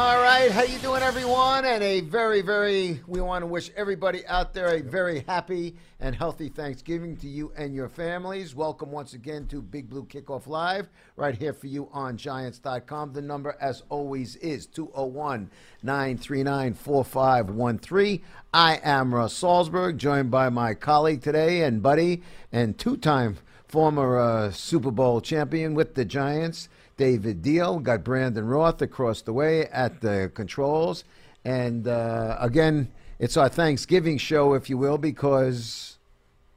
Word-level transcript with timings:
All 0.00 0.16
right, 0.16 0.50
how 0.50 0.62
you 0.62 0.78
doing, 0.78 1.02
everyone? 1.02 1.66
And 1.66 1.84
a 1.84 2.00
very, 2.00 2.40
very, 2.40 3.02
we 3.06 3.20
want 3.20 3.42
to 3.42 3.46
wish 3.46 3.70
everybody 3.76 4.26
out 4.26 4.54
there 4.54 4.68
a 4.68 4.80
very 4.80 5.20
happy 5.28 5.76
and 6.00 6.16
healthy 6.16 6.48
Thanksgiving 6.48 7.18
to 7.18 7.28
you 7.28 7.52
and 7.54 7.74
your 7.74 7.90
families. 7.90 8.54
Welcome 8.54 8.90
once 8.90 9.12
again 9.12 9.46
to 9.48 9.60
Big 9.60 9.90
Blue 9.90 10.06
Kickoff 10.06 10.46
Live, 10.46 10.88
right 11.16 11.36
here 11.36 11.52
for 11.52 11.66
you 11.66 11.90
on 11.92 12.16
Giants.com. 12.16 13.12
The 13.12 13.20
number, 13.20 13.58
as 13.60 13.82
always, 13.90 14.36
is 14.36 14.64
201 14.64 15.50
939 15.82 16.72
4513. 16.72 18.22
I 18.54 18.80
am 18.82 19.14
Russ 19.14 19.38
Salzberg, 19.38 19.98
joined 19.98 20.30
by 20.30 20.48
my 20.48 20.72
colleague 20.72 21.20
today 21.20 21.60
and 21.64 21.82
buddy 21.82 22.22
and 22.50 22.78
two 22.78 22.96
time 22.96 23.36
former 23.68 24.18
uh, 24.18 24.50
Super 24.50 24.90
Bowl 24.90 25.20
champion 25.20 25.74
with 25.74 25.94
the 25.94 26.06
Giants. 26.06 26.70
David 27.00 27.40
Diehl. 27.40 27.82
Got 27.82 28.04
Brandon 28.04 28.46
Roth 28.46 28.82
across 28.82 29.22
the 29.22 29.32
way 29.32 29.64
at 29.68 30.02
the 30.02 30.30
controls. 30.34 31.04
And 31.46 31.88
uh, 31.88 32.36
again, 32.38 32.92
it's 33.18 33.38
our 33.38 33.48
Thanksgiving 33.48 34.18
show, 34.18 34.52
if 34.52 34.68
you 34.68 34.76
will, 34.76 34.98
because 34.98 35.96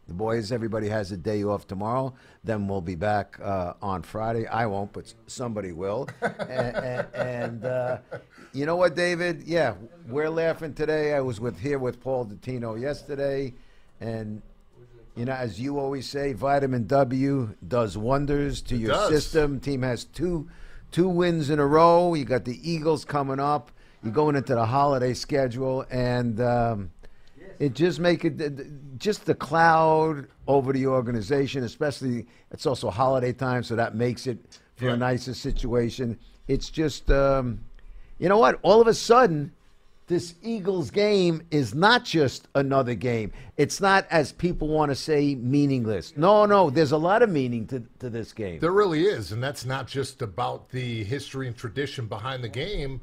the 0.06 0.14
boys, 0.14 0.52
everybody 0.52 0.90
has 0.90 1.14
a 1.14 1.18
day 1.18 1.46
off 1.46 1.66
tomorrow. 1.66 2.14
Then 2.44 2.68
we'll 2.68 2.82
be 2.82 2.96
back 2.96 3.40
uh, 3.42 3.76
on 3.82 4.04
Friday. 4.04 4.46
I 4.46 4.66
won't, 4.66 4.92
but 4.92 5.14
somebody 5.28 5.72
will. 5.72 6.10
and 6.22 6.76
and, 6.76 7.08
and 7.16 7.66
uh, 7.66 7.98
you 8.52 8.66
know 8.66 8.76
what, 8.76 8.98
David? 8.98 9.44
Yeah, 9.46 9.76
we're 10.10 10.30
laughing 10.30 10.74
today. 10.74 11.14
I 11.14 11.22
was 11.22 11.40
with 11.40 11.58
here 11.58 11.80
with 11.80 12.02
Paul 12.02 12.26
Dottino 12.26 12.78
yesterday, 12.78 13.54
and 14.02 14.42
you 15.16 15.26
know, 15.26 15.34
as 15.34 15.60
you 15.60 15.80
always 15.80 16.10
say, 16.10 16.34
vitamin 16.34 16.88
W 16.88 17.54
does 17.68 17.98
wonders 17.98 18.62
to 18.64 18.76
It 18.76 18.80
your 18.82 18.92
does. 18.92 19.10
system. 19.10 19.60
Team 19.60 19.82
has 19.84 20.06
two 20.06 20.50
two 20.92 21.08
wins 21.10 21.50
in 21.50 21.60
a 21.60 21.66
row. 21.66 22.14
You 22.14 22.26
got 22.26 22.46
the 22.46 22.60
Eagles 22.70 23.04
coming 23.06 23.40
up. 23.40 23.72
You're 24.04 24.12
going 24.14 24.36
into 24.36 24.54
the 24.54 24.66
holiday 24.66 25.14
schedule, 25.14 25.86
and 25.90 26.40
um, 26.42 26.92
it 27.60 27.74
just 27.74 28.00
make 28.00 28.26
it 28.26 28.98
just 29.00 29.26
the 29.26 29.34
cloud 29.36 30.28
over 30.48 30.74
the 30.74 30.88
organization. 30.88 31.64
Especially, 31.64 32.26
it's 32.52 32.66
also 32.66 32.90
holiday 32.90 33.32
time, 33.34 33.64
so 33.64 33.76
that 33.76 33.96
makes 33.96 34.28
it 34.28 34.38
for 34.76 34.86
Yeah. 34.86 34.94
a 34.94 34.98
nicer 34.98 35.34
situation. 35.34 36.18
It's 36.48 36.70
just, 36.70 37.10
um, 37.10 37.62
you 38.20 38.28
know 38.28 38.38
what? 38.40 38.60
All 38.64 38.82
of 38.82 38.88
a 38.88 38.94
sudden, 38.94 39.54
this 40.08 40.36
Eagles 40.42 40.92
game 40.92 41.42
is 41.50 41.74
not 41.74 42.04
just 42.04 42.48
another 42.56 42.94
game. 42.94 43.32
It's 43.58 43.80
not, 43.80 44.06
as 44.10 44.32
people 44.32 44.68
want 44.68 44.92
to 44.92 44.96
say, 44.96 45.36
meaningless. 45.36 46.16
No, 46.18 46.46
no, 46.46 46.70
there's 46.70 46.92
a 46.92 46.98
lot 46.98 47.22
of 47.22 47.30
meaning 47.30 47.68
to, 47.68 47.84
to 48.00 48.10
this 48.10 48.34
game. 48.34 48.60
There 48.60 48.72
really 48.72 49.06
is, 49.06 49.32
and 49.32 49.42
that's 49.42 49.66
not 49.66 49.88
just 49.88 50.22
about 50.22 50.70
the 50.70 51.04
history 51.06 51.48
and 51.48 51.56
tradition 51.56 52.08
behind 52.08 52.44
the 52.44 52.50
game, 52.50 53.00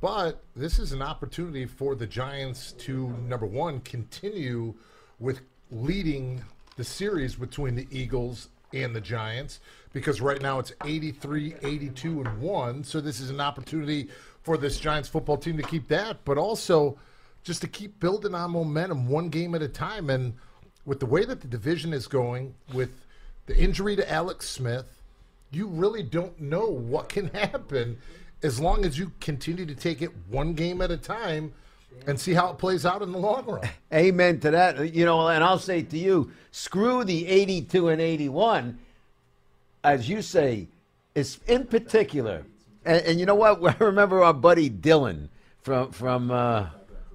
but 0.00 0.42
this 0.54 0.78
is 0.78 0.92
an 0.92 1.02
opportunity 1.02 1.66
for 1.66 1.96
the 1.96 2.06
Giants 2.06 2.72
to 2.72 3.08
number 3.26 3.46
one 3.46 3.80
continue 3.80 4.74
with 5.18 5.40
leading 5.70 6.42
the 6.76 6.84
series 6.84 7.34
between 7.34 7.74
the 7.74 7.88
Eagles 7.90 8.48
and 8.72 8.94
the 8.94 9.00
Giants 9.00 9.60
because 9.92 10.20
right 10.20 10.40
now 10.40 10.58
it's 10.58 10.72
83 10.84 11.54
82 11.62 12.20
and 12.20 12.40
1 12.40 12.84
so 12.84 13.00
this 13.00 13.18
is 13.18 13.30
an 13.30 13.40
opportunity 13.40 14.08
for 14.48 14.56
this 14.56 14.80
Giants 14.80 15.10
football 15.10 15.36
team 15.36 15.58
to 15.58 15.62
keep 15.62 15.88
that 15.88 16.24
but 16.24 16.38
also 16.38 16.96
just 17.44 17.60
to 17.60 17.68
keep 17.68 18.00
building 18.00 18.34
on 18.34 18.52
momentum 18.52 19.06
one 19.06 19.28
game 19.28 19.54
at 19.54 19.60
a 19.60 19.68
time 19.68 20.08
and 20.08 20.32
with 20.86 21.00
the 21.00 21.04
way 21.04 21.26
that 21.26 21.42
the 21.42 21.46
division 21.46 21.92
is 21.92 22.06
going 22.06 22.54
with 22.72 22.88
the 23.44 23.54
injury 23.54 23.94
to 23.94 24.10
Alex 24.10 24.48
Smith 24.48 25.02
you 25.50 25.66
really 25.66 26.02
don't 26.02 26.40
know 26.40 26.64
what 26.64 27.10
can 27.10 27.26
happen 27.34 27.98
as 28.42 28.58
long 28.58 28.86
as 28.86 28.98
you 28.98 29.12
continue 29.20 29.66
to 29.66 29.74
take 29.74 30.00
it 30.00 30.12
one 30.30 30.54
game 30.54 30.80
at 30.80 30.90
a 30.90 30.96
time 30.96 31.52
and 32.06 32.18
see 32.18 32.32
how 32.32 32.50
it 32.50 32.56
plays 32.56 32.86
out 32.86 33.02
in 33.02 33.12
the 33.12 33.18
long 33.18 33.44
run. 33.44 33.68
Amen 33.92 34.40
to 34.40 34.50
that. 34.50 34.94
You 34.94 35.04
know, 35.04 35.28
and 35.28 35.44
I'll 35.44 35.58
say 35.58 35.82
to 35.82 35.98
you, 35.98 36.32
screw 36.52 37.04
the 37.04 37.26
82 37.26 37.88
and 37.88 38.00
81, 38.00 38.78
as 39.84 40.08
you 40.08 40.22
say, 40.22 40.68
is 41.14 41.38
in 41.46 41.66
particular. 41.66 42.44
And, 42.84 43.04
and 43.04 43.20
you 43.20 43.26
know 43.26 43.34
what? 43.34 43.62
I 43.80 43.84
remember 43.84 44.22
our 44.22 44.34
buddy 44.34 44.70
Dylan 44.70 45.28
from 45.60 45.92
from 45.92 46.30
uh, 46.30 46.66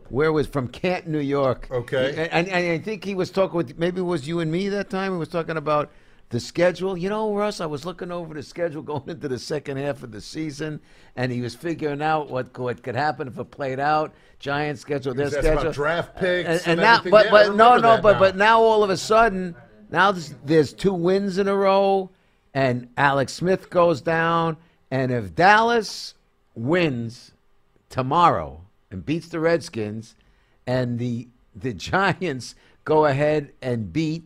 where 0.09 0.31
was 0.31 0.47
from 0.47 0.67
Canton, 0.67 1.11
New 1.11 1.19
York. 1.19 1.67
Okay. 1.71 2.29
And, 2.31 2.47
and 2.47 2.71
I 2.71 2.77
think 2.77 3.03
he 3.03 3.15
was 3.15 3.31
talking 3.31 3.57
with 3.57 3.77
maybe 3.77 3.99
it 4.01 4.03
was 4.03 4.27
you 4.27 4.39
and 4.39 4.51
me 4.51 4.69
that 4.69 4.89
time. 4.89 5.13
He 5.13 5.17
was 5.17 5.29
talking 5.29 5.57
about 5.57 5.91
the 6.29 6.39
schedule. 6.39 6.97
You 6.97 7.09
know, 7.09 7.33
Russ, 7.33 7.61
I 7.61 7.65
was 7.65 7.85
looking 7.85 8.11
over 8.11 8.33
the 8.33 8.43
schedule 8.43 8.81
going 8.83 9.07
into 9.07 9.27
the 9.27 9.39
second 9.39 9.77
half 9.77 10.03
of 10.03 10.11
the 10.11 10.21
season, 10.21 10.81
and 11.15 11.31
he 11.31 11.41
was 11.41 11.55
figuring 11.55 12.01
out 12.01 12.29
what 12.29 12.57
what 12.59 12.83
could 12.83 12.95
happen 12.95 13.27
if 13.27 13.37
it 13.39 13.51
played 13.51 13.79
out. 13.79 14.13
Giants 14.39 14.81
schedule, 14.81 15.13
their 15.13 15.29
Because 15.29 15.43
that's 15.43 15.47
about 15.47 15.59
schedule, 15.61 15.73
draft 15.73 16.17
picks 16.17 16.49
and, 16.49 16.59
and 16.59 16.67
and 16.67 16.81
now, 16.81 17.01
but 17.09 17.25
Yeah, 17.25 17.31
but 17.31 17.55
no, 17.55 17.77
no, 17.77 18.01
but 18.01 18.13
now. 18.13 18.19
but 18.19 18.35
now 18.35 18.61
all 18.61 18.83
of 18.83 18.89
a 18.89 18.97
sudden, 18.97 19.55
now 19.89 20.11
there's, 20.11 20.35
there's 20.43 20.73
two 20.73 20.93
wins 20.93 21.37
in 21.37 21.47
a 21.47 21.55
row, 21.55 22.09
and 22.53 22.89
Alex 22.97 23.33
Smith 23.33 23.69
goes 23.69 24.01
down, 24.01 24.57
and 24.93 25.11
if 25.11 25.33
Dallas 25.33 26.13
wins 26.53 27.31
tomorrow 27.89 28.61
and 28.91 29.03
beats 29.03 29.27
the 29.27 29.39
Redskins, 29.39 30.15
and 30.67 30.99
the 30.99 31.27
the 31.55 31.73
Giants 31.91 32.53
go 32.85 33.05
ahead 33.05 33.53
and 33.59 33.91
beat 33.91 34.23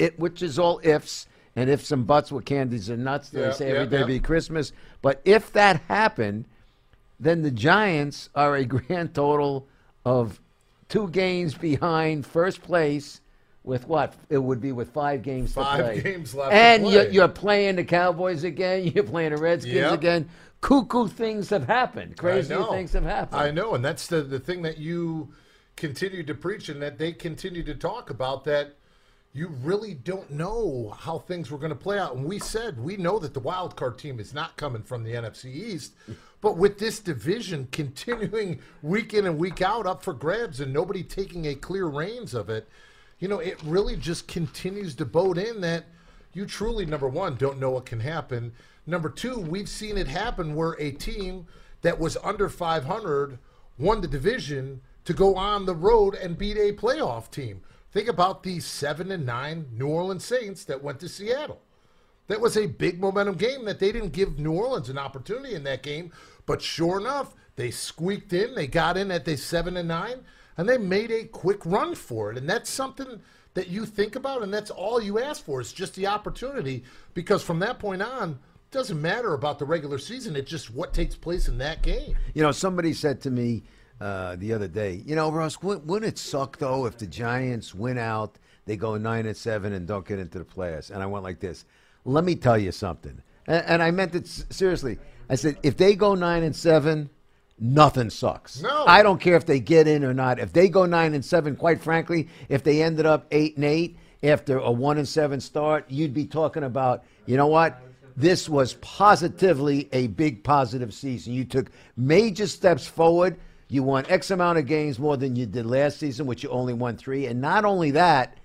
it, 0.00 0.18
which 0.18 0.42
is 0.42 0.58
all 0.58 0.80
ifs 0.82 1.28
and 1.54 1.70
ifs 1.70 1.92
and 1.92 2.08
buts 2.08 2.32
with 2.32 2.44
candies 2.44 2.88
and 2.88 3.04
nuts. 3.04 3.28
They 3.28 3.42
Yeah, 3.42 3.52
say 3.52 3.68
yeah, 3.68 3.74
every 3.74 3.86
day 3.86 4.00
yeah. 4.00 4.06
be 4.06 4.18
Christmas. 4.18 4.72
But 5.00 5.20
if 5.24 5.52
that 5.52 5.82
happened, 5.82 6.46
then 7.20 7.42
the 7.42 7.52
Giants 7.52 8.30
are 8.34 8.56
a 8.56 8.64
grand 8.74 9.14
total 9.14 9.68
of 10.04 10.40
two 10.88 11.08
games 11.08 11.54
behind 11.54 12.26
first 12.26 12.62
place. 12.62 13.20
With 13.64 13.88
what? 13.88 14.14
It 14.28 14.38
would 14.38 14.60
be 14.60 14.72
with 14.72 14.90
five 14.90 15.22
games 15.22 15.54
Five 15.54 15.78
to 15.78 15.84
play. 15.84 16.00
games 16.02 16.34
left 16.34 16.52
and 16.52 16.82
play. 16.84 16.92
You're, 16.92 17.08
you're 17.08 17.28
playing 17.28 17.76
the 17.76 17.84
Cowboys 17.84 18.44
again. 18.44 18.86
You're 18.94 19.04
playing 19.04 19.30
the 19.34 19.38
Redskins 19.38 19.74
Yep. 19.76 19.92
again. 19.92 20.28
Cuckoo 20.60 21.08
things 21.08 21.48
have 21.50 21.66
happened. 21.66 22.16
Crazy 22.16 22.54
things 22.70 22.92
have 22.92 23.04
happened. 23.04 23.40
I 23.40 23.50
know, 23.50 23.74
and 23.74 23.84
that's 23.84 24.06
the, 24.06 24.22
the 24.22 24.38
thing 24.38 24.62
that 24.62 24.78
you 24.78 25.32
continue 25.76 26.22
to 26.24 26.34
preach 26.34 26.68
and 26.68 26.80
that 26.82 26.98
they 26.98 27.12
continue 27.12 27.62
to 27.64 27.74
talk 27.74 28.10
about 28.10 28.44
that 28.44 28.76
you 29.32 29.48
really 29.62 29.94
don't 29.94 30.30
know 30.30 30.94
how 30.96 31.18
things 31.18 31.50
were 31.50 31.58
going 31.58 31.70
to 31.72 31.76
play 31.76 31.98
out. 31.98 32.14
And 32.14 32.24
we 32.24 32.38
said 32.38 32.78
we 32.78 32.96
know 32.96 33.18
that 33.18 33.34
the 33.34 33.40
wild 33.40 33.76
card 33.76 33.98
team 33.98 34.20
is 34.20 34.32
not 34.32 34.56
coming 34.56 34.82
from 34.82 35.02
the 35.02 35.12
NFC 35.12 35.46
East, 35.46 35.94
but 36.40 36.56
with 36.56 36.78
this 36.78 37.00
division 37.00 37.66
continuing 37.72 38.60
week 38.82 39.12
in 39.14 39.26
and 39.26 39.38
week 39.38 39.60
out 39.60 39.86
up 39.86 40.02
for 40.04 40.12
grabs 40.12 40.60
and 40.60 40.72
nobody 40.72 41.02
taking 41.02 41.46
a 41.46 41.54
clear 41.54 41.86
reins 41.86 42.32
of 42.32 42.48
it, 42.48 42.68
you 43.18 43.28
know, 43.28 43.38
it 43.38 43.62
really 43.62 43.96
just 43.96 44.28
continues 44.28 44.94
to 44.96 45.04
bode 45.04 45.38
in 45.38 45.60
that 45.62 45.84
you 46.32 46.46
truly, 46.46 46.84
number 46.84 47.08
one, 47.08 47.36
don't 47.36 47.60
know 47.60 47.70
what 47.70 47.86
can 47.86 48.00
happen. 48.00 48.52
Number 48.86 49.08
two, 49.08 49.38
we've 49.38 49.68
seen 49.68 49.96
it 49.96 50.08
happen 50.08 50.54
where 50.54 50.72
a 50.78 50.90
team 50.90 51.46
that 51.82 51.98
was 51.98 52.16
under 52.24 52.48
500 52.48 53.38
won 53.78 54.00
the 54.00 54.08
division 54.08 54.80
to 55.04 55.12
go 55.12 55.36
on 55.36 55.66
the 55.66 55.74
road 55.74 56.14
and 56.14 56.38
beat 56.38 56.56
a 56.56 56.72
playoff 56.72 57.30
team. 57.30 57.62
Think 57.92 58.08
about 58.08 58.42
the 58.42 58.58
seven 58.60 59.12
and 59.12 59.24
nine 59.24 59.66
New 59.72 59.86
Orleans 59.86 60.24
Saints 60.24 60.64
that 60.64 60.82
went 60.82 60.98
to 61.00 61.08
Seattle. 61.08 61.60
That 62.26 62.40
was 62.40 62.56
a 62.56 62.66
big 62.66 63.00
momentum 63.00 63.36
game 63.36 63.64
that 63.66 63.78
they 63.78 63.92
didn't 63.92 64.12
give 64.12 64.38
New 64.38 64.52
Orleans 64.52 64.88
an 64.88 64.98
opportunity 64.98 65.54
in 65.54 65.62
that 65.64 65.82
game. 65.82 66.10
But 66.46 66.62
sure 66.62 66.98
enough, 66.98 67.34
they 67.56 67.70
squeaked 67.70 68.32
in. 68.32 68.54
They 68.54 68.66
got 68.66 68.96
in 68.96 69.10
at 69.10 69.24
the 69.24 69.36
seven 69.36 69.76
and 69.76 69.88
nine, 69.88 70.24
and 70.56 70.68
they 70.68 70.78
made 70.78 71.10
a 71.10 71.24
quick 71.24 71.64
run 71.64 71.94
for 71.94 72.30
it. 72.30 72.38
And 72.38 72.48
that's 72.48 72.70
something 72.70 73.20
that 73.54 73.68
you 73.68 73.86
think 73.86 74.16
about, 74.16 74.42
and 74.42 74.52
that's 74.52 74.70
all 74.70 75.00
you 75.00 75.20
ask 75.20 75.44
for 75.44 75.60
is 75.60 75.72
just 75.72 75.94
the 75.94 76.06
opportunity. 76.06 76.84
Because 77.14 77.42
from 77.42 77.60
that 77.60 77.78
point 77.78 78.02
on, 78.02 78.30
it 78.30 78.70
doesn't 78.70 79.00
matter 79.00 79.34
about 79.34 79.58
the 79.58 79.64
regular 79.64 79.98
season. 79.98 80.36
It's 80.36 80.50
just 80.50 80.74
what 80.74 80.92
takes 80.92 81.14
place 81.14 81.48
in 81.48 81.58
that 81.58 81.82
game. 81.82 82.16
You 82.34 82.42
know, 82.42 82.52
somebody 82.52 82.92
said 82.92 83.20
to 83.22 83.30
me 83.30 83.62
uh, 84.00 84.36
the 84.36 84.52
other 84.52 84.68
day, 84.68 85.02
you 85.06 85.14
know, 85.14 85.30
Russ, 85.30 85.62
wouldn't, 85.62 86.04
it 86.04 86.18
suck 86.18 86.58
though 86.58 86.86
if 86.86 86.98
the 86.98 87.06
Giants 87.06 87.74
win 87.74 87.96
out, 87.96 88.38
they 88.66 88.76
go 88.76 88.96
nine 88.96 89.26
and 89.26 89.36
seven, 89.36 89.72
and 89.72 89.86
don't 89.86 90.06
get 90.06 90.18
into 90.18 90.38
the 90.38 90.44
playoffs? 90.44 90.90
And 90.90 91.02
I 91.02 91.06
went 91.06 91.22
like 91.22 91.38
this: 91.38 91.66
Let 92.04 92.24
me 92.24 92.34
tell 92.34 92.58
you 92.58 92.72
something, 92.72 93.22
and, 93.46 93.64
and 93.66 93.82
I 93.82 93.90
meant 93.90 94.14
it 94.14 94.26
seriously. 94.26 94.98
I 95.28 95.36
said, 95.36 95.58
if 95.62 95.76
they 95.76 95.94
go 95.94 96.14
nine 96.14 96.42
and 96.42 96.54
seven, 96.54 97.10
nothing 97.58 98.10
sucks. 98.10 98.62
No. 98.62 98.84
I 98.86 99.02
don't 99.02 99.20
care 99.20 99.36
if 99.36 99.46
they 99.46 99.60
get 99.60 99.86
in 99.86 100.04
or 100.04 100.14
not. 100.14 100.38
If 100.38 100.52
they 100.52 100.68
go 100.68 100.86
nine 100.86 101.14
and 101.14 101.24
seven, 101.24 101.56
quite 101.56 101.80
frankly, 101.80 102.28
if 102.48 102.62
they 102.62 102.82
ended 102.82 103.06
up 103.06 103.26
eight 103.30 103.56
and 103.56 103.64
eight 103.64 103.98
after 104.22 104.58
a 104.58 104.70
one 104.70 104.98
and 104.98 105.08
seven 105.08 105.40
start, 105.40 105.84
you'd 105.88 106.14
be 106.14 106.26
talking 106.26 106.64
about, 106.64 107.04
you 107.26 107.36
know 107.36 107.46
what? 107.46 107.80
This 108.16 108.48
was 108.48 108.74
positively 108.74 109.88
a 109.92 110.06
big 110.06 110.44
positive 110.44 110.94
season. 110.94 111.32
You 111.34 111.44
took 111.44 111.70
major 111.96 112.46
steps 112.46 112.86
forward. 112.86 113.38
You 113.68 113.82
won 113.82 114.06
X 114.08 114.30
amount 114.30 114.58
of 114.58 114.66
games 114.66 114.98
more 114.98 115.16
than 115.16 115.34
you 115.34 115.46
did 115.46 115.66
last 115.66 115.98
season, 115.98 116.26
which 116.26 116.42
you 116.44 116.50
only 116.50 116.74
won 116.74 116.96
three. 116.96 117.26
And 117.26 117.40
not 117.40 117.64
only 117.64 117.90
that, 117.92 118.38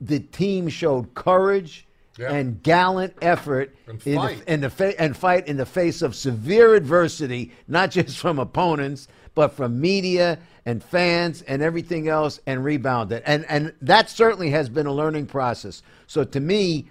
the 0.00 0.18
team 0.18 0.68
showed 0.68 1.14
courage 1.14 1.85
Yeah. 2.18 2.32
and 2.32 2.62
gallant 2.62 3.14
effort 3.20 3.74
And 3.86 4.00
in 4.06 4.16
fight. 4.16 4.44
the, 4.46 4.52
in 4.52 4.60
the 4.62 4.70
fa- 4.70 5.00
and 5.00 5.16
fight 5.16 5.46
in 5.48 5.56
the 5.58 5.66
face 5.66 6.00
of 6.02 6.14
severe 6.14 6.74
adversity, 6.74 7.52
not 7.68 7.90
just 7.98 8.18
from 8.18 8.38
opponents, 8.38 9.06
but 9.34 9.48
from 9.52 9.80
media 9.80 10.38
and 10.64 10.82
fans 10.82 11.42
and 11.42 11.62
everything 11.62 12.08
else, 12.08 12.40
and 12.46 12.64
rebounded. 12.64 13.22
And 13.26 13.44
and 13.50 13.72
that 13.82 14.08
certainly 14.10 14.50
has 14.50 14.68
been 14.68 14.86
a 14.86 14.92
learning 14.92 15.26
process. 15.26 15.82
So 16.06 16.24
to 16.24 16.40
me, 16.40 16.86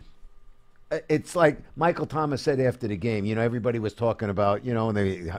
uh, 0.91 0.99
it's 1.09 1.35
like 1.35 1.57
Michael 1.75 2.05
Thomas 2.05 2.41
said 2.43 2.59
after 2.59 2.87
the 2.87 2.95
game. 2.95 3.25
You 3.25 3.33
know, 3.35 3.41
everybody 3.41 3.79
was 3.79 3.93
talking 3.93 4.29
about, 4.29 4.63
you 4.63 4.73
know, 4.73 4.89
and 4.89 4.97
they 4.97 5.31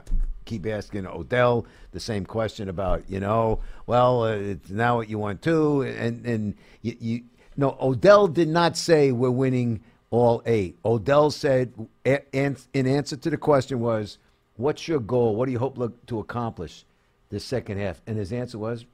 keep 0.45 0.65
asking 0.67 1.07
Odell 1.07 1.65
the 1.93 1.99
same 1.99 2.25
question 2.25 2.67
about, 2.69 3.03
you 3.09 3.19
know, 3.19 3.59
well, 3.85 4.23
uh, 4.23 4.31
it's 4.33 4.69
now 4.69 4.97
what 4.97 5.09
you 5.09 5.17
want 5.17 5.41
to, 5.43 5.83
and 5.83 6.25
and 6.25 6.55
you, 6.81 6.95
you 6.99 7.21
no, 7.57 7.75
Odell 7.81 8.27
did 8.27 8.47
not 8.47 8.77
say 8.77 9.11
we're 9.11 9.31
winning 9.31 9.81
all 10.11 10.41
eight. 10.45 10.77
Odell 10.85 11.31
said, 11.31 11.73
in 12.05 12.55
answer 12.73 13.17
to 13.17 13.29
the 13.29 13.37
question 13.37 13.79
was, 13.79 14.19
"What's 14.55 14.87
your 14.87 14.99
goal? 14.99 15.35
What 15.35 15.47
do 15.47 15.51
you 15.51 15.59
hope 15.59 15.77
to 16.07 16.19
accomplish 16.19 16.85
this 17.29 17.43
second 17.43 17.79
half?" 17.79 18.01
And 18.07 18.17
his 18.17 18.31
answer 18.31 18.57
was, 18.57 18.85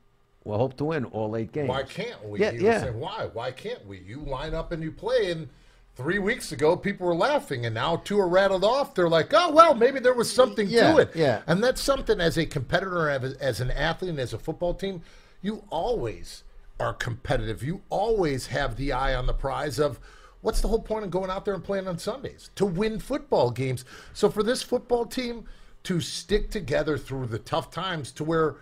"Well, 0.43 0.57
hope 0.57 0.77
to 0.77 0.85
win 0.85 1.05
all 1.05 1.35
eight 1.35 1.51
games." 1.51 1.69
Why 1.69 1.83
can't 1.83 2.23
we? 2.27 2.39
Yeah, 2.39 2.51
he 2.51 2.63
yeah. 2.63 2.81
saying, 2.81 2.99
why? 2.99 3.29
Why 3.31 3.51
can't 3.51 3.85
we? 3.85 3.99
You 3.99 4.21
line 4.21 4.53
up 4.55 4.71
and 4.71 4.81
you 4.81 4.91
play, 4.91 5.29
and 5.31 5.49
three 5.95 6.17
weeks 6.17 6.51
ago 6.51 6.75
people 6.75 7.05
were 7.05 7.13
laughing, 7.13 7.65
and 7.67 7.75
now 7.75 7.97
two 7.97 8.19
are 8.19 8.27
rattled 8.27 8.63
off. 8.63 8.95
They're 8.95 9.09
like, 9.09 9.31
oh 9.33 9.51
well, 9.51 9.75
maybe 9.75 9.99
there 9.99 10.15
was 10.15 10.31
something 10.33 10.67
Yeah, 10.67 10.93
to 10.93 10.97
it. 10.99 11.11
yeah. 11.15 11.41
And 11.45 11.63
that's 11.63 11.81
something 11.81 12.19
as 12.19 12.37
a 12.37 12.45
competitor, 12.47 13.09
as, 13.09 13.33
as 13.35 13.59
an 13.61 13.69
athlete, 13.69 14.09
and 14.11 14.19
as 14.19 14.33
a 14.33 14.39
football 14.39 14.73
team, 14.73 15.01
you 15.43 15.63
always 15.69 16.43
are 16.79 16.93
competitive. 16.93 17.63
You 17.63 17.81
always 17.89 18.47
have 18.47 18.75
the 18.75 18.91
eye 18.91 19.13
on 19.15 19.25
the 19.25 19.33
prize 19.33 19.79
of. 19.79 19.99
What's 20.41 20.59
the 20.59 20.67
whole 20.67 20.81
point 20.81 21.05
of 21.05 21.11
going 21.11 21.29
out 21.29 21.45
there 21.45 21.53
and 21.53 21.63
playing 21.63 21.87
on 21.87 21.97
Sundays? 21.97 22.49
To 22.55 22.65
win 22.65 22.99
football 22.99 23.49
games. 23.49 23.85
So 24.13 24.29
for 24.29 24.43
this 24.43 24.61
football 24.61 25.05
team 25.05 25.45
to 25.83 26.01
stick 26.01 26.49
together 26.49 26.97
through 26.97 27.27
the 27.27 27.39
tough 27.39 27.71
times 27.71 28.11
to 28.13 28.23
where 28.25 28.57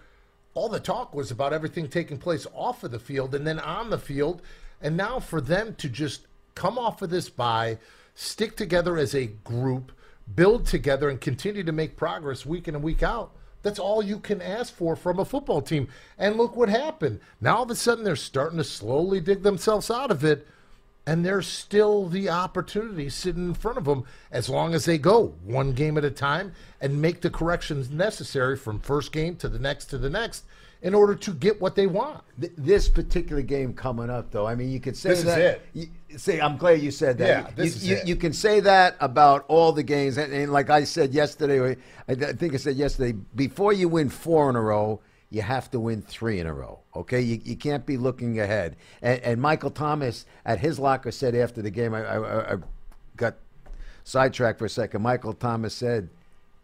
all 0.54 0.70
the 0.70 0.80
talk 0.80 1.16
was 1.16 1.32
about 1.32 1.54
everything 1.54 1.88
taking 1.88 2.18
place 2.18 2.46
off 2.54 2.84
of 2.84 2.92
the 2.92 3.00
field 3.00 3.34
and 3.34 3.48
then 3.48 3.60
on 3.60 3.90
the 3.90 3.98
field. 3.98 4.42
And 4.82 4.96
now 4.98 5.20
for 5.20 5.42
them 5.42 5.76
to 5.76 5.90
just 5.90 6.28
come 6.56 6.78
off 6.78 7.02
of 7.02 7.10
this 7.10 7.30
bye, 7.30 7.78
stick 8.16 8.56
together 8.56 8.98
as 8.98 9.16
a 9.16 9.28
group, 9.28 9.92
build 10.36 10.66
together, 10.66 11.10
and 11.10 11.22
continue 11.22 11.64
to 11.64 11.72
make 11.72 11.96
progress 11.96 12.46
week 12.46 12.68
in 12.68 12.76
and 12.76 12.84
week 12.84 13.04
out. 13.04 13.32
That's 13.64 13.80
all 13.80 14.02
you 14.04 14.20
can 14.20 14.42
ask 14.42 14.74
for 14.74 14.96
from 14.96 15.20
a 15.20 15.26
football 15.26 15.62
team. 15.62 15.88
And 16.18 16.36
look 16.38 16.56
what 16.56 16.70
happened. 16.70 17.20
Now 17.40 17.58
all 17.58 17.64
of 17.64 17.70
a 17.72 17.76
sudden 17.76 18.04
they're 18.04 18.16
starting 18.16 18.58
to 18.58 18.64
slowly 18.64 19.20
dig 19.20 19.44
themselves 19.44 19.92
out 19.92 20.12
of 20.12 20.24
it. 20.24 20.48
And 21.06 21.26
there's 21.26 21.48
still 21.48 22.08
the 22.08 22.30
opportunity 22.30 23.10
sitting 23.10 23.48
in 23.48 23.54
front 23.56 23.80
of 23.80 23.86
them 23.86 24.04
as 24.32 24.50
long 24.50 24.76
as 24.76 24.86
they 24.86 25.00
go 25.00 25.34
one 25.44 25.74
game 25.74 25.98
at 25.98 26.06
a 26.06 26.12
time 26.12 26.54
and 26.80 27.02
make 27.02 27.22
the 27.22 27.30
corrections 27.32 27.90
necessary 27.90 28.56
from 28.56 28.80
first 28.80 29.12
game 29.12 29.36
to 29.38 29.50
the 29.50 29.58
next 29.58 29.86
to 29.86 29.98
the 29.98 30.12
next 30.12 30.44
in 30.84 30.94
order 30.94 31.16
to 31.16 31.34
get 31.34 31.60
what 31.60 31.76
they 31.76 31.88
want. 31.88 32.24
This 32.38 32.88
particular 32.88 33.42
game 33.42 33.74
coming 33.74 34.10
up, 34.12 34.30
though, 34.32 34.46
I 34.46 34.54
mean, 34.56 34.72
you 34.72 34.80
could 34.80 34.96
say 34.96 35.10
This 35.10 35.20
is 35.20 35.26
that. 35.26 35.40
it. 35.40 35.62
You, 35.74 35.88
say, 36.18 36.40
I'm 36.40 36.58
glad 36.58 36.82
you 36.82 36.92
said 36.92 37.18
that. 37.20 37.28
Yeah, 37.28 37.48
You- 37.50 37.56
this 37.56 37.76
is 37.78 37.88
you, 37.88 37.98
you 38.06 38.16
can 38.16 38.34
say 38.34 38.60
that 38.62 38.96
about 39.00 39.46
all 39.48 39.72
the 39.72 39.84
games, 39.84 40.18
and, 40.18 40.32
and 40.34 40.52
like 40.52 40.70
I 40.70 40.84
said 40.84 41.14
yesterday, 41.14 41.60
or 41.60 41.76
I, 42.08 42.12
I 42.12 42.34
think 42.34 42.54
I 42.54 42.58
said 42.58 42.76
yesterday, 42.76 43.18
before 43.36 43.74
you 43.74 43.88
win 43.90 44.10
four 44.10 44.50
in 44.50 44.56
a 44.56 44.62
row, 44.62 45.00
you 45.30 45.42
have 45.42 45.72
to 45.72 45.80
win 45.80 46.02
three 46.02 46.40
in 46.40 46.48
a 46.48 46.54
row. 46.54 46.80
Okay, 46.96 47.22
you, 47.22 47.40
you 47.44 47.56
can't 47.56 47.86
be 47.86 47.96
looking 47.98 48.40
ahead. 48.40 48.76
And, 49.02 49.22
and 49.22 49.42
Michael 49.42 49.70
Thomas 49.72 50.26
at 50.46 50.60
his 50.60 50.78
locker 50.78 51.12
said 51.12 51.36
after 51.36 51.62
the 51.62 51.72
game, 51.72 51.94
I, 51.94 52.04
I, 52.06 52.54
I 52.54 52.58
got 53.16 53.36
sidetracked 54.04 54.60
for 54.60 54.66
a 54.66 54.70
second. 54.70 55.02
Michael 55.02 55.34
Thomas 55.34 55.74
said, 55.74 56.10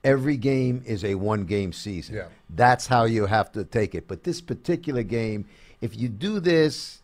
"Every 0.03 0.35
game 0.37 0.83
is 0.85 1.05
a 1.05 1.15
one-game 1.15 1.71
season. 1.71 2.15
Yeah. 2.15 2.25
That's 2.49 2.87
how 2.87 3.05
you 3.05 3.25
have 3.25 3.51
to 3.53 3.63
take 3.63 3.95
it. 3.95 4.07
But 4.07 4.23
this 4.23 4.41
particular 4.41 5.03
game, 5.03 5.45
if 5.79 5.95
you 5.97 6.09
do 6.09 6.39
this, 6.41 7.01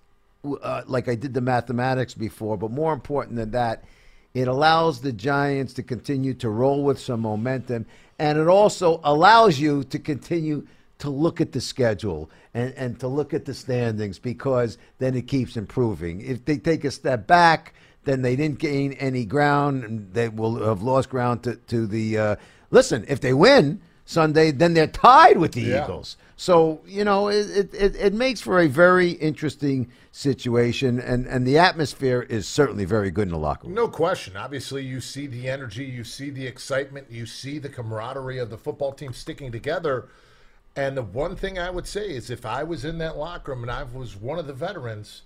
uh, 0.62 0.84
like 0.88 1.08
I 1.08 1.16
did 1.16 1.34
the 1.34 1.42
mathematics 1.42 2.14
before, 2.14 2.58
but 2.58 2.72
more 2.72 2.94
important 2.94 3.38
than 3.38 3.52
that, 3.52 3.84
it 4.34 4.48
allows 4.48 5.02
the 5.02 5.12
Giants 5.12 5.74
to 5.74 5.84
continue 5.84 6.34
to 6.36 6.50
roll 6.50 6.84
with 6.84 7.00
some 7.00 7.22
momentum, 7.22 7.86
and 8.20 8.38
it 8.38 8.48
also 8.48 9.00
allows 9.04 9.60
you 9.60 9.84
to 9.86 10.00
continue 10.00 10.68
to 11.00 11.10
look 11.10 11.42
at 11.42 11.52
the 11.52 11.62
schedule 11.62 12.30
and, 12.54 12.74
and 12.76 13.00
to 13.00 13.08
look 13.08 13.34
at 13.34 13.46
the 13.46 13.54
standings 13.54 14.20
because 14.20 14.78
then 15.00 15.16
it 15.16 15.28
keeps 15.28 15.58
improving. 15.58 16.22
If 16.22 16.46
they 16.46 16.58
take 16.58 16.84
a 16.84 16.92
step 16.92 17.28
back, 17.28 17.74
then 18.06 18.22
they 18.22 18.36
didn't 18.36 18.60
gain 18.60 18.94
any 18.94 19.26
ground, 19.26 19.84
and 19.84 20.14
they 20.14 20.30
will 20.30 20.64
have 20.64 20.82
lost 20.82 21.10
ground 21.10 21.44
to, 21.44 21.56
to 21.56 21.88
the. 21.88 22.18
Uh, 22.18 22.36
listen, 22.72 23.06
if 23.08 23.22
they 23.22 23.34
win 23.34 23.82
Sunday, 24.06 24.52
then 24.52 24.74
they're 24.74 24.88
tied 24.88 25.38
with 25.38 25.54
the 25.54 25.62
Yeah. 25.62 25.84
Eagles. 25.84 26.18
So 26.44 26.82
you 26.86 27.06
know, 27.06 27.30
it, 27.30 27.74
it, 27.74 27.96
it, 27.96 28.14
makes 28.14 28.42
for 28.42 28.60
a 28.60 28.68
very 28.68 29.12
interesting 29.12 29.90
situation, 30.12 31.00
and, 31.00 31.26
and 31.26 31.48
the 31.48 31.58
atmosphere 31.58 32.22
is 32.24 32.46
certainly 32.46 32.84
very 32.84 33.12
good 33.12 33.30
in 33.30 33.30
the 33.30 33.38
locker 33.38 33.66
room. 33.68 33.76
No 33.76 33.88
question. 33.88 34.36
Obviously, 34.36 34.84
you 34.84 35.00
see 35.00 35.26
the 35.26 35.48
energy, 35.48 35.86
you 35.86 36.04
see 36.04 36.32
the 36.32 36.46
excitement, 36.46 37.08
you 37.10 37.26
see 37.26 37.60
the 37.60 37.70
camaraderie 37.70 38.40
of 38.40 38.50
the 38.50 38.58
football 38.58 38.92
team 38.92 39.14
sticking 39.14 39.54
together. 39.54 40.10
And 40.76 40.98
the 40.98 41.02
one 41.02 41.38
thing 41.38 41.58
I 41.58 41.70
would 41.70 41.88
say 41.88 42.10
is 42.10 42.30
if 42.30 42.46
I 42.46 42.62
was 42.62 42.84
in 42.84 42.98
that 42.98 43.16
locker 43.16 43.54
room 43.54 43.62
and 43.62 43.72
I 43.72 43.84
was 43.84 44.18
one 44.18 44.38
of 44.38 44.46
the 44.46 44.52
veterans 44.52 45.22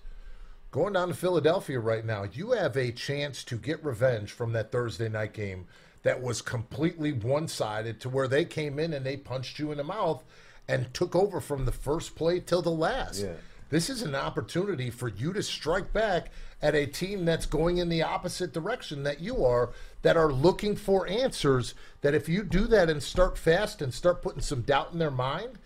going 0.70 0.94
down 0.94 1.08
to 1.08 1.16
Philadelphia 1.16 1.80
right 1.80 2.06
now, 2.06 2.26
you 2.32 2.52
have 2.52 2.78
a 2.78 2.92
chance 2.92 3.44
to 3.46 3.56
get 3.56 3.84
revenge 3.84 4.34
from 4.34 4.54
that 4.54 4.72
Thursday 4.72 5.10
night 5.10 5.34
game 5.34 5.66
that 6.04 6.22
was 6.22 6.44
completely 6.44 7.12
one 7.12 7.48
sided 7.48 8.00
to 8.02 8.08
where 8.08 8.28
they 8.28 8.46
came 8.46 8.78
in 8.78 8.94
and 8.94 9.04
they 9.04 9.18
punched 9.18 9.58
you 9.58 9.72
in 9.72 9.80
the 9.80 9.84
mouth 9.84 10.24
and 10.68 10.94
took 10.94 11.16
over 11.16 11.40
from 11.40 11.66
the 11.66 11.72
first 11.72 12.16
play 12.16 12.40
till 12.40 12.62
the 12.62 12.70
last. 12.70 13.22
Yeah. 13.22 13.34
This 13.70 13.90
is 13.90 14.02
an 14.02 14.16
opportunity 14.16 14.90
for 14.90 15.10
you 15.10 15.34
to 15.34 15.44
strike 15.44 15.92
back 15.92 16.32
at 16.62 16.74
a 16.74 16.86
team 16.86 17.26
that's 17.26 17.46
going 17.46 17.78
in 17.78 17.90
the 17.90 18.02
opposite 18.02 18.54
direction 18.54 19.04
that 19.04 19.20
you 19.20 19.44
are, 19.44 19.72
that 20.02 20.16
are 20.16 20.32
looking 20.32 20.76
for 20.76 21.08
answers. 21.08 21.74
That 22.02 22.16
if 22.16 22.30
you 22.30 22.44
do 22.44 22.66
that 22.68 22.90
and 22.90 23.04
start 23.04 23.38
fast 23.38 23.82
and 23.82 23.94
start 23.94 24.22
putting 24.22 24.42
some 24.42 24.62
doubt 24.62 24.94
in 24.94 25.00
their 25.00 25.12
mind, 25.12 25.60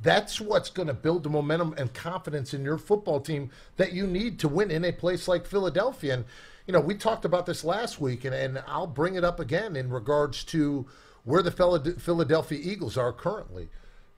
that's 0.00 0.40
what's 0.40 0.68
going 0.68 0.88
to 0.88 0.94
build 0.94 1.22
the 1.22 1.30
momentum 1.30 1.74
and 1.78 1.92
confidence 1.94 2.52
in 2.52 2.62
your 2.62 2.76
football 2.76 3.20
team 3.20 3.50
that 3.78 3.94
you 3.94 4.06
need 4.06 4.38
to 4.40 4.48
win 4.48 4.70
in 4.70 4.84
a 4.84 4.92
place 4.92 5.26
like 5.26 5.46
Philadelphia. 5.46 6.12
And, 6.14 6.24
you 6.66 6.72
know, 6.72 6.80
we 6.80 6.94
talked 6.94 7.24
about 7.24 7.46
this 7.46 7.64
last 7.64 7.98
week, 7.98 8.26
and, 8.26 8.34
and 8.34 8.62
I'll 8.66 8.86
bring 8.86 9.14
it 9.14 9.24
up 9.24 9.40
again 9.40 9.74
in 9.74 9.90
regards 9.90 10.44
to 10.44 10.86
where 11.24 11.42
the 11.42 11.50
Phila- 11.50 11.98
Philadelphia 11.98 12.60
Eagles 12.62 12.98
are 12.98 13.12
currently. 13.12 13.70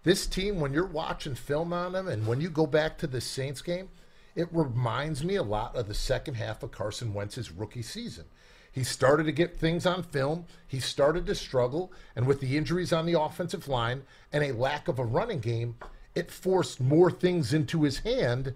This 0.08 0.26
team, 0.26 0.58
when 0.58 0.72
you're 0.72 0.86
watching 0.86 1.34
film 1.34 1.70
on 1.74 1.92
them 1.92 2.08
and 2.08 2.26
when 2.26 2.40
you 2.40 2.48
go 2.48 2.66
back 2.66 2.96
to 2.96 3.06
the 3.06 3.20
Saints 3.20 3.60
game, 3.60 3.90
it 4.34 4.48
reminds 4.52 5.22
me 5.22 5.34
a 5.34 5.42
lot 5.42 5.76
of 5.76 5.86
the 5.86 5.92
second 5.92 6.36
half 6.36 6.62
of 6.62 6.70
Carson 6.70 7.12
Wentz's 7.12 7.50
rookie 7.50 7.82
season. 7.82 8.24
He 8.72 8.84
started 8.84 9.24
to 9.24 9.32
get 9.32 9.58
things 9.58 9.84
on 9.84 10.02
film. 10.02 10.46
He 10.66 10.80
started 10.80 11.26
to 11.26 11.34
struggle. 11.34 11.92
And 12.16 12.26
with 12.26 12.40
the 12.40 12.56
injuries 12.56 12.90
on 12.90 13.04
the 13.04 13.20
offensive 13.20 13.68
line 13.68 14.04
and 14.32 14.42
a 14.42 14.52
lack 14.52 14.88
of 14.88 14.98
a 14.98 15.04
running 15.04 15.40
game, 15.40 15.76
it 16.14 16.30
forced 16.30 16.80
more 16.80 17.10
things 17.10 17.52
into 17.52 17.82
his 17.82 17.98
hand 17.98 18.54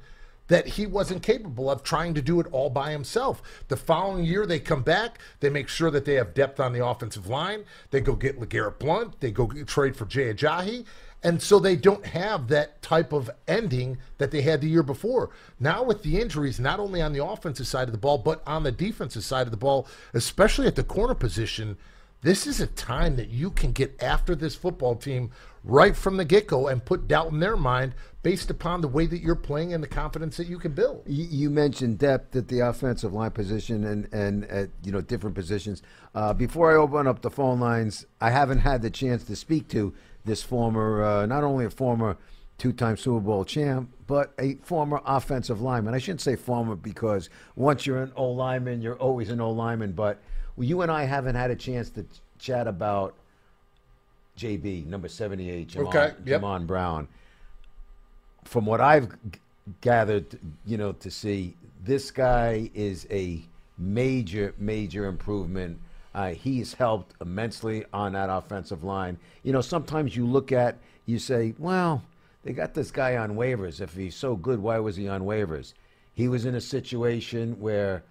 that 0.53 0.69
he 0.69 0.85
wasn't 0.85 1.23
capable 1.23 1.71
of 1.71 1.83
trying 1.83 2.13
to 2.13 2.21
do 2.21 2.39
it 2.39 2.47
all 2.53 2.69
by 2.69 2.91
himself. 2.91 3.43
The 3.69 3.77
following 3.79 4.23
year, 4.23 4.45
they 4.45 4.61
come 4.61 4.83
back. 4.83 5.19
They 5.41 5.49
make 5.49 5.67
sure 5.67 5.91
that 5.91 6.05
they 6.05 6.13
have 6.17 6.35
depth 6.35 6.61
on 6.61 6.75
the 6.75 6.85
offensive 6.85 7.27
line. 7.27 7.65
They 7.91 8.03
go 8.03 8.15
get 8.15 8.39
LeGarrette 8.39 8.79
Blunt. 8.79 9.19
They 9.21 9.31
go 9.31 9.47
get, 9.47 9.67
trade 9.67 9.97
for 9.97 10.05
Jay 10.05 10.31
Ajayi. 10.31 10.85
And 11.23 11.41
so 11.41 11.59
they 11.59 11.75
don't 11.75 12.05
have 12.05 12.49
that 12.49 12.83
type 12.83 13.15
of 13.15 13.31
ending 13.49 13.97
that 14.19 14.31
they 14.31 14.43
had 14.43 14.61
the 14.61 14.69
year 14.69 14.83
before. 14.83 15.31
Now, 15.59 15.83
with 15.85 16.03
the 16.03 16.21
injuries, 16.21 16.61
not 16.61 16.81
only 16.81 17.01
on 17.01 17.15
the 17.15 17.25
offensive 17.25 17.67
side 17.67 17.89
of 17.89 17.93
the 17.93 17.99
ball, 17.99 18.19
but 18.19 18.43
on 18.47 18.63
the 18.63 18.73
defensive 18.73 19.25
side 19.25 19.47
of 19.47 19.53
the 19.53 19.57
ball, 19.57 19.89
especially 20.13 20.67
at 20.67 20.77
the 20.77 20.85
corner 20.85 21.15
position, 21.15 21.79
this 22.21 22.47
is 22.47 22.61
a 22.61 22.67
time 22.67 23.17
that 23.17 23.31
you 23.31 23.51
can 23.51 23.73
get 23.73 24.01
after 24.03 24.35
this 24.35 24.55
football 24.55 24.97
team 24.97 25.31
right 25.65 25.97
from 25.97 26.17
the 26.17 26.25
get 26.25 26.47
go 26.47 26.69
and 26.69 26.85
put 26.85 27.09
doubt 27.09 27.33
in 27.33 27.41
their 27.41 27.57
mind 27.57 27.95
based 28.23 28.51
upon 28.51 28.81
the 28.81 28.89
way 28.89 29.07
that 29.07 29.21
you're 29.21 29.35
playing 29.35 29.75
and 29.75 29.83
the 29.83 29.89
confidence 29.89 30.37
that 30.37 30.47
you 30.47 30.59
can 30.59 30.73
build. 30.73 31.03
You, 31.07 31.51
mentioned 31.51 31.99
depth 31.99 32.37
at 32.37 32.49
the 32.49 32.61
offensive 32.61 33.13
line 33.13 33.33
position 33.33 33.85
and, 33.85 34.13
and 34.13 34.45
at 34.45 34.71
you 34.85 34.93
know 34.93 35.01
different 35.01 35.35
positions. 35.35 35.83
Uh, 36.15 36.33
before 36.33 36.73
I 36.73 36.77
open 36.77 37.07
up 37.07 37.23
the 37.23 37.31
phone 37.31 37.61
lines, 37.61 38.07
I 38.21 38.31
haven't 38.31 38.59
had 38.59 38.83
the 38.83 38.91
chance 38.91 39.25
to 39.25 39.37
speak 39.37 39.69
to 39.69 39.93
this 40.25 40.43
former, 40.43 41.03
uh, 41.03 41.27
not 41.27 41.43
only 41.43 41.65
a 41.65 41.71
former 41.71 42.17
two-time 42.59 42.97
Super 42.97 43.19
Bowl 43.19 43.45
champ, 43.45 43.91
but 44.07 44.33
a 44.39 44.55
former 44.63 45.03
offensive 45.05 45.61
lineman. 45.61 45.95
I 45.95 45.99
shouldn't 45.99 46.21
say 46.21 46.37
former 46.37 46.77
because 46.77 47.29
once 47.57 47.87
you're 47.87 48.03
an 48.03 48.13
O 48.15 48.31
lineman, 48.31 48.81
you're 48.81 48.99
always 48.99 49.31
an 49.31 49.41
O 49.41 49.51
lineman. 49.51 49.93
But 49.93 50.23
you 50.57 50.83
and 50.83 50.93
I 50.93 51.05
haven't 51.05 51.35
had 51.35 51.51
a 51.51 51.57
chance 51.57 51.91
to 51.91 52.07
chat 52.39 52.69
about 52.69 53.17
JB 54.39 54.87
number 54.87 55.09
seventy-eight, 55.09 55.69
Jamon, 55.69 55.89
Okay, 55.89 56.15
yep. 56.25 56.41
Jamon 56.41 56.67
Brown 56.69 57.09
from 58.45 58.67
what 58.67 58.81
I've 58.81 59.09
g- 59.31 59.39
gathered, 59.81 60.39
you 60.67 60.77
know, 60.77 60.93
to 60.93 61.11
see, 61.11 61.55
this 61.85 62.11
guy 62.11 62.71
is 62.75 63.07
a 63.11 63.43
major, 63.79 64.55
major 64.59 65.07
improvement. 65.07 65.79
Uh, 66.15 66.31
he's 66.31 66.75
helped 66.75 67.15
immensely 67.21 67.85
on 67.93 68.13
that 68.13 68.29
offensive 68.29 68.85
line. 68.85 69.19
You 69.43 69.53
know, 69.53 69.61
sometimes 69.61 70.15
you 70.17 70.27
look 70.27 70.53
at, 70.53 70.77
you 71.07 71.19
say, 71.19 71.55
well, 71.59 72.03
they 72.45 72.53
got 72.53 72.75
this 72.75 72.91
guy 72.91 73.17
on 73.17 73.35
waivers. 73.37 73.81
If 73.81 73.95
he's 73.95 74.15
so 74.15 74.37
good, 74.37 74.59
why 74.59 74.79
was 74.79 74.97
he 74.97 75.09
on 75.09 75.23
waivers? 75.23 75.75
He 76.15 76.29
was 76.29 76.45
in 76.45 76.55
a 76.55 76.61
situation 76.61 77.59
where 77.59 78.03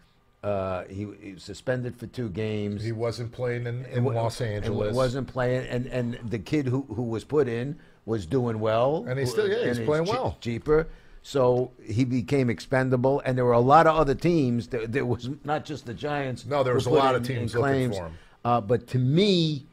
uh, 0.43 0.85
he, 0.85 1.07
he 1.21 1.33
was 1.33 1.43
suspended 1.43 1.95
for 1.95 2.07
two 2.07 2.29
games. 2.29 2.83
He 2.83 2.91
wasn't 2.91 3.31
playing 3.31 3.67
in, 3.67 3.85
in 3.85 4.03
Los 4.03 4.41
Angeles. 4.41 4.95
Wasn't 4.95 5.27
playing, 5.27 5.67
and, 5.67 5.85
and 5.88 6.17
the 6.27 6.39
kid 6.39 6.65
who, 6.65 6.81
who 6.95 7.03
was 7.03 7.23
put 7.23 7.47
in 7.47 7.77
was 8.05 8.25
doing 8.25 8.60
well. 8.60 9.05
And 9.08 9.20
he's 9.20 9.31
still, 9.31 9.48
yeah, 9.50 9.67
he's 9.67 9.79
playing 9.79 10.05
che- 10.05 10.12
well. 10.12 10.38
Cheaper. 10.41 10.88
So 11.24 11.72
he 11.84 12.03
became 12.03 12.50
expendable, 12.50 13.22
and 13.25 13.38
there 13.38 13.46
were 13.46 13.51
a 13.51 13.60
lot 13.60 13.86
of 13.86 13.96
other 13.96 14.15
teams. 14.15 14.67
There, 14.67 14.88
there 14.88 15.05
was 15.05 15.29
not 15.43 15.65
just 15.65 15.86
the 15.86 15.93
Giants. 15.93 16.46
No, 16.46 16.63
there 16.63 16.74
was 16.74 16.88
a 16.88 16.89
lot 16.89 17.13
in- 17.15 17.22
of 17.22 17.27
teams 17.27 17.53
in 17.53 17.62
looking 17.62 17.91
for 17.91 18.05
him. 18.08 18.13
Uh, 18.43 18.60
but 18.60 18.88
to 18.88 18.98
me, 18.98 19.65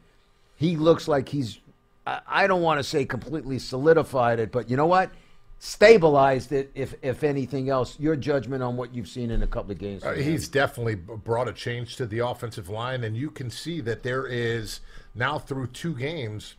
he 0.57 0.75
looks 0.75 1.07
like 1.07 1.27
he's. 1.29 1.59
I, 2.05 2.21
I 2.27 2.47
don't 2.47 2.61
want 2.61 2.79
to 2.79 2.83
say 2.83 3.03
completely 3.03 3.57
solidified 3.57 4.39
it, 4.39 4.51
but 4.51 4.69
you 4.69 4.77
know 4.77 4.85
what? 4.85 5.09
Stabilized 5.57 6.51
it. 6.51 6.71
If 6.75 6.93
if 7.01 7.23
anything 7.23 7.69
else, 7.69 7.99
your 7.99 8.15
judgment 8.15 8.61
on 8.63 8.77
what 8.77 8.93
you've 8.93 9.09
seen 9.09 9.31
in 9.31 9.41
a 9.43 9.47
couple 9.47 9.71
of 9.71 9.79
games. 9.79 10.03
Uh, 10.03 10.13
he's 10.13 10.47
definitely 10.47 10.95
brought 10.95 11.47
a 11.49 11.53
change 11.53 11.95
to 11.97 12.05
the 12.05 12.19
offensive 12.19 12.69
line, 12.69 13.03
and 13.03 13.17
you 13.17 13.29
can 13.31 13.49
see 13.49 13.81
that 13.81 14.03
there 14.03 14.25
is 14.25 14.81
now 15.15 15.37
through 15.39 15.67
two 15.67 15.95
games, 15.95 16.55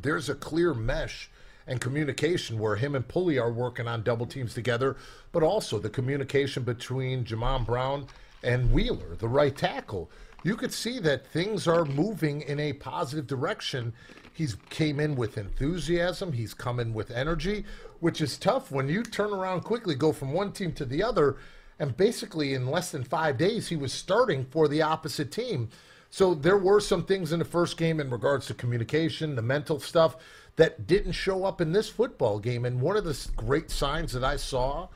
there's 0.00 0.28
a 0.28 0.34
clear 0.34 0.74
mesh 0.74 1.30
and 1.66 1.80
communication 1.80 2.58
where 2.58 2.76
him 2.76 2.94
and 2.94 3.08
Pulley 3.08 3.38
are 3.38 3.52
working 3.52 3.88
on 3.88 4.02
double 4.02 4.26
teams 4.26 4.54
together, 4.54 4.96
but 5.32 5.42
also 5.42 5.78
the 5.78 5.90
communication 5.90 6.62
between 6.62 7.24
Jamon 7.24 7.66
Brown 7.66 8.06
and 8.42 8.70
Wheeler, 8.70 9.16
the 9.16 9.28
right 9.28 9.56
tackle. 9.56 10.10
You 10.44 10.54
could 10.54 10.72
see 10.72 11.00
that 11.00 11.26
things 11.26 11.66
are 11.66 11.84
moving 11.84 12.42
in 12.42 12.60
a 12.60 12.72
positive 12.74 13.26
direction. 13.26 13.92
He's 14.32 14.56
came 14.70 15.00
in 15.00 15.16
with 15.16 15.38
enthusiasm. 15.38 16.32
He's 16.32 16.54
come 16.54 16.78
in 16.78 16.94
with 16.94 17.10
energy, 17.10 17.64
which 17.98 18.20
is 18.20 18.38
tough 18.38 18.70
when 18.70 18.88
you 18.88 19.02
turn 19.02 19.32
around 19.32 19.62
quickly, 19.62 19.96
go 19.96 20.12
from 20.12 20.32
one 20.32 20.52
team 20.52 20.72
to 20.74 20.84
the 20.84 21.02
other, 21.02 21.36
and 21.80 21.96
basically 21.96 22.54
in 22.54 22.68
less 22.68 22.92
than 22.92 23.02
five 23.02 23.38
days 23.38 23.68
he 23.68 23.76
was 23.76 23.92
starting 23.92 24.44
for 24.44 24.68
the 24.68 24.82
opposite 24.82 25.32
team. 25.32 25.68
So 26.16 26.32
there 26.32 26.56
were 26.56 26.80
some 26.80 27.04
things 27.04 27.30
in 27.30 27.40
the 27.40 27.44
first 27.44 27.76
game 27.76 28.00
in 28.00 28.08
regards 28.08 28.46
to 28.46 28.54
communication, 28.54 29.36
the 29.36 29.42
mental 29.42 29.78
stuff 29.78 30.16
that 30.56 30.86
didn't 30.86 31.12
show 31.12 31.44
up 31.44 31.60
in 31.60 31.72
this 31.72 31.90
football 31.90 32.38
game. 32.38 32.64
And 32.64 32.80
one 32.80 32.96
of 32.96 33.04
the 33.04 33.28
great 33.36 33.70
signs 33.70 34.14
that 34.14 34.24
I 34.24 34.36
saw 34.36 34.88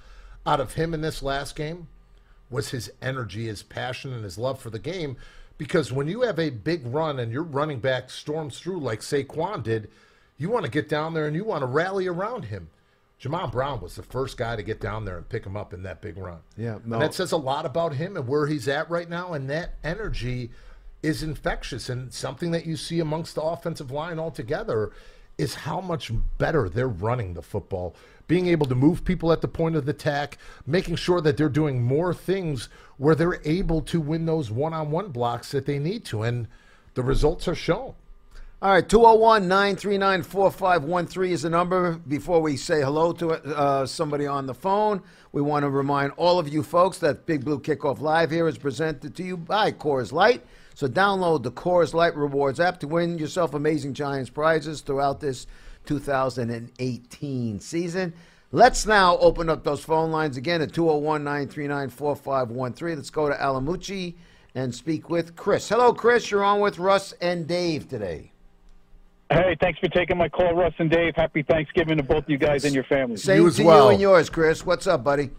out 0.47 0.61
of 0.61 0.73
him 0.73 0.95
in 0.95 1.03
this 1.03 1.23
last 1.23 1.57
game 1.57 1.89
was 2.49 2.71
his 2.71 2.91
energy, 3.03 3.49
his 3.49 3.63
passion, 3.63 4.15
and 4.15 4.25
his 4.25 4.39
love 4.39 4.63
for 4.63 4.71
the 4.71 4.79
game. 4.79 5.19
Because 5.59 5.93
when 5.93 6.09
you 6.09 6.23
have 6.23 6.39
a 6.39 6.49
big 6.49 6.87
run 6.87 7.19
and 7.19 7.31
your 7.31 7.43
running 7.43 7.81
back 7.81 8.09
storms 8.09 8.59
through 8.59 8.81
like 8.81 9.01
Saquon 9.01 9.63
did, 9.63 9.91
you 10.39 10.49
want 10.49 10.65
to 10.65 10.71
get 10.71 10.89
down 10.89 11.13
there 11.13 11.27
and 11.27 11.37
you 11.37 11.45
want 11.45 11.61
to 11.61 11.67
rally 11.67 12.07
around 12.07 12.47
him. 12.47 12.71
Jamon 13.23 13.53
Brown 13.53 13.83
was 13.83 13.95
the 13.95 14.03
first 14.03 14.39
guy 14.39 14.57
to 14.57 14.63
get 14.63 14.81
down 14.81 15.05
there 15.05 15.19
and 15.19 15.29
pick 15.29 15.45
him 15.45 15.55
up 15.55 15.75
in 15.75 15.83
that 15.83 16.01
big 16.01 16.17
run. 16.17 16.39
Yeah, 16.57 16.79
no. 16.87 16.95
And 16.95 17.03
that 17.03 17.13
says 17.13 17.33
a 17.33 17.37
lot 17.37 17.67
about 17.67 17.93
him 17.93 18.17
and 18.17 18.27
where 18.27 18.47
he's 18.47 18.69
at 18.69 18.89
right 18.89 19.11
now. 19.11 19.35
And 19.35 19.51
that 19.51 19.75
energy 19.85 20.51
is 21.03 21.23
infectious. 21.23 21.89
And 21.89 22.13
something 22.13 22.51
that 22.51 22.67
you 22.67 22.77
see 22.77 23.01
amongst 23.01 23.35
the 23.35 23.43
offensive 23.43 23.91
line 23.91 24.19
altogether 24.19 24.93
is 25.39 25.55
how 25.55 25.81
much 25.81 26.13
better 26.39 26.69
they're 26.69 26.89
running 26.89 27.33
the 27.35 27.43
football, 27.43 27.95
being 28.29 28.47
able 28.47 28.67
to 28.67 28.75
move 28.75 29.05
people 29.05 29.33
at 29.33 29.41
the 29.41 29.49
point 29.49 29.75
of 29.75 29.87
the 29.87 29.93
attack, 29.93 30.37
making 30.67 30.97
sure 30.97 31.21
that 31.21 31.37
they're 31.37 31.49
doing 31.49 31.83
more 31.83 32.13
things 32.13 32.69
where 32.99 33.15
they're 33.15 33.41
able 33.45 33.81
to 33.81 34.01
win 34.01 34.27
those 34.27 34.51
one 34.51 34.75
on 34.75 34.91
one 34.91 35.09
blocks 35.09 35.51
that 35.53 35.65
they 35.65 35.79
need 35.79 36.05
to. 36.05 36.23
And 36.23 36.47
the 36.95 37.03
results 37.03 37.49
are 37.49 37.55
shown. 37.55 37.95
All 38.63 38.71
right, 38.73 38.87
201 38.87 39.49
939 39.49 40.23
4513 40.23 41.33
is 41.33 41.43
the 41.43 41.49
number. 41.49 41.93
Before 42.07 42.43
we 42.43 42.59
say 42.59 42.83
hello 42.83 43.13
to 43.15 43.31
uh, 43.31 43.87
somebody 43.87 44.27
on 44.27 44.45
the 44.45 44.53
phone, 44.53 45.03
we 45.33 45.41
want 45.41 45.63
to 45.63 45.71
remind 45.71 46.13
all 46.19 46.39
of 46.39 46.47
you 46.47 46.63
folks 46.63 46.99
that 46.99 47.25
Big 47.25 47.43
Blue 47.43 47.59
Kickoff 47.59 48.01
Live 48.01 48.31
here 48.31 48.47
is 48.47 48.59
presented 48.59 49.17
to 49.17 49.23
you 49.23 49.39
by 49.39 49.73
Coors 49.73 50.13
Light. 50.13 50.45
So 50.75 50.89
download 50.89 51.43
the 51.43 51.53
Coors 51.53 51.95
Light 51.95 52.17
Rewards 52.17 52.61
app 52.61 52.81
to 52.81 52.89
win 52.89 53.19
yourself 53.19 53.55
amazing 53.55 53.95
Giants 53.95 54.31
prizes 54.31 54.81
throughout 54.81 55.21
this 55.21 55.47
2018 55.87 57.61
season. 57.61 58.13
Let's 58.53 58.85
now 58.85 59.17
open 59.19 59.49
up 59.49 59.63
those 59.63 59.85
phone 59.85 60.11
lines 60.11 60.37
again 60.37 60.61
at 60.61 60.73
201 60.73 61.23
939 61.23 61.89
4513. 61.91 62.97
Let's 62.97 63.11
go 63.11 63.29
to 63.29 63.35
Alamucci 63.35 64.15
and 64.55 64.75
speak 64.75 65.09
with 65.09 65.37
Chris. 65.37 65.69
Hello, 65.69 65.93
Chris. 65.93 66.31
You're 66.31 66.45
on 66.45 66.61
with 66.61 66.79
Russ 66.79 67.13
and 67.21 67.47
Dave 67.47 67.89
today. 67.89 68.33
Hey, 69.33 69.57
thanks 69.61 69.79
for 69.79 69.87
taking 69.89 70.19
my 70.19 70.29
call, 70.29 70.55
Russ 70.55 70.75
and 70.79 70.91
Dave. 70.91 71.15
Happy 71.15 71.45
Thanksgiving 71.45 71.99
to 71.99 72.03
both 72.03 72.29
you 72.29 72.37
guys 72.37 72.65
and 72.65 72.75
your 72.75 72.83
families. 72.85 73.23
Same 73.23 73.47
as 73.47 73.57
to 73.57 73.63
well. 73.63 73.85
you 73.85 73.91
and 73.93 74.01
yours, 74.01 74.29
Chris. 74.29 74.67
What's 74.67 74.89
up, 74.89 75.05
buddy? 75.05 75.31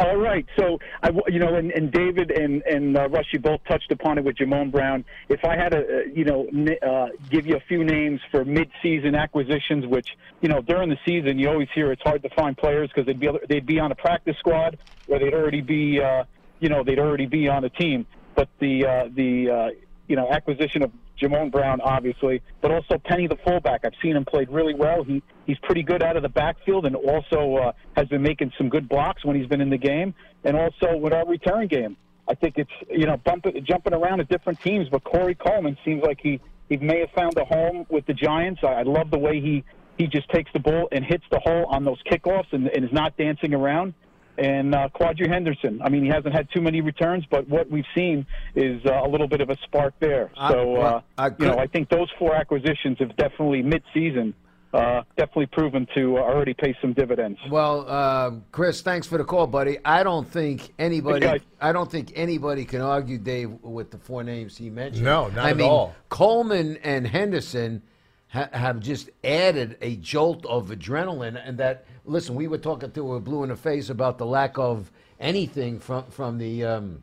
All 0.00 0.16
right, 0.16 0.46
so 0.58 0.78
I, 1.02 1.10
you 1.28 1.38
know, 1.38 1.56
and, 1.56 1.70
and 1.72 1.92
David 1.92 2.30
and 2.30 2.62
and 2.62 2.96
uh, 2.96 3.06
you 3.34 3.38
both 3.38 3.60
touched 3.68 3.92
upon 3.92 4.16
it 4.16 4.24
with 4.24 4.34
Jamon 4.34 4.72
Brown. 4.72 5.04
If 5.28 5.44
I 5.44 5.56
had 5.56 5.72
to, 5.72 5.78
uh, 5.80 6.00
you 6.14 6.24
know, 6.24 6.48
uh, 6.82 7.08
give 7.28 7.46
you 7.46 7.56
a 7.56 7.60
few 7.68 7.84
names 7.84 8.18
for 8.30 8.42
mid-season 8.42 9.14
acquisitions, 9.14 9.86
which 9.86 10.08
you 10.40 10.48
know 10.48 10.62
during 10.62 10.88
the 10.88 10.96
season 11.04 11.38
you 11.38 11.50
always 11.50 11.68
hear 11.74 11.92
it's 11.92 12.00
hard 12.00 12.22
to 12.22 12.30
find 12.30 12.56
players 12.56 12.88
because 12.88 13.04
they'd 13.04 13.20
be 13.20 13.28
they'd 13.50 13.66
be 13.66 13.78
on 13.78 13.92
a 13.92 13.94
practice 13.94 14.36
squad 14.38 14.78
or 15.06 15.18
they'd 15.18 15.34
already 15.34 15.60
be, 15.60 16.00
uh, 16.00 16.24
you 16.60 16.70
know, 16.70 16.82
they'd 16.82 16.98
already 16.98 17.26
be 17.26 17.48
on 17.48 17.64
a 17.64 17.68
team. 17.68 18.06
But 18.34 18.48
the 18.58 18.86
uh, 18.86 19.08
the 19.14 19.50
uh, 19.50 19.68
you 20.08 20.16
know 20.16 20.30
acquisition 20.32 20.82
of 20.82 20.92
Jamon 21.20 21.52
Brown, 21.52 21.82
obviously, 21.82 22.40
but 22.62 22.70
also 22.70 22.96
Penny 22.96 23.26
the 23.26 23.36
fullback. 23.44 23.84
I've 23.84 23.92
seen 24.02 24.16
him 24.16 24.24
played 24.24 24.48
really 24.48 24.74
well. 24.74 25.04
He 25.04 25.22
he's 25.50 25.58
pretty 25.64 25.82
good 25.82 26.02
out 26.02 26.16
of 26.16 26.22
the 26.22 26.28
backfield, 26.28 26.86
and 26.86 26.94
also 26.94 27.56
uh, 27.56 27.72
has 27.96 28.06
been 28.08 28.22
making 28.22 28.52
some 28.56 28.68
good 28.68 28.88
blocks 28.88 29.24
when 29.24 29.36
he's 29.36 29.48
been 29.48 29.60
in 29.60 29.68
the 29.68 29.78
game, 29.78 30.14
and 30.44 30.56
also 30.56 30.96
with 30.96 31.12
our 31.12 31.26
return 31.26 31.66
game. 31.66 31.96
I 32.28 32.34
think 32.34 32.54
it's 32.56 32.70
you 32.88 33.06
know 33.06 33.16
bumping, 33.16 33.64
jumping 33.64 33.92
around 33.92 34.20
at 34.20 34.28
different 34.28 34.60
teams, 34.60 34.88
but 34.88 35.02
Corey 35.02 35.34
Coleman 35.34 35.76
seems 35.84 36.02
like 36.02 36.20
he 36.22 36.40
he 36.68 36.76
may 36.76 37.00
have 37.00 37.10
found 37.10 37.36
a 37.36 37.44
home 37.44 37.84
with 37.88 38.06
the 38.06 38.14
Giants. 38.14 38.60
I, 38.62 38.68
I 38.68 38.82
love 38.82 39.10
the 39.10 39.18
way 39.18 39.40
he 39.40 39.64
he 39.98 40.06
just 40.06 40.30
takes 40.30 40.50
the 40.52 40.60
ball 40.60 40.88
and 40.92 41.04
hits 41.04 41.24
the 41.30 41.40
hole 41.40 41.66
on 41.66 41.84
those 41.84 42.00
kickoffs 42.10 42.52
and, 42.52 42.68
and 42.68 42.84
is 42.84 42.92
not 42.92 43.16
dancing 43.16 43.52
around 43.52 43.94
and 44.38 44.74
uh, 44.74 44.88
Quadree 44.94 45.28
Henderson. 45.28 45.82
I 45.82 45.90
mean, 45.90 46.02
he 46.02 46.08
hasn't 46.08 46.34
had 46.34 46.48
too 46.54 46.62
many 46.62 46.80
returns, 46.80 47.24
but 47.30 47.46
what 47.46 47.70
we've 47.70 47.84
seen 47.94 48.26
is 48.54 48.80
uh, 48.86 49.02
a 49.04 49.08
little 49.08 49.28
bit 49.28 49.42
of 49.42 49.50
a 49.50 49.56
spark 49.64 49.92
there. 50.00 50.30
So, 50.48 50.76
uh, 50.76 51.00
I 51.18 51.26
you 51.26 51.46
know, 51.46 51.58
I 51.58 51.66
think 51.66 51.90
those 51.90 52.08
four 52.18 52.34
acquisitions 52.34 52.98
have 53.00 53.14
definitely 53.16 53.62
mid-season 53.62 54.34
uh, 54.72 55.02
definitely 55.16 55.46
proven 55.46 55.86
to 55.94 56.16
uh, 56.18 56.20
already 56.20 56.54
pay 56.54 56.76
some 56.80 56.92
dividends. 56.92 57.38
Well, 57.50 57.84
uh, 57.88 58.32
Chris, 58.52 58.82
thanks 58.82 59.06
for 59.06 59.18
the 59.18 59.24
call, 59.24 59.46
buddy. 59.46 59.78
I 59.84 60.02
don't 60.02 60.26
think 60.28 60.72
anybody. 60.78 61.26
Hey. 61.26 61.40
I 61.60 61.72
don't 61.72 61.90
think 61.90 62.12
anybody 62.14 62.64
can 62.64 62.80
argue, 62.80 63.18
Dave, 63.18 63.50
with 63.62 63.90
the 63.90 63.98
four 63.98 64.22
names 64.22 64.56
he 64.56 64.70
mentioned. 64.70 65.04
No, 65.04 65.28
not 65.28 65.44
I 65.44 65.50
at 65.50 65.56
mean, 65.56 65.68
all. 65.68 65.94
Coleman 66.08 66.78
and 66.84 67.06
Henderson 67.06 67.82
ha- 68.28 68.48
have 68.52 68.80
just 68.80 69.10
added 69.24 69.76
a 69.80 69.96
jolt 69.96 70.46
of 70.46 70.68
adrenaline, 70.68 71.40
and 71.44 71.58
that. 71.58 71.84
Listen, 72.06 72.34
we 72.34 72.48
were 72.48 72.58
talking 72.58 72.90
to 72.92 73.14
a 73.14 73.20
blue 73.20 73.42
in 73.42 73.50
the 73.50 73.56
face 73.56 73.90
about 73.90 74.18
the 74.18 74.26
lack 74.26 74.58
of 74.58 74.90
anything 75.18 75.78
from 75.80 76.04
from 76.06 76.38
the. 76.38 76.64
Um, 76.64 77.02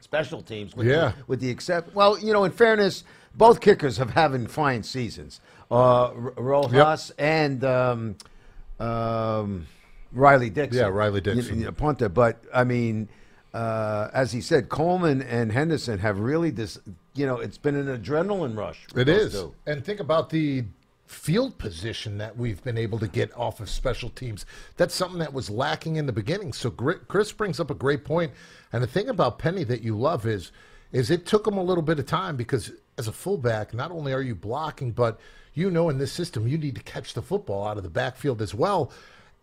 Special 0.00 0.40
teams, 0.40 0.76
with 0.76 0.86
Yeah. 0.86 0.94
the, 1.08 1.14
with 1.26 1.40
the 1.40 1.48
except, 1.48 1.92
well, 1.94 2.16
you 2.18 2.32
know, 2.32 2.44
in 2.44 2.52
fairness, 2.52 3.02
both 3.34 3.60
kickers 3.60 3.96
have 3.96 4.10
having 4.10 4.46
fine 4.46 4.84
seasons. 4.84 5.40
Uh, 5.70 6.10
Rosas 6.36 7.10
and 7.18 7.64
um, 7.64 8.16
um, 8.78 9.66
Riley 10.12 10.50
Dixon. 10.50 10.78
Yeah, 10.78 10.88
Riley 10.88 11.20
Dixon. 11.20 11.60
you- 11.60 11.72
punter. 11.72 12.08
But 12.08 12.42
I 12.54 12.64
mean, 12.64 13.08
uh, 13.52 14.08
as 14.12 14.32
he 14.32 14.40
said, 14.40 14.68
Coleman 14.68 15.22
and 15.22 15.52
Henderson 15.52 15.98
have 15.98 16.18
really 16.18 16.50
this. 16.50 16.78
You 17.14 17.26
know, 17.26 17.38
it's 17.40 17.58
been 17.58 17.74
an 17.76 17.86
adrenaline 17.86 18.56
rush. 18.56 18.86
It 18.94 19.08
is. 19.08 19.32
two. 19.32 19.54
And 19.66 19.84
think 19.84 20.00
about 20.00 20.30
the 20.30 20.64
field 21.06 21.56
position 21.56 22.18
that 22.18 22.36
we've 22.36 22.62
been 22.64 22.76
able 22.76 22.98
to 22.98 23.06
get 23.08 23.34
off 23.36 23.60
of 23.60 23.70
special 23.70 24.10
teams. 24.10 24.44
That's 24.76 24.94
something 24.94 25.20
that 25.20 25.32
was 25.32 25.48
lacking 25.48 25.96
in 25.96 26.06
the 26.06 26.12
beginning. 26.12 26.52
So 26.52 26.70
Chris 26.70 27.32
brings 27.32 27.60
up 27.60 27.70
a 27.70 27.74
great 27.74 28.04
point. 28.04 28.32
And 28.72 28.82
the 28.82 28.86
thing 28.88 29.08
about 29.08 29.38
Penny 29.38 29.62
that 29.64 29.82
you 29.82 29.96
love 29.96 30.26
is 30.26 30.50
is 30.92 31.10
it 31.10 31.26
took 31.26 31.46
him 31.46 31.56
a 31.56 31.62
little 31.62 31.82
bit 31.82 31.98
of 31.98 32.06
time 32.06 32.36
because 32.36 32.72
as 32.98 33.08
a 33.08 33.12
fullback, 33.12 33.74
not 33.74 33.90
only 33.90 34.12
are 34.12 34.22
you 34.22 34.34
blocking, 34.34 34.92
but 34.92 35.18
you 35.54 35.70
know 35.70 35.88
in 35.88 35.98
this 35.98 36.12
system 36.12 36.46
you 36.46 36.58
need 36.58 36.74
to 36.76 36.82
catch 36.82 37.14
the 37.14 37.22
football 37.22 37.66
out 37.66 37.76
of 37.76 37.82
the 37.82 37.90
backfield 37.90 38.40
as 38.40 38.54
well. 38.54 38.90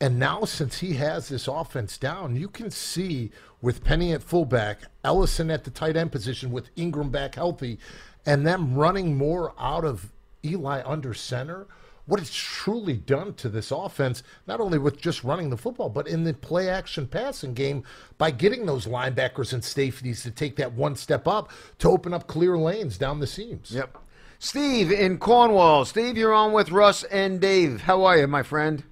And 0.02 0.20
now, 0.20 0.44
since 0.44 0.80
he 0.80 0.94
has 0.96 1.30
this 1.30 1.48
offense 1.48 1.98
down, 1.98 2.36
you 2.36 2.50
can 2.50 2.72
see 2.72 3.32
with 3.62 3.86
Penny 3.86 4.12
at 4.12 4.22
fullback, 4.22 4.80
Ellison 5.06 5.50
at 5.50 5.64
the 5.64 5.72
tight 5.72 5.96
end 5.96 6.12
position, 6.12 6.52
with 6.52 6.76
Engram 6.76 7.10
back 7.10 7.36
healthy, 7.36 7.80
and 8.26 8.46
them 8.46 8.76
running 8.76 9.16
more 9.16 9.54
out 9.58 9.86
of 9.86 10.12
Eli 10.44 10.82
under 10.86 11.14
center, 11.14 11.68
what 12.06 12.20
it's 12.20 12.34
truly 12.34 12.98
done 12.98 13.34
to 13.36 13.50
this 13.50 13.72
offense, 13.72 14.24
not 14.48 14.60
only 14.60 14.78
with 14.78 15.00
just 15.00 15.24
running 15.24 15.50
the 15.50 15.58
football, 15.58 15.90
but 15.90 16.08
in 16.08 16.24
the 16.24 16.34
play 16.34 16.70
action 16.70 17.08
passing 17.08 17.54
game 17.54 17.84
by 18.18 18.32
getting 18.32 18.66
those 18.66 18.86
linebackers 18.86 19.54
and 19.54 19.64
safeties 19.64 20.24
to 20.24 20.32
take 20.32 20.56
that 20.58 20.74
one 20.74 20.96
step 20.96 21.28
up 21.28 21.50
to 21.80 21.90
open 21.90 22.14
up 22.14 22.28
clear 22.28 22.58
lanes 22.58 22.98
down 22.98 23.20
the 23.20 23.28
seams. 23.28 23.72
Yep. 23.72 23.98
Steve 24.40 24.92
in 24.92 25.18
Cornwall. 25.18 25.86
Steve, 25.86 26.18
you're 26.18 26.34
on 26.34 26.52
with 26.52 26.72
Russ 26.72 27.04
and 27.06 27.40
Dave. 27.40 27.82
How 27.82 28.04
are 28.04 28.18
you, 28.18 28.28
my 28.28 28.44
friend? 28.44 28.84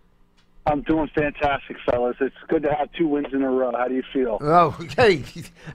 I'm 0.65 0.82
doing 0.82 1.10
fantastic, 1.13 1.75
fellas. 1.86 2.15
It's 2.22 2.36
good 2.48 2.63
to 2.63 2.74
have 2.74 2.91
two 2.94 3.08
wins 3.08 3.34
in 3.34 3.41
a 3.41 3.50
row. 3.50 3.72
How 3.75 3.88
do 3.88 3.96
you 3.96 4.03
feel? 4.13 4.38
Oh, 4.41 4.70
hey, 4.96 5.24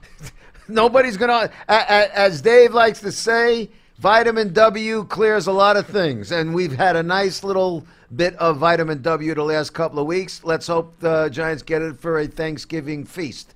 nobody's 0.67 1.17
gonna. 1.17 1.51
As 1.67 2.41
Dave 2.41 2.73
likes 2.73 3.01
to 3.01 3.11
say, 3.11 3.69
vitamin 3.97 4.53
W 4.53 5.03
clears 5.05 5.47
a 5.47 5.51
lot 5.51 5.77
of 5.77 5.87
things, 5.87 6.31
and 6.31 6.53
we've 6.53 6.75
had 6.75 6.95
a 6.95 7.03
nice 7.03 7.43
little 7.43 7.85
bit 8.15 8.35
of 8.35 8.57
vitamin 8.57 9.01
W 9.01 9.33
the 9.33 9.43
last 9.43 9.71
couple 9.73 9.99
of 9.99 10.07
weeks. 10.07 10.43
Let's 10.43 10.67
hope 10.67 10.99
the 10.99 11.29
Giants 11.29 11.63
get 11.63 11.81
it 11.81 11.99
for 11.99 12.19
a 12.19 12.27
Thanksgiving 12.27 13.05
feast. 13.05 13.55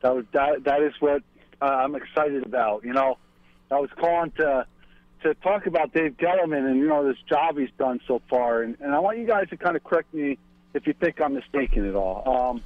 That 0.00 0.14
was 0.14 0.24
that. 0.32 0.64
That 0.64 0.82
is 0.82 0.94
what 1.00 1.22
uh, 1.60 1.64
I'm 1.64 1.94
excited 1.94 2.46
about. 2.46 2.84
You 2.84 2.92
know, 2.92 3.18
I 3.70 3.80
was 3.80 3.90
calling 3.96 4.30
to 4.32 4.66
to 5.22 5.34
talk 5.34 5.66
about 5.66 5.92
Dave 5.92 6.16
Gettleman 6.18 6.68
and 6.68 6.76
you 6.78 6.86
know 6.86 7.06
this 7.06 7.20
job 7.28 7.58
he's 7.58 7.70
done 7.78 8.00
so 8.06 8.20
far, 8.28 8.62
and, 8.62 8.76
and 8.80 8.94
I 8.94 8.98
want 9.00 9.18
you 9.18 9.26
guys 9.26 9.48
to 9.50 9.56
kind 9.56 9.76
of 9.76 9.82
correct 9.82 10.12
me 10.14 10.38
if 10.74 10.86
you 10.86 10.92
think 10.92 11.20
I'm 11.20 11.34
mistaken 11.34 11.88
at 11.88 11.94
all. 11.94 12.50
Um, 12.50 12.62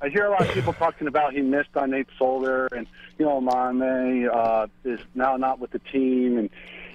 I 0.00 0.08
hear 0.08 0.26
a 0.26 0.30
lot 0.30 0.42
of 0.42 0.48
people 0.54 0.72
talking 0.72 1.06
about 1.06 1.32
he 1.32 1.40
missed 1.40 1.76
on 1.76 1.90
Nate 1.90 2.08
Solder, 2.18 2.66
and 2.66 2.86
you 3.18 3.26
know 3.26 3.40
Mame 3.40 4.28
uh, 4.32 4.66
is 4.84 5.00
now 5.14 5.36
not 5.36 5.58
with 5.58 5.70
the 5.70 5.78
team, 5.78 6.38
and 6.38 6.50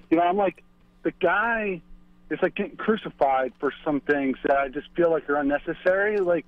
you 0.10 0.18
know 0.18 0.24
I'm 0.24 0.38
like 0.38 0.64
the 1.04 1.12
guy 1.12 1.82
is 2.30 2.40
like 2.42 2.56
getting 2.56 2.78
crucified 2.78 3.54
for 3.60 3.72
some 3.84 4.00
things 4.02 4.38
that 4.44 4.58
I 4.58 4.68
just 4.70 4.88
feel 4.96 5.12
like 5.12 5.30
are 5.30 5.36
unnecessary. 5.36 6.18
Like 6.18 6.46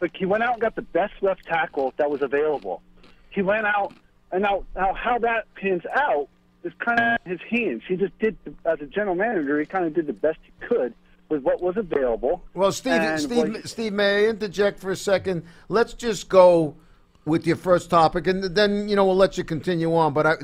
like 0.00 0.16
he 0.16 0.24
went 0.26 0.42
out 0.42 0.54
and 0.54 0.62
got 0.62 0.76
the 0.76 0.82
best 0.82 1.14
left 1.22 1.44
tackle 1.44 1.94
that 1.96 2.10
was 2.10 2.22
available. 2.22 2.82
He 3.30 3.42
went 3.42 3.66
out 3.66 3.92
and 4.30 4.42
now 4.42 4.64
now 4.74 4.94
how 4.94 5.18
that 5.18 5.52
pans 5.54 5.82
out 5.92 6.28
is 6.62 6.72
kind 6.78 7.00
of 7.00 7.18
his 7.24 7.40
hands. 7.48 7.82
He 7.86 7.96
just 7.96 8.16
did 8.18 8.36
as 8.64 8.80
a 8.80 8.86
general 8.86 9.14
manager. 9.14 9.58
He 9.58 9.66
kind 9.66 9.84
of 9.84 9.94
did 9.94 10.06
the 10.06 10.12
best 10.12 10.38
he 10.42 10.66
could 10.66 10.94
with 11.28 11.42
what 11.42 11.60
was 11.60 11.76
available. 11.76 12.44
Well, 12.54 12.72
Steve, 12.72 13.20
Steve, 13.20 13.48
like, 13.48 13.66
Steve, 13.66 13.92
may 13.92 14.26
I 14.26 14.28
interject 14.28 14.78
for 14.78 14.90
a 14.90 14.96
second? 14.96 15.44
Let's 15.68 15.94
just 15.94 16.28
go 16.28 16.76
with 17.24 17.46
your 17.46 17.56
first 17.56 17.90
topic, 17.90 18.26
and 18.26 18.42
then 18.44 18.88
you 18.88 18.96
know 18.96 19.04
we'll 19.04 19.16
let 19.16 19.36
you 19.36 19.44
continue 19.44 19.94
on. 19.94 20.12
But 20.12 20.26
I, 20.26 20.34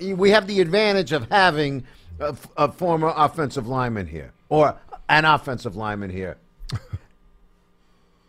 you, 0.00 0.16
we 0.16 0.30
have 0.30 0.46
the 0.46 0.60
advantage 0.60 1.12
of 1.12 1.28
having 1.30 1.84
a, 2.20 2.36
a, 2.56 2.70
former 2.70 3.12
offensive 3.14 3.66
lineman 3.66 4.06
here, 4.06 4.32
or 4.48 4.78
an 5.08 5.24
offensive 5.24 5.76
lineman 5.76 6.10
here, 6.10 6.36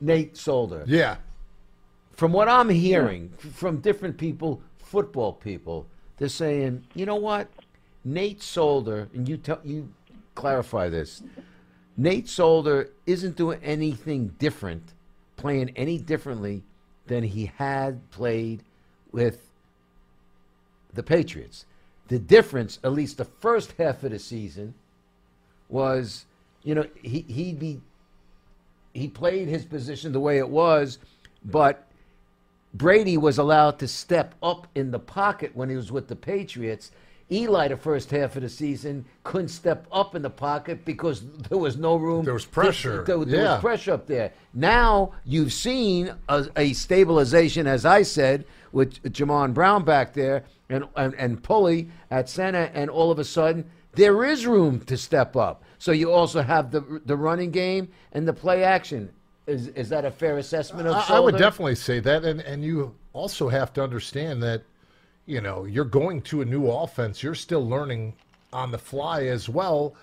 Nate 0.01 0.36
Solder. 0.36 0.84
Yeah. 0.88 1.17
From 2.13 2.34
what 2.34 2.48
I'm 2.48 2.70
hearing 2.70 3.34
yeah. 3.43 3.51
from 3.51 3.77
different 3.77 4.17
people, 4.17 4.62
football 4.77 5.34
people, 5.34 5.88
they're 6.17 6.29
saying, 6.29 6.84
you 6.93 7.05
know 7.05 7.15
what, 7.15 7.48
Nate 8.03 8.41
Solder, 8.41 9.08
and 9.13 9.27
you 9.27 9.38
tell 9.38 9.60
you 9.63 9.91
clarify 10.36 10.89
this. 10.89 11.24
Nate 11.98 12.27
Solder 12.27 12.89
isn't 13.05 13.36
doing 13.36 13.60
anything 13.63 14.36
different, 14.39 14.93
playing 15.36 15.71
any 15.75 15.98
differently 15.98 16.63
than 17.07 17.24
he 17.24 17.48
had 17.57 18.10
played 18.12 18.63
with 19.12 19.50
the 20.93 21.03
Patriots. 21.03 21.65
The 22.07 22.19
difference, 22.19 22.79
at 22.83 22.91
least 22.93 23.17
the 23.17 23.25
first 23.25 23.74
half 23.77 24.03
of 24.03 24.12
the 24.12 24.19
season, 24.19 24.74
was, 25.69 26.25
you 26.63 26.75
know, 26.75 26.86
he 27.01 27.21
he 27.21 27.53
be 27.53 27.81
he 28.93 29.07
played 29.07 29.48
his 29.48 29.65
position 29.65 30.12
the 30.12 30.19
way 30.19 30.38
it 30.38 30.50
was, 30.50 31.00
but 31.45 31.88
Brady 32.74 33.17
was 33.17 33.38
allowed 33.38 33.79
to 33.79 33.88
step 33.88 34.36
up 34.41 34.67
in 34.75 34.91
the 34.91 35.00
pocket 35.00 35.55
when 35.55 35.69
he 35.69 35.75
was 35.75 35.91
with 35.91 36.07
the 36.07 36.15
Patriots. 36.15 36.91
Eli, 37.32 37.70
the 37.70 37.78
first 37.78 38.12
half 38.12 38.36
of 38.36 38.41
the 38.41 38.50
season, 38.50 39.06
couldn't 39.24 39.48
step 39.48 39.88
up 39.91 40.15
in 40.15 40.22
the 40.22 40.30
pocket 40.30 40.84
because 40.84 41.24
there 41.50 41.58
was 41.58 41.78
no 41.78 41.96
room. 41.96 42.26
There 42.26 42.34
was 42.34 42.46
pressure. 42.46 43.04
there, 43.04 43.24
there 43.24 43.44
yeah. 43.44 43.54
was 43.54 43.62
pressure 43.62 43.94
up 43.94 44.06
there. 44.06 44.34
Now 44.54 45.13
you've 45.24 45.54
seen 45.54 46.13
a, 46.28 46.48
a, 46.58 46.74
stabilization, 46.74 47.67
as 47.67 47.86
I 47.86 48.02
said, 48.02 48.46
with 48.74 49.02
Jamon 49.04 49.54
Brown 49.54 49.86
back 49.86 50.13
there 50.13 50.44
and, 50.70 50.86
and, 50.96 51.13
and 51.15 51.41
Pulley 51.41 51.89
at 52.10 52.28
center, 52.28 52.70
and 52.74 52.89
all 52.89 53.12
of 53.12 53.20
a 53.20 53.24
sudden 53.24 53.70
there 53.94 54.24
is 54.26 54.46
room 54.46 54.80
to 54.82 54.98
step 54.98 55.36
up. 55.36 55.63
So 55.78 55.91
you 55.91 56.12
also 56.12 56.41
have 56.41 56.72
the 56.72 57.02
the 57.06 57.15
running 57.15 57.52
game 57.52 57.89
and 58.13 58.28
the 58.28 58.34
play 58.34 58.63
action. 58.63 59.12
Is 59.48 59.67
is 59.70 59.89
that 59.89 60.06
a 60.06 60.12
fair 60.12 60.38
assessment 60.38 60.88
of? 60.88 60.96
I, 60.96 61.15
I 61.15 61.20
would 61.20 61.38
definitely 61.38 61.76
say 61.76 62.00
that, 62.02 62.24
and 62.24 62.39
and 62.41 62.63
you 62.63 62.96
also 63.13 63.50
have 63.50 63.74
to 63.74 63.84
understand 63.84 64.44
that, 64.44 64.63
you 65.32 65.41
know, 65.41 65.63
you're 65.63 65.86
going 65.86 66.22
to 66.24 66.41
a 66.41 66.46
new 66.46 66.67
offense. 66.67 67.24
You're 67.24 67.36
still 67.36 67.67
learning 67.67 68.13
on 68.52 68.72
the 68.72 68.78
fly 68.78 69.24
as 69.24 69.48
well, 69.48 69.96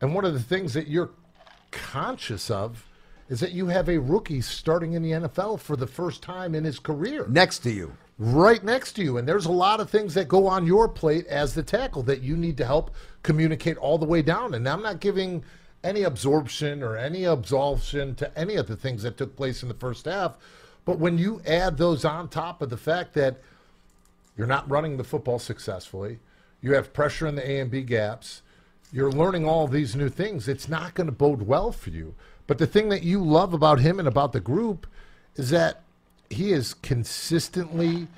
and 0.00 0.14
one 0.14 0.24
of 0.24 0.34
the 0.34 0.42
things 0.42 0.72
that 0.74 0.86
you're 0.86 1.10
conscious 1.72 2.50
of 2.50 2.86
is 3.28 3.40
that 3.40 3.52
you 3.52 3.66
have 3.66 3.88
a 3.88 3.98
rookie 3.98 4.40
starting 4.40 4.92
in 4.92 5.02
the 5.02 5.10
NFL 5.10 5.60
for 5.60 5.76
the 5.76 5.86
first 5.86 6.22
time 6.22 6.54
in 6.54 6.64
his 6.64 6.78
career 6.78 7.26
next 7.28 7.58
to 7.60 7.70
you. 7.70 7.92
Right 8.18 8.62
next 8.64 8.92
to 8.94 9.02
you. 9.02 9.18
And 9.18 9.28
there's 9.28 9.46
a 9.46 9.52
lot 9.52 9.80
of 9.80 9.90
things 9.90 10.14
that 10.14 10.28
go 10.28 10.46
on 10.46 10.66
your 10.66 10.88
plate 10.88 11.26
as 11.26 11.54
the 11.54 11.62
tackle 11.62 12.02
that 12.04 12.22
you 12.22 12.36
need 12.36 12.56
to 12.56 12.64
help 12.64 12.92
communicate 13.22 13.76
all 13.76 13.98
the 13.98 14.06
way 14.06 14.22
down. 14.22 14.54
And 14.54 14.68
I'm 14.68 14.82
not 14.82 15.00
giving 15.00 15.44
any 15.84 16.02
absorption 16.02 16.82
or 16.82 16.96
any 16.96 17.26
absolution 17.26 18.14
to 18.16 18.38
any 18.38 18.56
of 18.56 18.66
the 18.66 18.76
things 18.76 19.02
that 19.02 19.16
took 19.16 19.36
place 19.36 19.62
in 19.62 19.68
the 19.68 19.74
first 19.74 20.06
half. 20.06 20.36
But 20.84 20.98
when 20.98 21.18
you 21.18 21.42
add 21.46 21.76
those 21.76 22.04
on 22.04 22.28
top 22.28 22.62
of 22.62 22.70
the 22.70 22.76
fact 22.76 23.14
that 23.14 23.40
you're 24.38 24.46
not 24.46 24.70
running 24.70 24.96
the 24.96 25.04
football 25.04 25.38
successfully, 25.38 26.20
you 26.62 26.72
have 26.74 26.94
pressure 26.94 27.26
in 27.26 27.34
the 27.34 27.50
A 27.50 27.60
and 27.60 27.70
B 27.70 27.82
gaps, 27.82 28.40
you're 28.92 29.12
learning 29.12 29.44
all 29.44 29.68
these 29.68 29.94
new 29.94 30.08
things, 30.08 30.48
it's 30.48 30.68
not 30.68 30.94
going 30.94 31.08
to 31.08 31.12
bode 31.12 31.42
well 31.42 31.72
for 31.72 31.90
you. 31.90 32.14
But 32.46 32.56
the 32.56 32.66
thing 32.66 32.88
that 32.88 33.02
you 33.02 33.22
love 33.22 33.52
about 33.52 33.80
him 33.80 33.98
and 33.98 34.08
about 34.08 34.32
the 34.32 34.40
group 34.40 34.86
is 35.36 35.50
that 35.50 35.82
he 36.30 36.52
is 36.52 36.72
consistently 36.72 38.08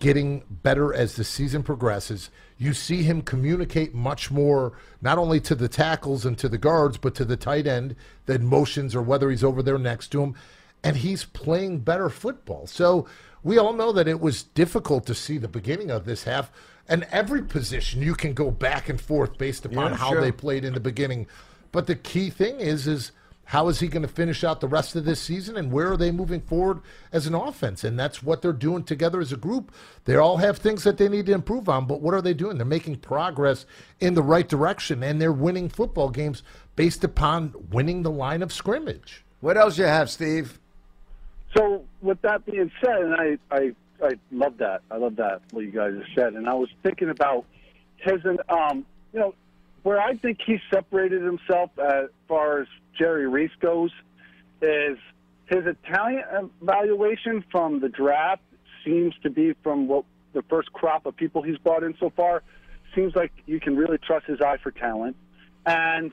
getting 0.00 0.42
better 0.50 0.92
as 0.92 1.16
the 1.16 1.24
season 1.24 1.62
progresses. 1.62 2.30
You 2.58 2.74
see 2.74 3.02
him 3.02 3.22
communicate 3.22 3.94
much 3.94 4.30
more, 4.30 4.74
not 5.00 5.16
only 5.16 5.40
to 5.40 5.54
the 5.54 5.68
tackles 5.68 6.26
and 6.26 6.36
to 6.38 6.48
the 6.48 6.58
guards, 6.58 6.98
but 6.98 7.14
to 7.14 7.24
the 7.24 7.38
tight 7.38 7.66
end, 7.66 7.96
the 8.26 8.38
motions 8.38 8.94
or 8.94 9.02
whether 9.02 9.30
he's 9.30 9.44
over 9.44 9.62
there 9.62 9.78
next 9.78 10.08
to 10.08 10.22
him. 10.22 10.34
And 10.84 10.96
he's 10.96 11.24
playing 11.24 11.80
better 11.80 12.08
football. 12.10 12.66
So 12.66 13.06
we 13.42 13.58
all 13.58 13.72
know 13.72 13.92
that 13.92 14.08
it 14.08 14.20
was 14.20 14.42
difficult 14.42 15.06
to 15.06 15.14
see 15.14 15.38
the 15.38 15.48
beginning 15.48 15.90
of 15.90 16.04
this 16.04 16.24
half. 16.24 16.50
And 16.88 17.06
every 17.10 17.42
position 17.42 18.02
you 18.02 18.14
can 18.14 18.34
go 18.34 18.50
back 18.50 18.88
and 18.88 19.00
forth 19.00 19.38
based 19.38 19.64
upon 19.64 19.92
yeah, 19.92 19.96
how 19.96 20.10
sure. 20.10 20.20
they 20.20 20.32
played 20.32 20.64
in 20.64 20.74
the 20.74 20.80
beginning. 20.80 21.26
But 21.72 21.86
the 21.86 21.96
key 21.96 22.30
thing 22.30 22.60
is, 22.60 22.86
is– 22.86 23.12
how 23.46 23.68
is 23.68 23.80
he 23.80 23.88
going 23.88 24.02
to 24.02 24.08
finish 24.08 24.42
out 24.42 24.60
the 24.60 24.68
rest 24.68 24.96
of 24.96 25.04
this 25.04 25.20
season 25.20 25.56
and 25.56 25.70
where 25.70 25.92
are 25.92 25.96
they 25.96 26.10
moving 26.10 26.40
forward 26.40 26.80
as 27.12 27.26
an 27.26 27.34
offense? 27.34 27.84
And 27.84 27.98
that's 27.98 28.22
what 28.22 28.42
they're 28.42 28.52
doing 28.52 28.84
together 28.84 29.20
as 29.20 29.32
a 29.32 29.36
group. 29.36 29.72
They 30.04 30.16
all 30.16 30.38
have 30.38 30.58
things 30.58 30.84
that 30.84 30.96
they 30.96 31.08
need 31.08 31.26
to 31.26 31.32
improve 31.32 31.68
on, 31.68 31.86
but 31.86 32.00
what 32.00 32.14
are 32.14 32.22
they 32.22 32.34
doing? 32.34 32.56
They're 32.56 32.66
making 32.66 32.96
progress 32.96 33.66
in 34.00 34.14
the 34.14 34.22
right 34.22 34.48
direction 34.48 35.02
and 35.02 35.20
they're 35.20 35.32
winning 35.32 35.68
football 35.68 36.08
games 36.08 36.42
based 36.74 37.04
upon 37.04 37.54
winning 37.70 38.02
the 38.02 38.10
line 38.10 38.42
of 38.42 38.52
scrimmage. 38.52 39.24
What 39.40 39.58
else 39.58 39.76
you 39.76 39.84
have, 39.84 40.08
Steve? 40.08 40.58
So, 41.56 41.84
with 42.02 42.20
that 42.22 42.44
being 42.46 42.70
said, 42.84 43.00
and 43.02 43.14
I, 43.14 43.38
I, 43.50 43.72
I 44.02 44.10
love 44.32 44.58
that. 44.58 44.82
I 44.90 44.96
love 44.96 45.16
that 45.16 45.42
what 45.52 45.64
you 45.64 45.70
guys 45.70 45.92
have 45.94 46.02
said. 46.14 46.34
And 46.34 46.48
I 46.48 46.54
was 46.54 46.68
thinking 46.82 47.10
about 47.10 47.44
his, 47.96 48.20
um, 48.48 48.84
you 49.12 49.20
know, 49.20 49.34
where 49.82 50.00
I 50.00 50.16
think 50.16 50.38
he 50.44 50.58
separated 50.72 51.22
himself 51.22 51.70
as 51.78 52.08
far 52.26 52.62
as 52.62 52.68
Jerry 52.98 53.28
Reese 53.28 53.52
goes 53.60 53.90
is 54.62 54.98
his 55.46 55.64
Italian 55.66 56.50
evaluation 56.62 57.44
from 57.50 57.80
the 57.80 57.88
draft 57.88 58.42
seems 58.84 59.14
to 59.22 59.30
be 59.30 59.52
from 59.62 59.86
what 59.86 60.04
the 60.32 60.42
first 60.48 60.72
crop 60.72 61.06
of 61.06 61.16
people 61.16 61.42
he's 61.42 61.58
brought 61.58 61.82
in 61.82 61.94
so 62.00 62.10
far 62.16 62.42
seems 62.94 63.14
like 63.14 63.32
you 63.46 63.60
can 63.60 63.76
really 63.76 63.98
trust 63.98 64.26
his 64.26 64.40
eye 64.40 64.56
for 64.62 64.70
talent. 64.70 65.16
And, 65.66 66.12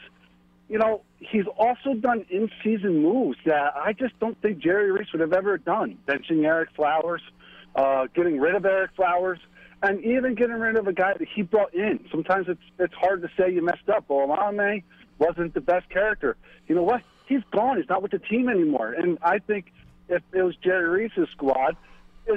you 0.71 0.77
know, 0.77 1.01
he's 1.19 1.45
also 1.57 1.93
done 1.95 2.25
in 2.29 2.49
season 2.63 3.03
moves 3.03 3.37
that 3.45 3.73
I 3.75 3.91
just 3.91 4.17
don't 4.21 4.41
think 4.41 4.59
Jerry 4.59 4.89
Reese 4.89 5.11
would 5.11 5.19
have 5.19 5.33
ever 5.33 5.57
done. 5.57 5.97
Benching 6.07 6.39
Ereck 6.39 6.67
Flowers, 6.77 7.21
uh, 7.75 8.07
getting 8.15 8.39
rid 8.39 8.55
of 8.55 8.63
Ereck 8.63 8.95
Flowers, 8.95 9.39
and 9.83 10.01
even 10.05 10.33
getting 10.33 10.55
rid 10.55 10.77
of 10.77 10.87
a 10.87 10.93
guy 10.93 11.11
that 11.11 11.27
he 11.27 11.41
brought 11.41 11.73
in. 11.73 11.99
Sometimes 12.09 12.47
it's 12.47 12.61
it's 12.79 12.93
hard 12.93 13.21
to 13.21 13.29
say 13.37 13.51
you 13.51 13.61
messed 13.61 13.89
up. 13.89 14.05
Well, 14.07 14.27
Mame 14.53 14.83
wasn't 15.19 15.53
the 15.53 15.59
best 15.59 15.89
character. 15.89 16.37
You 16.67 16.75
know 16.75 16.83
what? 16.83 17.01
He's 17.27 17.43
gone. 17.51 17.75
He's 17.75 17.89
not 17.89 18.01
with 18.01 18.11
the 18.11 18.19
team 18.19 18.47
anymore. 18.47 18.93
And 18.93 19.17
I 19.21 19.39
think 19.39 19.73
if 20.07 20.23
it 20.31 20.41
was 20.41 20.55
Jerry 20.55 20.87
Reese's 20.87 21.27
squad, 21.31 21.75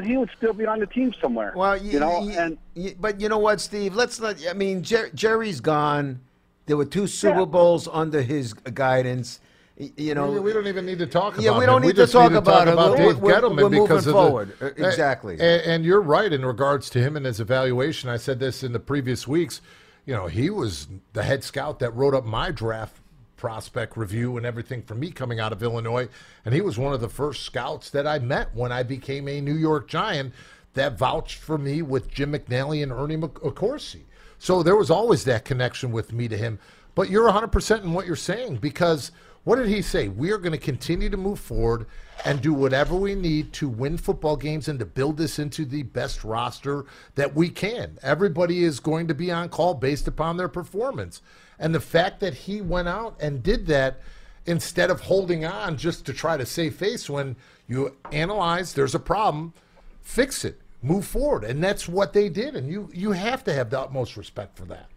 he 0.02 0.16
would 0.16 0.30
still 0.36 0.54
be 0.54 0.66
on 0.66 0.80
the 0.80 0.86
team 0.86 1.14
somewhere. 1.22 1.52
Well, 1.54 1.76
you, 1.76 1.92
you 1.92 2.00
know, 2.00 2.20
you, 2.22 2.32
and 2.32 2.58
but 3.00 3.20
you 3.20 3.28
know 3.28 3.38
what, 3.38 3.60
Steve? 3.60 3.94
Let's 3.94 4.18
let. 4.18 4.44
I 4.48 4.54
mean, 4.54 4.82
Jer- 4.82 5.10
Jerry's 5.14 5.60
gone. 5.60 6.18
There 6.66 6.76
were 6.76 6.84
two 6.84 7.06
Super 7.06 7.40
Yeah. 7.40 7.44
Bowls 7.46 7.88
under 7.92 8.22
his 8.22 8.52
guidance. 8.54 9.40
You 9.76 10.14
know, 10.14 10.30
we, 10.30 10.38
we 10.40 10.52
don't 10.52 10.68
even 10.68 10.86
need 10.86 10.98
to 11.00 11.06
talk 11.06 11.34
Yeah, 11.36 11.50
about 11.50 11.54
Yeah, 11.54 11.58
we 11.58 11.66
don't 11.66 11.82
need 11.82 11.88
to 11.96 12.02
just 12.02 12.12
talk 12.12 12.30
need 12.30 12.34
to 12.34 12.38
about 12.38 12.64
talk 12.66 12.72
about 12.74 12.92
We're- 12.92 13.12
Dave 13.12 13.18
we're- 13.18 13.40
Gettleman 13.40 13.62
we're 13.70 13.82
because 13.82 14.06
of 14.06 14.12
forward. 14.14 14.52
The, 14.60 14.66
exactly. 14.86 15.34
And, 15.34 15.42
and 15.62 15.84
you're 15.84 16.00
right 16.00 16.32
in 16.32 16.44
regards 16.46 16.88
to 16.90 17.00
him 17.00 17.16
and 17.16 17.26
his 17.26 17.40
evaluation. 17.40 18.08
I 18.08 18.16
said 18.16 18.38
this 18.38 18.62
in 18.62 18.72
the 18.72 18.78
previous 18.80 19.26
weeks. 19.26 19.60
You 20.06 20.14
know, 20.14 20.26
he 20.26 20.48
was 20.48 20.86
the 21.12 21.22
head 21.24 21.42
scout 21.42 21.80
that 21.80 21.90
wrote 21.94 22.14
up 22.14 22.24
my 22.24 22.50
draft 22.52 22.98
prospect 23.36 23.96
review 23.96 24.36
and 24.36 24.46
everything 24.46 24.80
for 24.82 24.94
me 24.94 25.10
coming 25.10 25.40
out 25.40 25.52
of 25.52 25.62
Illinois. 25.62 26.08
And 26.44 26.54
he 26.54 26.60
was 26.60 26.78
one 26.78 26.94
of 26.94 27.00
the 27.00 27.08
first 27.08 27.42
scouts 27.42 27.90
that 27.90 28.06
I 28.06 28.18
met 28.20 28.54
when 28.54 28.70
I 28.70 28.84
became 28.84 29.26
a 29.28 29.40
New 29.40 29.54
York 29.56 29.88
Giant 29.88 30.32
that 30.74 30.96
vouched 30.96 31.38
for 31.38 31.58
me 31.58 31.82
with 31.82 32.08
Jim 32.10 32.32
McNally 32.32 32.82
and 32.82 32.92
Ernie 32.92 33.16
Accorsi. 33.16 34.02
So 34.44 34.62
there 34.62 34.76
was 34.76 34.90
always 34.90 35.24
that 35.24 35.46
connection 35.46 35.90
with 35.90 36.12
me 36.12 36.28
to 36.28 36.36
him. 36.36 36.58
But 36.94 37.08
you're 37.08 37.32
100% 37.32 37.82
in 37.82 37.94
what 37.94 38.06
you're 38.06 38.14
saying 38.14 38.56
because 38.56 39.10
what 39.44 39.56
did 39.56 39.68
he 39.68 39.80
say? 39.80 40.08
We 40.08 40.32
are 40.32 40.38
going 40.38 40.52
to 40.52 40.58
continue 40.58 41.08
to 41.08 41.16
move 41.16 41.40
forward 41.40 41.86
and 42.26 42.42
do 42.42 42.52
whatever 42.52 42.94
we 42.94 43.14
need 43.14 43.54
to 43.54 43.70
win 43.70 43.96
football 43.96 44.36
games 44.36 44.68
and 44.68 44.78
to 44.80 44.84
build 44.84 45.16
this 45.16 45.38
into 45.38 45.64
the 45.64 45.84
best 45.84 46.24
roster 46.24 46.84
that 47.14 47.34
we 47.34 47.48
can. 47.48 47.98
Everybody 48.02 48.64
is 48.64 48.80
going 48.80 49.08
to 49.08 49.14
be 49.14 49.32
on 49.32 49.48
call 49.48 49.72
based 49.72 50.08
upon 50.08 50.36
their 50.36 50.50
performance. 50.50 51.22
And 51.58 51.74
the 51.74 51.80
fact 51.80 52.20
that 52.20 52.34
he 52.34 52.60
went 52.60 52.86
out 52.86 53.16
and 53.20 53.42
did 53.42 53.66
that 53.68 54.00
instead 54.44 54.90
of 54.90 55.00
holding 55.00 55.46
on 55.46 55.78
just 55.78 56.04
to 56.04 56.12
try 56.12 56.36
to 56.36 56.44
save 56.44 56.76
face 56.76 57.08
when 57.08 57.36
you 57.66 57.96
analyze 58.12 58.74
there's 58.74 58.94
a 58.94 59.00
problem, 59.00 59.54
fix 60.02 60.44
it, 60.44 60.60
move 60.84 61.06
forward. 61.06 61.44
And 61.44 61.62
that's 61.64 61.88
what 61.88 62.12
they 62.12 62.28
did. 62.28 62.54
And 62.54 62.68
you, 62.70 62.88
you 62.92 63.12
have 63.12 63.42
to 63.44 63.52
have 63.52 63.70
the 63.70 63.80
utmost 63.80 64.16
respect 64.16 64.56
for 64.56 64.66
that. 64.66 64.88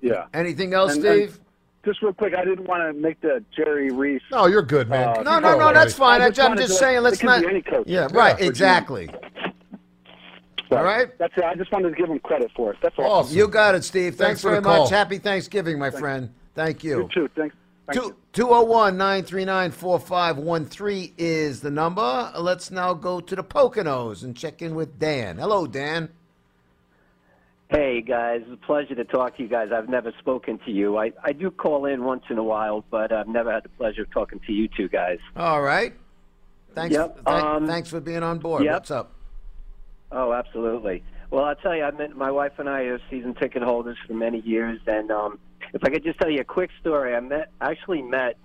Yeah. 0.00 0.26
anything 0.32 0.74
else, 0.74 0.94
And- 0.94 1.04
and 1.04 1.28
Steve? 1.30 1.40
just 1.84 2.00
real 2.02 2.12
quick, 2.12 2.32
I 2.32 2.44
didn't 2.44 2.68
want 2.68 2.84
to 2.84 2.92
make 3.00 3.20
the 3.20 3.42
Jerry 3.56 3.90
Reese. 3.90 4.22
No, 4.30 4.46
you're 4.46 4.62
good, 4.62 4.88
man. 4.88 5.08
Uh, 5.08 5.14
Keep 5.16 5.24
no, 5.24 5.38
no, 5.40 5.58
no, 5.58 5.72
that's 5.72 5.94
fine. 5.94 6.20
I 6.20 6.26
I 6.26 6.28
just 6.30 6.48
am 6.48 6.56
just 6.56 6.68
to- 6.74 6.78
saying, 6.78 7.02
let's 7.02 7.20
it 7.20 7.26
not. 7.26 7.40
be 7.40 7.48
any 7.48 7.62
coach. 7.62 7.84
Yeah, 7.88 8.02
Yeah, 8.02 8.16
right, 8.16 8.34
for 8.34 8.38
Jim. 8.42 8.48
exactly. 8.48 9.10
All 10.70 10.84
right. 10.84 11.08
That's 11.18 11.32
it. 11.36 11.42
I 11.42 11.54
just 11.56 11.72
wanted 11.72 11.90
to 11.90 11.96
give 11.96 12.08
him 12.08 12.20
credit 12.20 12.50
for 12.54 12.72
it. 12.72 12.78
That's 12.80 12.94
all. 12.98 13.10
Awesome. 13.10 13.36
You 13.36 13.48
got 13.48 13.74
it, 13.74 13.82
Steve. 13.84 14.14
Thanks, 14.14 14.40
Thanks 14.40 14.42
very 14.42 14.60
much. 14.60 14.90
Happy 14.90 15.18
Thanksgiving, 15.18 15.78
my 15.80 15.90
friend. 15.90 16.30
Thank 16.54 16.84
you. 16.84 16.98
You 17.02 17.08
too. 17.12 17.28
Thanks. 17.34 17.56
Thank 17.86 17.98
Two- 18.00 18.08
you. 18.08 18.16
201 18.38 18.96
939 18.96 19.72
4513 19.72 21.12
is 21.18 21.60
the 21.60 21.72
number. 21.72 22.30
Let's 22.38 22.70
now 22.70 22.94
go 22.94 23.18
to 23.18 23.34
the 23.34 23.42
Poconos 23.42 24.22
and 24.22 24.36
check 24.36 24.62
in 24.62 24.76
with 24.76 24.96
Dan. 24.96 25.38
Hello, 25.38 25.66
Dan. 25.66 26.08
Hey 27.68 28.00
guys, 28.00 28.42
it's 28.46 28.52
a 28.62 28.64
pleasure 28.64 28.94
to 28.94 29.02
talk 29.02 29.38
to 29.38 29.42
you 29.42 29.48
guys. 29.48 29.70
I've 29.74 29.88
never 29.88 30.12
spoken 30.20 30.60
to 30.66 30.70
you. 30.70 30.98
I, 30.98 31.10
I 31.24 31.32
do 31.32 31.50
call 31.50 31.84
in 31.86 32.04
once 32.04 32.22
in 32.30 32.38
a 32.38 32.44
while, 32.44 32.84
but 32.92 33.10
I've 33.10 33.26
never 33.26 33.50
had 33.52 33.64
the 33.64 33.70
pleasure 33.70 34.02
of 34.02 34.10
talking 34.12 34.38
to 34.46 34.52
you 34.52 34.68
two 34.68 34.88
guys. 34.88 35.18
All 35.34 35.60
right. 35.60 35.94
Thanks, 36.76 36.94
Yep, 36.94 37.18
thank- 37.26 37.44
um, 37.44 37.66
thanks 37.66 37.90
for 37.90 37.98
being 37.98 38.22
on 38.22 38.38
board. 38.38 38.62
yep. 38.62 38.72
What's 38.74 38.92
up? 38.92 39.14
Oh, 40.12 40.32
absolutely. 40.32 41.02
Well, 41.32 41.42
I'll 41.44 41.56
tell 41.56 41.74
you, 41.74 41.82
I've 41.84 41.98
met 41.98 42.16
my 42.16 42.30
wife 42.30 42.52
and 42.58 42.68
I 42.68 42.82
are 42.82 43.00
season 43.10 43.34
ticket 43.34 43.64
holders 43.64 43.96
for 44.06 44.12
many 44.14 44.38
years, 44.42 44.78
and 44.86 45.10
um, 45.10 45.40
if 45.72 45.84
I 45.84 45.90
could 45.90 46.02
just 46.02 46.18
tell 46.18 46.30
you 46.30 46.40
a 46.40 46.44
quick 46.44 46.70
story, 46.80 47.14
I 47.14 47.20
met 47.20 47.50
actually 47.60 48.02
met 48.02 48.36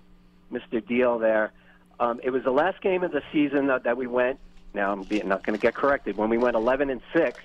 Mr. 0.52 0.82
Diehl 0.82 1.20
there. 1.20 1.52
Um, 2.00 2.20
it 2.22 2.30
was 2.30 2.42
the 2.44 2.50
last 2.50 2.80
game 2.80 3.02
of 3.02 3.12
the 3.12 3.22
season 3.32 3.68
that, 3.68 3.84
that 3.84 3.96
we 3.96 4.06
went. 4.06 4.38
Now 4.72 4.92
I'm 4.92 5.02
being, 5.02 5.28
not 5.28 5.44
going 5.44 5.56
to 5.56 5.62
get 5.62 5.74
corrected. 5.74 6.16
When 6.16 6.28
we 6.28 6.38
went 6.38 6.56
11 6.56 6.90
and 6.90 7.00
six, 7.12 7.40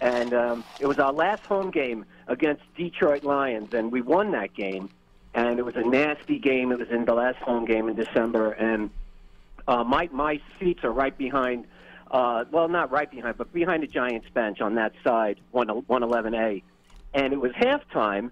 and 0.00 0.32
um, 0.34 0.64
it 0.78 0.86
was 0.86 0.98
our 0.98 1.12
last 1.12 1.44
home 1.46 1.70
game 1.70 2.04
against 2.28 2.62
Detroit 2.76 3.24
Lions, 3.24 3.74
and 3.74 3.90
we 3.90 4.02
won 4.02 4.32
that 4.32 4.54
game. 4.54 4.90
And 5.34 5.58
it 5.58 5.64
was 5.64 5.76
a 5.76 5.82
nasty 5.82 6.38
game. 6.38 6.72
It 6.72 6.78
was 6.78 6.88
in 6.88 7.04
the 7.04 7.12
last 7.14 7.38
home 7.38 7.66
game 7.66 7.88
in 7.88 7.94
December, 7.94 8.52
and 8.52 8.88
uh, 9.68 9.84
my 9.84 10.08
my 10.10 10.40
seats 10.58 10.82
are 10.82 10.92
right 10.92 11.16
behind. 11.16 11.66
Uh, 12.10 12.44
well, 12.50 12.68
not 12.68 12.90
right 12.90 13.10
behind, 13.10 13.36
but 13.36 13.52
behind 13.52 13.82
the 13.82 13.86
Giants 13.86 14.28
bench 14.32 14.62
on 14.62 14.76
that 14.76 14.92
side, 15.04 15.38
one 15.50 15.68
one 15.68 16.02
eleven 16.02 16.34
A, 16.34 16.62
and 17.12 17.34
it 17.34 17.40
was 17.40 17.52
halftime. 17.52 18.30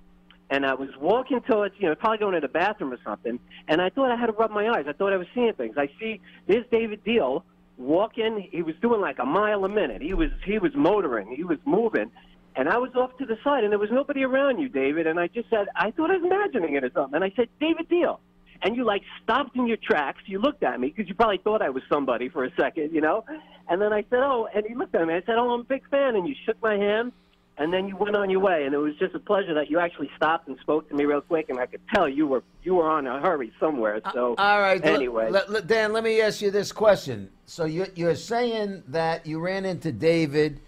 And 0.50 0.66
I 0.66 0.74
was 0.74 0.90
walking 1.00 1.40
towards, 1.40 1.74
you 1.78 1.88
know, 1.88 1.94
probably 1.94 2.18
going 2.18 2.34
to 2.34 2.40
the 2.40 2.48
bathroom 2.48 2.92
or 2.92 2.98
something, 3.02 3.40
and 3.66 3.80
I 3.80 3.88
thought 3.88 4.10
I 4.10 4.16
had 4.16 4.26
to 4.26 4.32
rub 4.32 4.50
my 4.50 4.68
eyes. 4.68 4.84
I 4.86 4.92
thought 4.92 5.12
I 5.12 5.16
was 5.16 5.26
seeing 5.34 5.52
things. 5.54 5.76
I 5.78 5.88
see 5.98 6.20
there's 6.46 6.66
David 6.70 7.02
Diehl 7.04 7.42
walking. 7.78 8.46
He 8.52 8.62
was 8.62 8.74
doing 8.82 9.00
like 9.00 9.18
a 9.18 9.24
mile 9.24 9.64
a 9.64 9.68
minute. 9.68 10.02
He 10.02 10.12
was 10.14 10.30
he 10.44 10.58
was 10.58 10.72
motoring. 10.74 11.34
He 11.34 11.44
was 11.44 11.58
moving, 11.64 12.10
and 12.56 12.68
I 12.68 12.78
was 12.78 12.90
off 12.94 13.16
to 13.18 13.26
the 13.26 13.38
side, 13.42 13.64
and 13.64 13.72
there 13.72 13.78
was 13.78 13.90
nobody 13.90 14.22
around 14.22 14.58
you, 14.58 14.68
David. 14.68 15.06
And 15.06 15.18
I 15.18 15.28
just 15.28 15.50
said, 15.50 15.66
I 15.74 15.90
thought 15.90 16.10
I 16.10 16.18
was 16.18 16.24
imagining 16.24 16.76
it 16.76 16.84
or 16.84 16.90
something. 16.94 17.14
And 17.14 17.24
I 17.24 17.32
said, 17.34 17.48
David 17.60 17.88
Diehl. 17.88 18.18
And 18.62 18.76
you 18.76 18.84
like 18.84 19.02
stopped 19.22 19.56
in 19.56 19.66
your 19.66 19.76
tracks. 19.76 20.22
You 20.26 20.38
looked 20.38 20.62
at 20.62 20.78
me 20.80 20.88
because 20.88 21.08
you 21.08 21.14
probably 21.14 21.38
thought 21.38 21.60
I 21.60 21.70
was 21.70 21.82
somebody 21.90 22.28
for 22.28 22.44
a 22.44 22.50
second, 22.58 22.94
you 22.94 23.00
know. 23.00 23.24
And 23.68 23.82
then 23.82 23.92
I 23.92 24.04
said, 24.08 24.20
oh, 24.20 24.48
and 24.54 24.64
he 24.66 24.74
looked 24.74 24.94
at 24.94 25.06
me. 25.06 25.14
I 25.14 25.22
said, 25.26 25.34
oh, 25.36 25.50
I'm 25.50 25.60
a 25.60 25.64
big 25.64 25.88
fan. 25.90 26.14
And 26.16 26.26
you 26.26 26.34
shook 26.46 26.62
my 26.62 26.76
hand, 26.76 27.12
and 27.56 27.72
then 27.72 27.86
you 27.86 27.96
went 27.96 28.16
on 28.16 28.30
your 28.30 28.40
way. 28.40 28.64
And 28.64 28.74
it 28.74 28.78
was 28.78 28.94
just 28.96 29.14
a 29.14 29.20
pleasure 29.20 29.54
that 29.54 29.70
you 29.70 29.78
actually 29.78 30.10
stopped 30.16 30.48
and 30.48 30.58
spoke 30.60 30.88
to 30.88 30.94
me 30.94 31.04
real 31.04 31.20
quick. 31.20 31.48
And 31.48 31.58
I 31.58 31.66
could 31.66 31.80
tell 31.94 32.08
you 32.08 32.26
were 32.26 32.42
you 32.62 32.74
were 32.74 32.90
on 32.90 33.06
a 33.06 33.20
hurry 33.20 33.52
somewhere. 33.60 34.00
So 34.12 34.34
All 34.38 34.60
right. 34.60 34.84
Anyway, 34.84 35.30
Dan, 35.66 35.92
let 35.92 36.02
me 36.02 36.20
ask 36.20 36.42
you 36.42 36.50
this 36.50 36.72
question. 36.72 37.30
So 37.46 37.64
you're, 37.64 37.88
you're 37.94 38.16
saying 38.16 38.82
that 38.88 39.26
you 39.26 39.38
ran 39.38 39.64
into 39.64 39.92
David 39.92 40.60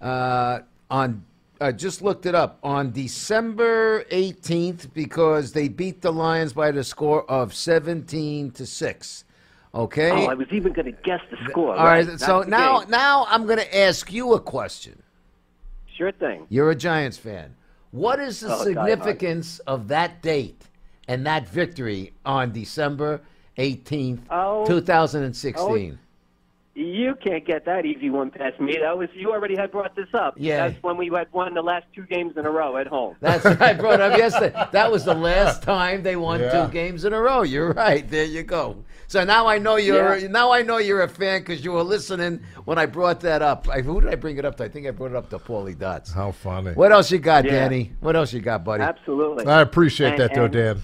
uh, 0.00 0.60
on, 0.90 1.24
I 1.60 1.72
just 1.72 2.02
looked 2.02 2.24
it 2.24 2.34
up, 2.34 2.58
on 2.62 2.92
December 2.92 4.04
18th 4.04 4.94
because 4.94 5.52
they 5.52 5.68
beat 5.68 6.00
the 6.00 6.12
Lions 6.12 6.52
by 6.52 6.70
the 6.70 6.84
score 6.84 7.28
of 7.30 7.52
17 7.52 8.52
to 8.52 8.64
6. 8.64 9.24
Okay? 9.74 10.10
oh, 10.10 10.26
I 10.26 10.34
was 10.34 10.46
even 10.52 10.72
going 10.72 10.86
to 10.86 11.02
guess 11.02 11.20
the 11.30 11.36
score. 11.50 11.76
All 11.76 11.84
right. 11.84 12.06
That's 12.06 12.24
So 12.24 12.42
now, 12.42 12.80
game. 12.80 12.90
now 12.90 13.26
I'm 13.28 13.44
going 13.44 13.58
to 13.58 13.78
ask 13.78 14.10
you 14.12 14.34
a 14.34 14.40
question. 14.40 15.02
Sure 15.98 16.12
thing. 16.12 16.46
You're 16.48 16.70
a 16.70 16.74
Giants 16.76 17.18
fan. 17.18 17.54
What 17.90 18.20
is 18.20 18.40
the 18.40 18.54
Oh, 18.54 18.62
significance 18.64 19.58
of 19.60 19.88
that 19.88 20.22
date 20.22 20.62
and 21.08 21.26
that 21.26 21.48
victory 21.48 22.12
on 22.24 22.52
December 22.52 23.20
18th, 23.58 24.20
Oh. 24.30 24.64
2016? 24.66 25.98
You 26.78 27.16
can't 27.16 27.44
get 27.44 27.64
that 27.64 27.84
easy 27.86 28.08
one 28.08 28.30
past 28.30 28.60
me. 28.60 28.78
That 28.80 28.96
was 28.96 29.08
you 29.12 29.32
already 29.32 29.56
had 29.56 29.72
brought 29.72 29.96
this 29.96 30.06
up. 30.14 30.34
Yeah. 30.36 30.68
That's 30.68 30.80
when 30.84 30.96
we 30.96 31.08
had 31.12 31.26
won 31.32 31.54
the 31.54 31.60
last 31.62 31.86
two 31.92 32.04
games 32.06 32.36
in 32.36 32.46
a 32.46 32.50
row 32.52 32.76
at 32.76 32.86
home. 32.86 33.16
That's 33.20 33.42
what 33.44 33.60
I 33.60 33.72
brought 33.74 34.00
up 34.00 34.16
yesterday. 34.16 34.54
That 34.70 34.92
was 34.92 35.04
the 35.04 35.14
last 35.14 35.64
time 35.64 36.04
they 36.04 36.14
won 36.14 36.38
Yeah. 36.38 36.66
two 36.66 36.72
games 36.72 37.04
in 37.04 37.12
a 37.12 37.20
row. 37.20 37.42
You're 37.42 37.72
right. 37.72 38.08
There 38.08 38.24
you 38.24 38.44
go. 38.44 38.84
So 39.08 39.24
now 39.24 39.48
I 39.48 39.58
know 39.58 39.74
you're 39.74 40.18
Yeah. 40.18 40.28
now 40.28 40.52
I 40.52 40.62
know 40.62 40.76
you're 40.78 41.02
a 41.02 41.08
fan 41.08 41.40
because 41.40 41.64
you 41.64 41.72
were 41.72 41.82
listening 41.82 42.42
when 42.64 42.78
I 42.78 42.86
brought 42.86 43.18
that 43.22 43.42
up. 43.42 43.68
I, 43.68 43.80
who 43.80 44.00
did 44.00 44.10
I 44.10 44.14
bring 44.14 44.38
it 44.38 44.44
up 44.44 44.56
to? 44.58 44.64
I 44.64 44.68
think 44.68 44.86
I 44.86 44.92
brought 44.92 45.10
it 45.10 45.16
up 45.16 45.30
to 45.30 45.38
Paulie 45.40 45.76
Dots. 45.76 46.12
How 46.12 46.30
funny. 46.30 46.74
What 46.74 46.92
else 46.92 47.10
you 47.10 47.18
got, 47.18 47.44
Yeah. 47.44 47.50
Danny? 47.52 47.90
What 47.98 48.14
else 48.14 48.32
you 48.32 48.38
got, 48.40 48.62
buddy? 48.62 48.84
Absolutely. 48.84 49.46
I 49.46 49.62
appreciate 49.62 50.10
And- 50.10 50.18
that, 50.20 50.34
though, 50.34 50.44
and- 50.44 50.52
Dan. 50.52 50.82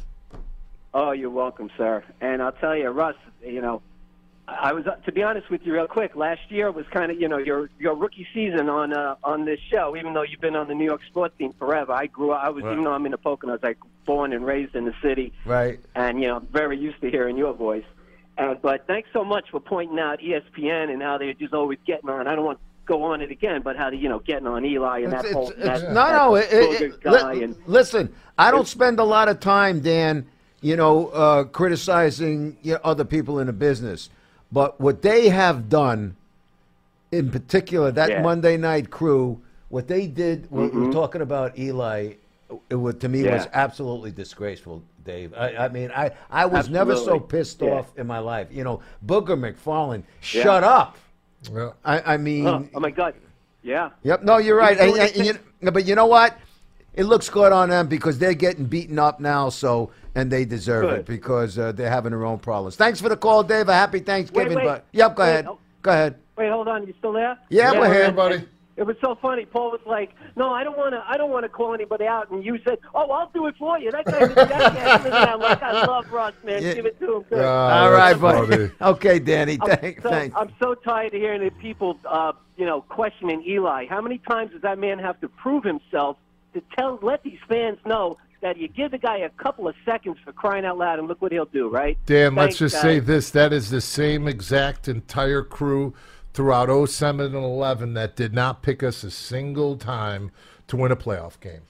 Oh, 0.93 1.13
you're 1.13 1.31
welcome, 1.31 1.71
sir. 1.77 2.03
And 2.21 2.43
I'll 2.43 2.53
tell 2.53 2.77
you, 2.77 2.89
Russ, 2.89 3.17
you 3.45 3.61
know, 3.61 3.81
I 4.47 4.73
was 4.75 4.85
to 5.07 5.13
be 5.13 5.23
honest 5.23 5.49
with 5.49 5.63
you, 5.65 5.73
real 5.73 5.87
quick. 5.87 6.15
Last 6.17 6.41
year 6.51 6.71
was 6.71 6.85
kind 6.89 7.11
of 7.11 7.19
you 7.21 7.29
know 7.29 7.39
your 7.39 7.71
your 7.79 7.95
rookie 7.95 8.27
season 8.35 8.69
on 8.69 8.93
uh, 8.93 9.17
on 9.25 9.45
this 9.47 9.59
show. 9.71 9.97
Even 9.97 10.13
though 10.13 10.23
you've 10.23 10.41
been 10.41 10.57
on 10.57 10.69
the 10.69 10.75
New 10.75 10.85
York 10.85 11.01
sports 11.09 11.35
team 11.39 11.55
forever, 11.59 11.93
I 11.93 12.07
grew. 12.07 12.33
up 12.33 12.45
I 12.45 12.51
was 12.51 12.63
Right. 12.63 12.73
even 12.73 12.85
though 12.85 12.93
I'm 12.93 13.07
in 13.07 13.13
the 13.13 13.19
Poconos, 13.19 13.49
I 13.49 13.53
was 13.53 13.63
like 13.63 13.79
born 14.05 14.33
and 14.35 14.45
raised 14.45 14.75
in 14.75 14.85
the 14.85 14.95
city, 15.03 15.33
Right. 15.47 15.81
and 15.95 16.21
you 16.21 16.29
know 16.29 16.41
very 16.53 16.77
used 16.79 17.01
to 17.01 17.11
hearing 17.11 17.39
your 17.39 17.55
voice. 17.55 17.85
Uh, 18.37 18.55
but 18.61 18.87
thanks 18.87 19.09
so 19.13 19.25
much 19.25 19.49
for 19.51 19.61
pointing 19.61 19.99
out 19.99 20.19
ESPN 20.21 20.91
and 20.93 21.01
how 21.01 21.17
they're 21.17 21.33
just 21.35 21.55
always 21.55 21.79
getting 21.87 22.11
on. 22.11 22.27
I 22.27 22.35
don't 22.35 22.45
want 22.45 22.59
to 22.59 22.65
go 22.85 23.03
on 23.05 23.23
it 23.23 23.31
again, 23.31 23.63
but 23.63 23.77
how 23.77 23.89
they 23.89 23.97
you 23.97 24.11
know 24.11 24.19
getting 24.19 24.47
on 24.47 24.63
Eli 24.67 25.01
and 25.01 25.13
that 25.15 25.21
It's- 25.21 25.33
whole 25.35 25.49
it's- 25.51 25.65
that, 25.65 25.77
it's- 25.79 25.95
that 25.95 26.13
no, 26.13 26.29
no. 26.31 26.35
It, 26.35 26.49
it- 26.83 27.01
guy 27.03 27.33
li- 27.33 27.45
and 27.45 27.57
listen, 27.67 28.13
I 28.37 28.51
don't 28.51 28.69
spend 28.69 28.99
a 28.99 29.05
lot 29.05 29.29
of 29.29 29.41
time, 29.41 29.81
Dan. 29.81 30.27
You 30.61 30.77
know, 30.77 31.09
uh, 31.09 31.45
criticizing 31.45 32.57
you 32.63 32.73
know, 32.75 32.81
other 32.85 33.05
people 33.05 33.39
in 33.39 33.47
the 33.49 33.53
business, 33.53 34.09
but 34.53 34.81
what 34.81 35.03
they 35.03 35.29
have 35.29 35.69
done, 35.69 36.17
in 37.13 37.31
particular, 37.31 37.91
that 37.93 38.11
Yeah. 38.11 38.23
Monday 38.23 38.57
night 38.57 38.91
crew, 38.91 39.41
what 39.69 39.89
they 39.89 40.07
did. 40.07 40.51
What 40.51 40.73
we're 40.75 40.93
talking 40.93 41.21
about 41.23 41.59
Eli. 41.59 42.15
It 42.71 42.75
was, 42.77 42.97
to 42.97 43.09
me 43.09 43.23
was 43.25 43.43
Mm-hmm. 43.47 43.51
Absolutely 43.55 44.13
disgraceful, 44.13 44.83
Dave. 45.05 45.35
I, 45.35 45.57
I 45.57 45.69
mean, 45.69 45.91
I, 45.91 46.13
I 46.31 46.47
was 46.47 46.69
never 46.69 46.95
so 46.95 47.19
pissed 47.19 47.61
Yeah. 47.63 47.71
off 47.71 47.97
in 47.99 48.07
my 48.07 48.19
life. 48.21 48.49
You 48.53 48.63
know, 48.63 48.81
Booger 49.05 49.37
McFarland, 49.37 50.05
shut 50.21 50.63
up. 50.63 50.97
Yeah. 51.53 51.71
I, 51.85 52.15
I 52.15 52.17
mean, 52.17 52.47
oh, 52.47 52.69
oh 52.75 52.81
my 52.81 52.91
God, 52.91 53.15
yeah. 53.63 53.91
Yep. 54.05 54.23
No, 54.23 54.39
you're 54.39 54.57
right. 54.57 54.79
And, 54.79 54.91
doing 54.95 55.03
and- 55.03 55.17
and 55.17 55.41
you, 55.63 55.71
but 55.73 55.85
you 55.85 55.95
know 55.95 56.07
what? 56.07 56.39
It 56.95 57.05
looks 57.05 57.29
good 57.29 57.53
on 57.53 57.71
them 57.71 57.89
because 57.89 58.19
they're 58.19 58.35
getting 58.35 58.67
beaten 58.67 58.99
up 58.99 59.21
now. 59.21 59.49
So 59.49 59.91
and 60.15 60.31
they 60.31 60.45
deserve 60.45 60.91
it 60.93 61.07
because 61.07 61.59
uh, 61.59 61.73
they're 61.73 61.91
having 61.91 62.11
their 62.13 62.25
own 62.25 62.39
problems. 62.39 62.77
Thanks 62.77 63.01
for 63.01 63.09
the 63.09 63.17
call, 63.17 63.43
Dave. 63.43 63.69
A 63.69 63.75
happy 63.75 63.99
Thanksgiving. 63.99 64.57
wait. 64.57 64.65
But 64.65 64.85
yep, 64.93 65.17
go 65.17 65.23
Wait, 65.25 65.29
ahead. 65.31 65.47
oh. 65.49 65.59
Go 65.83 65.91
ahead. 65.91 66.15
Wait, 66.39 66.51
hold 66.51 66.69
on. 66.69 66.87
You 66.87 66.95
still 66.99 67.13
there? 67.13 67.37
Yeah, 67.51 67.73
we're 67.73 67.87
Hey, 67.87 67.95
here. 67.95 68.03
everybody. 68.05 68.45
It 68.77 68.83
was 68.85 68.97
so 69.01 69.17
funny. 69.23 69.45
Paul 69.45 69.71
was 69.71 69.81
like, 69.87 70.15
"No, 70.35 70.53
I 70.53 70.65
don't 70.65 70.77
want 70.77 70.95
to. 70.95 71.05
I 71.07 71.17
don't 71.17 71.31
want 71.31 71.45
to 71.45 71.49
call 71.49 71.75
anybody 71.75 72.07
out." 72.07 72.29
And 72.33 72.45
you 72.45 72.59
said, 72.67 72.79
"Oh, 72.93 73.09
I'll 73.09 73.31
do 73.33 73.47
it 73.47 73.55
for 73.57 73.79
you." 73.79 73.93
That 73.93 74.05
guy's 74.05 74.31
a 74.31 74.35
jackass. 74.35 75.05
And 75.05 75.15
I'm 75.15 75.39
like, 75.39 75.63
"I 75.63 75.85
love 75.87 76.11
Russ, 76.11 76.33
man. 76.43 76.61
Yeah. 76.61 76.75
Give 76.75 76.87
it 76.87 76.99
to 76.99 77.17
him." 77.19 77.23
Good. 77.31 77.45
All 77.45 77.91
that's 77.93 78.19
buddy. 78.19 78.51
funny. 78.51 78.71
okay, 78.83 79.19
Danny. 79.21 79.59
I'm 79.63 79.77
Thank, 79.77 80.03
so, 80.03 80.11
thanks. 80.11 80.37
I'm 80.37 80.53
so 80.61 80.75
tired 80.75 81.15
of 81.15 81.21
hearing 81.21 81.45
the 81.45 81.51
people, 81.51 81.97
uh, 82.05 82.33
you 82.57 82.67
know, 82.67 82.81
questioning 82.83 83.45
Eli. 83.47 83.87
How 83.87 84.01
many 84.01 84.19
times 84.19 84.51
does 84.51 84.63
that 84.63 84.79
man 84.79 84.99
have 84.99 85.21
to 85.21 85.29
prove 85.29 85.63
himself 85.63 86.17
to 86.55 86.63
tell, 86.77 86.99
let 87.03 87.23
these 87.23 87.39
fans 87.49 87.79
know 87.87 88.17
that 88.41 88.57
you 88.57 88.69
give 88.69 88.91
the 88.91 88.99
guy 88.99 89.19
a 89.19 89.31
couple 89.31 89.69
of 89.69 89.75
seconds 89.85 90.17
for 90.25 90.33
crying 90.33 90.65
out 90.65 90.77
loud, 90.79 90.99
and 90.99 91.09
look 91.09 91.21
what 91.23 91.33
he'll 91.33 91.45
do, 91.47 91.69
right? 91.69 91.97
Dan, 92.07 92.35
let's 92.35 92.59
just 92.59 92.75
guys. 92.75 92.83
say 92.83 92.99
this: 92.99 93.31
that 93.31 93.53
is 93.53 93.71
the 93.71 93.81
same 93.81 94.27
exact 94.29 94.87
entire 94.89 95.43
crew 95.43 95.95
throughout 96.35 96.69
07 96.89 97.27
and 97.27 97.35
11 97.35 97.95
that 97.95 98.17
did 98.17 98.35
not 98.35 98.63
pick 98.63 98.83
us 98.83 99.05
a 99.05 99.11
single 99.11 99.77
time 99.77 100.31
to 100.67 100.77
win 100.77 100.91
a 100.91 100.97
playoff 100.97 101.39
game. 101.41 101.61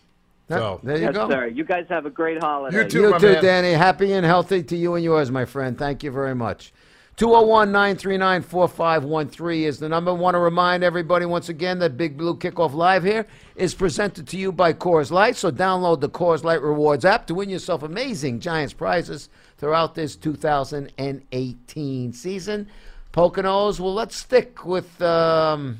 That- 0.49 0.59
so 0.59 0.81
there 0.83 0.97
you 0.97 1.03
Yes, 1.05 1.14
go. 1.14 1.29
sir. 1.31 1.47
You 1.47 1.64
guys 1.64 1.87
have 1.88 2.07
a 2.07 2.11
great 2.11 2.42
holiday. 2.42 2.83
You 2.83 2.88
too. 2.88 3.01
You 3.03 3.11
my 3.11 3.18
too, 3.18 3.33
man. 3.35 3.42
Danny. 3.42 3.73
Happy 3.73 4.12
and 4.12 4.27
healthy 4.27 4.62
to 4.62 4.77
you 4.77 4.94
and 4.94 5.05
yours, 5.05 5.31
my 5.31 5.44
friend. 5.44 5.79
Thank 5.79 6.03
you 6.03 6.11
very 6.11 6.35
much. 6.35 6.73
201 7.16 7.70
939 7.70 8.42
4513 8.42 9.62
is 9.62 9.79
the 9.79 9.88
number. 9.88 10.12
Want 10.12 10.35
to 10.35 10.40
remind 10.40 10.83
everybody 10.83 11.24
once 11.24 11.48
again 11.48 11.79
that 11.79 11.96
Big 11.96 12.16
Blue 12.16 12.35
Kickoff 12.35 12.74
Live 12.74 13.05
here 13.05 13.24
is 13.55 13.72
presented 13.72 14.27
to 14.29 14.37
you 14.37 14.50
by 14.50 14.72
Coors 14.72 15.12
Light. 15.12 15.37
So 15.37 15.53
download 15.53 16.00
the 16.00 16.09
Coors 16.09 16.42
Light 16.42 16.61
Rewards 16.61 17.05
app 17.05 17.29
to 17.29 17.35
win 17.35 17.48
yourself 17.48 17.85
amazing 17.85 18.40
Giants 18.40 18.72
prizes 18.72 19.29
throughout 19.59 19.94
this 19.94 20.16
2018 20.16 22.12
season. 22.12 22.68
Poconos, 23.12 23.79
well, 23.79 23.94
let's 23.94 24.16
stick 24.16 24.66
with 24.66 25.00
um, 25.00 25.79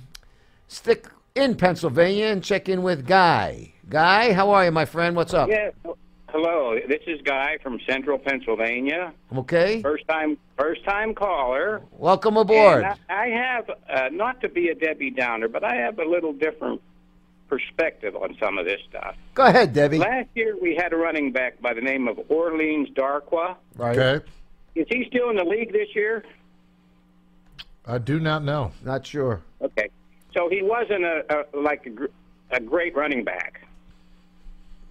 stick 0.69 1.09
in 1.35 1.57
Pennsylvania 1.57 2.27
and 2.27 2.45
check 2.45 2.69
in 2.69 2.85
with 2.85 3.09
Guy. 3.09 3.73
Guy, 3.89 4.33
how 4.33 4.51
are 4.51 4.67
you, 4.67 4.71
my 4.71 4.85
friend? 4.85 5.17
What's 5.17 5.35
up? 5.35 5.49
Yeah. 5.49 5.71
Hello, 6.35 6.77
this 6.89 7.03
is 7.07 7.23
Guy 7.23 7.59
from 7.63 7.79
Central 7.89 8.19
Pennsylvania. 8.19 9.13
Okay. 9.37 9.81
First 9.81 10.09
time, 10.09 10.37
first 10.59 10.83
time 10.85 11.15
caller. 11.15 11.81
Welcome 11.93 12.37
aboard. 12.37 12.83
And 12.83 12.99
I, 13.09 13.15
I 13.15 13.29
have 13.29 13.71
uh, 13.89 14.09
not 14.11 14.41
to 14.41 14.49
be 14.49 14.69
a 14.71 14.75
Debbie 14.75 15.13
Downer, 15.13 15.47
but 15.47 15.63
I 15.63 15.77
have 15.77 16.01
a 16.01 16.05
little 16.05 16.33
different 16.33 16.83
perspective 17.49 18.17
on 18.17 18.37
some 18.41 18.59
of 18.59 18.65
this 18.65 18.81
stuff. 18.89 19.15
Go 19.35 19.45
ahead, 19.45 19.73
Debbie. 19.73 19.99
Last 19.99 20.27
year 20.35 20.57
we 20.61 20.75
had 20.75 20.93
a 20.93 20.97
running 20.97 21.31
back 21.31 21.63
by 21.63 21.73
the 21.73 21.81
name 21.81 22.09
of 22.09 22.19
Orleans 22.29 22.89
Darkwa. 22.97 23.55
Right. 23.77 23.97
okay, 23.97 24.25
Is 24.75 24.89
he 24.91 25.05
still 25.09 25.31
in 25.31 25.37
the 25.37 25.45
league 25.45 25.73
this 25.73 25.95
year? 25.95 26.25
I 27.87 27.99
do 27.99 28.19
not 28.19 28.43
know. 28.43 28.73
Not 28.85 29.07
sure. 29.07 29.41
Okay, 29.63 29.89
so 30.33 30.49
he 30.49 30.63
wasn't 30.65 31.05
a, 31.05 31.47
a 31.55 31.57
like 31.57 31.87
a, 31.87 31.91
gr- 31.91 32.07
a 32.51 32.59
great 32.59 32.97
running 32.97 33.23
back. 33.23 33.61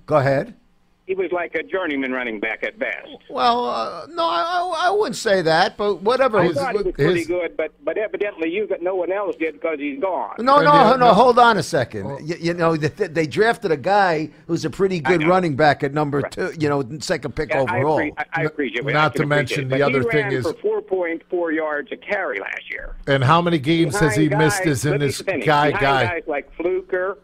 Go 0.05 0.15
ahead. 0.15 0.55
He 1.05 1.15
was 1.15 1.33
like 1.33 1.53
a 1.53 1.63
journeyman 1.63 2.13
running 2.13 2.39
back 2.39 2.63
at 2.63 2.79
best. 2.79 3.09
Well, 3.29 3.65
uh, 3.65 4.07
no, 4.09 4.23
I, 4.23 4.41
I 4.83 4.87
I 4.87 4.89
wouldn't 4.89 5.17
say 5.17 5.41
that, 5.41 5.75
but 5.75 5.95
whatever. 6.01 6.39
I 6.39 6.45
His- 6.45 6.55
thought 6.55 6.77
he 6.77 6.81
was 6.83 6.93
pretty 6.93 7.17
his- 7.19 7.27
good, 7.27 7.57
but 7.57 7.71
but 7.83 7.97
evidently 7.97 8.49
you 8.49 8.67
got 8.67 8.81
no 8.81 8.95
one 8.95 9.11
else 9.11 9.35
did 9.35 9.55
because 9.55 9.79
he's 9.79 9.99
gone. 9.99 10.35
no, 10.39 10.61
no, 10.61 10.71
no, 10.91 10.95
no- 10.95 11.13
Hold 11.13 11.39
on 11.39 11.57
a 11.57 11.63
second. 11.63 12.25
You, 12.25 12.35
you 12.39 12.53
know, 12.53 12.77
they, 12.77 13.07
they 13.07 13.27
drafted 13.27 13.71
a 13.71 13.77
guy 13.77 14.29
who's 14.47 14.63
a 14.63 14.69
pretty 14.69 15.01
good 15.01 15.27
running 15.27 15.57
back 15.57 15.83
at 15.83 15.93
number 15.93 16.21
two. 16.21 16.53
You 16.57 16.69
know, 16.69 16.83
second 16.99 17.35
pick 17.35 17.49
Yeah, 17.49 17.65
I, 17.67 17.79
overall. 17.79 17.99
appre- 17.99 18.13
I, 18.17 18.25
I 18.33 18.43
appreciate 18.45 18.87
it. 18.87 18.93
Not 18.93 19.13
to 19.17 19.25
mention 19.25 19.67
the 19.67 19.81
other 19.85 20.03
thing 20.05 20.31
is- 20.31 20.45
for 20.61 20.81
4.4 20.89 21.53
yards 21.53 21.91
a 21.91 21.97
carry 21.97 22.39
last 22.39 22.69
year. 22.71 22.95
And 23.07 23.21
how 23.25 23.41
many 23.41 23.59
games 23.59 23.99
has 23.99 24.15
he 24.15 24.29
Behind 24.29 24.45
missed? 24.45 24.59
guys- 24.59 24.67
Is 24.69 24.85
in 24.85 24.91
let 24.91 24.99
me 25.01 25.07
this 25.07 25.21
guy 25.21 25.71
guy? 25.71 26.05
guys 26.05 26.23
like 26.27 26.49
Fluker, 26.55 27.17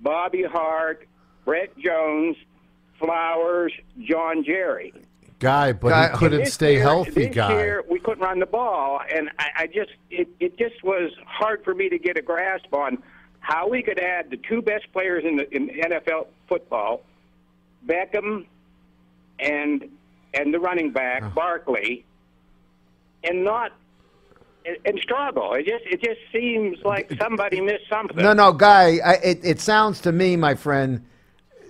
Bobby 0.00 0.44
Hart, 0.44 1.08
Brett 1.44 1.76
Jones, 1.78 2.36
Flowers, 2.98 3.72
John 4.02 4.44
Jerry. 4.44 4.92
Guy, 5.38 5.72
but 5.72 5.90
Guy- 5.90 6.10
he 6.12 6.16
couldn't 6.16 6.46
stay 6.46 6.74
year- 6.74 6.82
healthy. 6.82 7.26
This 7.26 7.34
Guy. 7.34 7.50
year 7.52 7.84
we 7.90 7.98
couldn't 7.98 8.22
run 8.22 8.38
the 8.38 8.46
ball, 8.46 9.00
and 9.14 9.30
I, 9.38 9.48
I 9.56 9.66
just 9.66 9.90
it, 10.10 10.28
it 10.40 10.56
just 10.58 10.82
was 10.82 11.10
hard 11.26 11.62
for 11.62 11.74
me 11.74 11.88
to 11.90 11.98
get 11.98 12.16
a 12.16 12.22
grasp 12.22 12.72
on 12.72 13.02
how 13.40 13.68
we 13.68 13.82
could 13.82 13.98
add 13.98 14.30
the 14.30 14.38
two 14.38 14.62
best 14.62 14.90
players 14.92 15.24
in 15.24 15.36
the 15.36 15.54
in 15.54 15.68
NFL 15.68 16.28
football, 16.48 17.02
Beckham, 17.86 18.46
and 19.38 19.88
and 20.34 20.52
the 20.54 20.58
running 20.58 20.90
back 20.90 21.22
Oh. 21.24 21.28
Barkley, 21.34 22.04
and 23.22 23.44
not 23.44 23.72
and, 24.64 24.76
and 24.86 24.98
struggle. 25.00 25.52
It 25.54 25.66
just 25.66 25.84
it 25.84 26.02
just 26.02 26.20
seems 26.32 26.78
like 26.82 27.12
somebody 27.20 27.60
missed 27.60 27.88
something. 27.90 28.16
no, 28.16 28.32
no, 28.32 28.52
guy. 28.52 28.98
I, 29.04 29.14
it 29.22 29.40
it 29.44 29.60
sounds 29.60 30.00
to 30.00 30.12
me, 30.12 30.36
my 30.36 30.54
friend, 30.54 31.04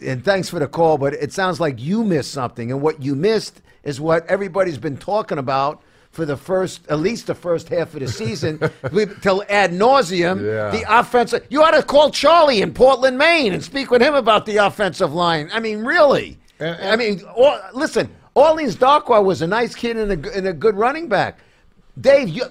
and 0.03 0.25
thanks 0.25 0.49
for 0.49 0.59
the 0.59 0.67
call, 0.69 0.99
but 0.99 1.15
it 1.15 1.33
sounds 1.33 1.61
like 1.61 1.81
you 1.81 2.05
missed 2.05 2.33
something, 2.33 2.71
and 2.71 2.81
what 2.81 3.03
you 3.03 3.15
missed 3.15 3.61
is 3.85 4.01
what 4.01 4.27
everybody's 4.27 4.79
been 4.79 4.97
talking 4.97 5.39
about. 5.39 5.83
For 6.13 6.25
the 6.25 6.37
first, 6.39 6.87
at 6.89 6.99
least 7.01 7.27
the 7.27 7.35
first 7.35 7.69
half 7.69 7.93
of 7.93 8.01
the 8.01 8.09
season, 8.09 8.59
till 9.21 9.43
ad 9.51 9.73
nauseum, 9.73 10.41
Yeah. 10.43 10.71
the 10.71 10.85
offensive. 10.89 11.47
You 11.51 11.63
ought 11.63 11.73
to 11.73 11.83
call 11.83 12.11
Charlie 12.11 12.63
in 12.63 12.73
Portland, 12.73 13.19
Maine, 13.19 13.53
and 13.53 13.63
speak 13.63 13.91
with 13.91 14.01
him 14.01 14.15
about 14.15 14.47
the 14.47 14.57
offensive 14.57 15.13
line. 15.13 15.51
I 15.53 15.61
mean, 15.61 15.81
really. 15.85 16.39
And- 16.59 16.89
I 16.89 16.97
mean, 16.97 17.21
all, 17.37 17.59
listen, 17.75 18.09
Orleans 18.35 18.77
Darkwa 18.77 19.23
was 19.23 19.43
a 19.43 19.47
nice 19.47 19.75
kid 19.75 19.99
and 19.99 20.25
a, 20.25 20.33
and 20.35 20.47
a 20.47 20.55
good 20.55 20.75
running 20.75 21.07
back. 21.07 21.39
Dave, 22.01 22.31
you 22.31 22.45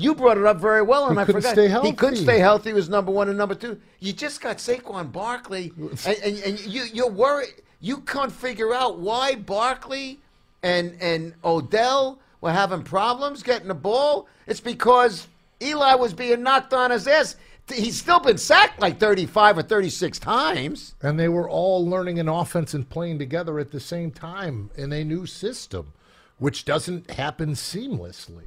you 0.00 0.14
brought 0.14 0.38
it 0.38 0.46
up 0.46 0.58
very 0.58 0.82
well, 0.82 1.06
and 1.08 1.16
He 1.16 1.22
I 1.22 1.24
forgot 1.26 1.52
stay 1.52 1.68
he 1.82 1.92
couldn't 1.92 2.16
stay 2.16 2.38
healthy. 2.38 2.70
He 2.70 2.74
was 2.74 2.88
number 2.88 3.12
one 3.12 3.28
and 3.28 3.36
number 3.36 3.54
two. 3.54 3.80
You 3.98 4.12
just 4.12 4.40
got 4.40 4.56
Saquon 4.56 5.12
Barkley, 5.12 5.72
and, 5.78 6.18
and, 6.24 6.38
and 6.38 6.60
you 6.60 6.84
you're 6.92 7.10
worried. 7.10 7.48
You 7.80 7.98
can't 7.98 8.32
figure 8.32 8.74
out 8.74 8.98
why 8.98 9.34
Barkley 9.34 10.20
and 10.62 10.96
and 11.00 11.34
Odell 11.44 12.18
were 12.40 12.52
having 12.52 12.82
problems 12.82 13.42
getting 13.42 13.68
the 13.68 13.74
ball. 13.74 14.26
It's 14.46 14.60
because 14.60 15.28
Eli 15.62 15.94
was 15.94 16.14
being 16.14 16.42
knocked 16.42 16.72
on 16.72 16.90
his 16.90 17.06
ass. 17.06 17.36
He's 17.68 17.98
still 17.98 18.18
been 18.18 18.38
sacked 18.38 18.80
like 18.80 18.98
35 18.98 19.58
or 19.58 19.62
36 19.62 20.18
times. 20.18 20.94
and 21.02 21.20
they 21.20 21.28
were 21.28 21.48
all 21.48 21.86
learning 21.86 22.18
an 22.18 22.28
offense 22.28 22.74
and 22.74 22.88
playing 22.88 23.20
together 23.20 23.60
at 23.60 23.70
the 23.70 23.78
same 23.78 24.10
time 24.10 24.70
in 24.74 24.92
a 24.92 25.04
new 25.04 25.24
system, 25.24 25.92
which 26.38 26.64
doesn't 26.64 27.12
happen 27.12 27.50
seamlessly. 27.50 28.44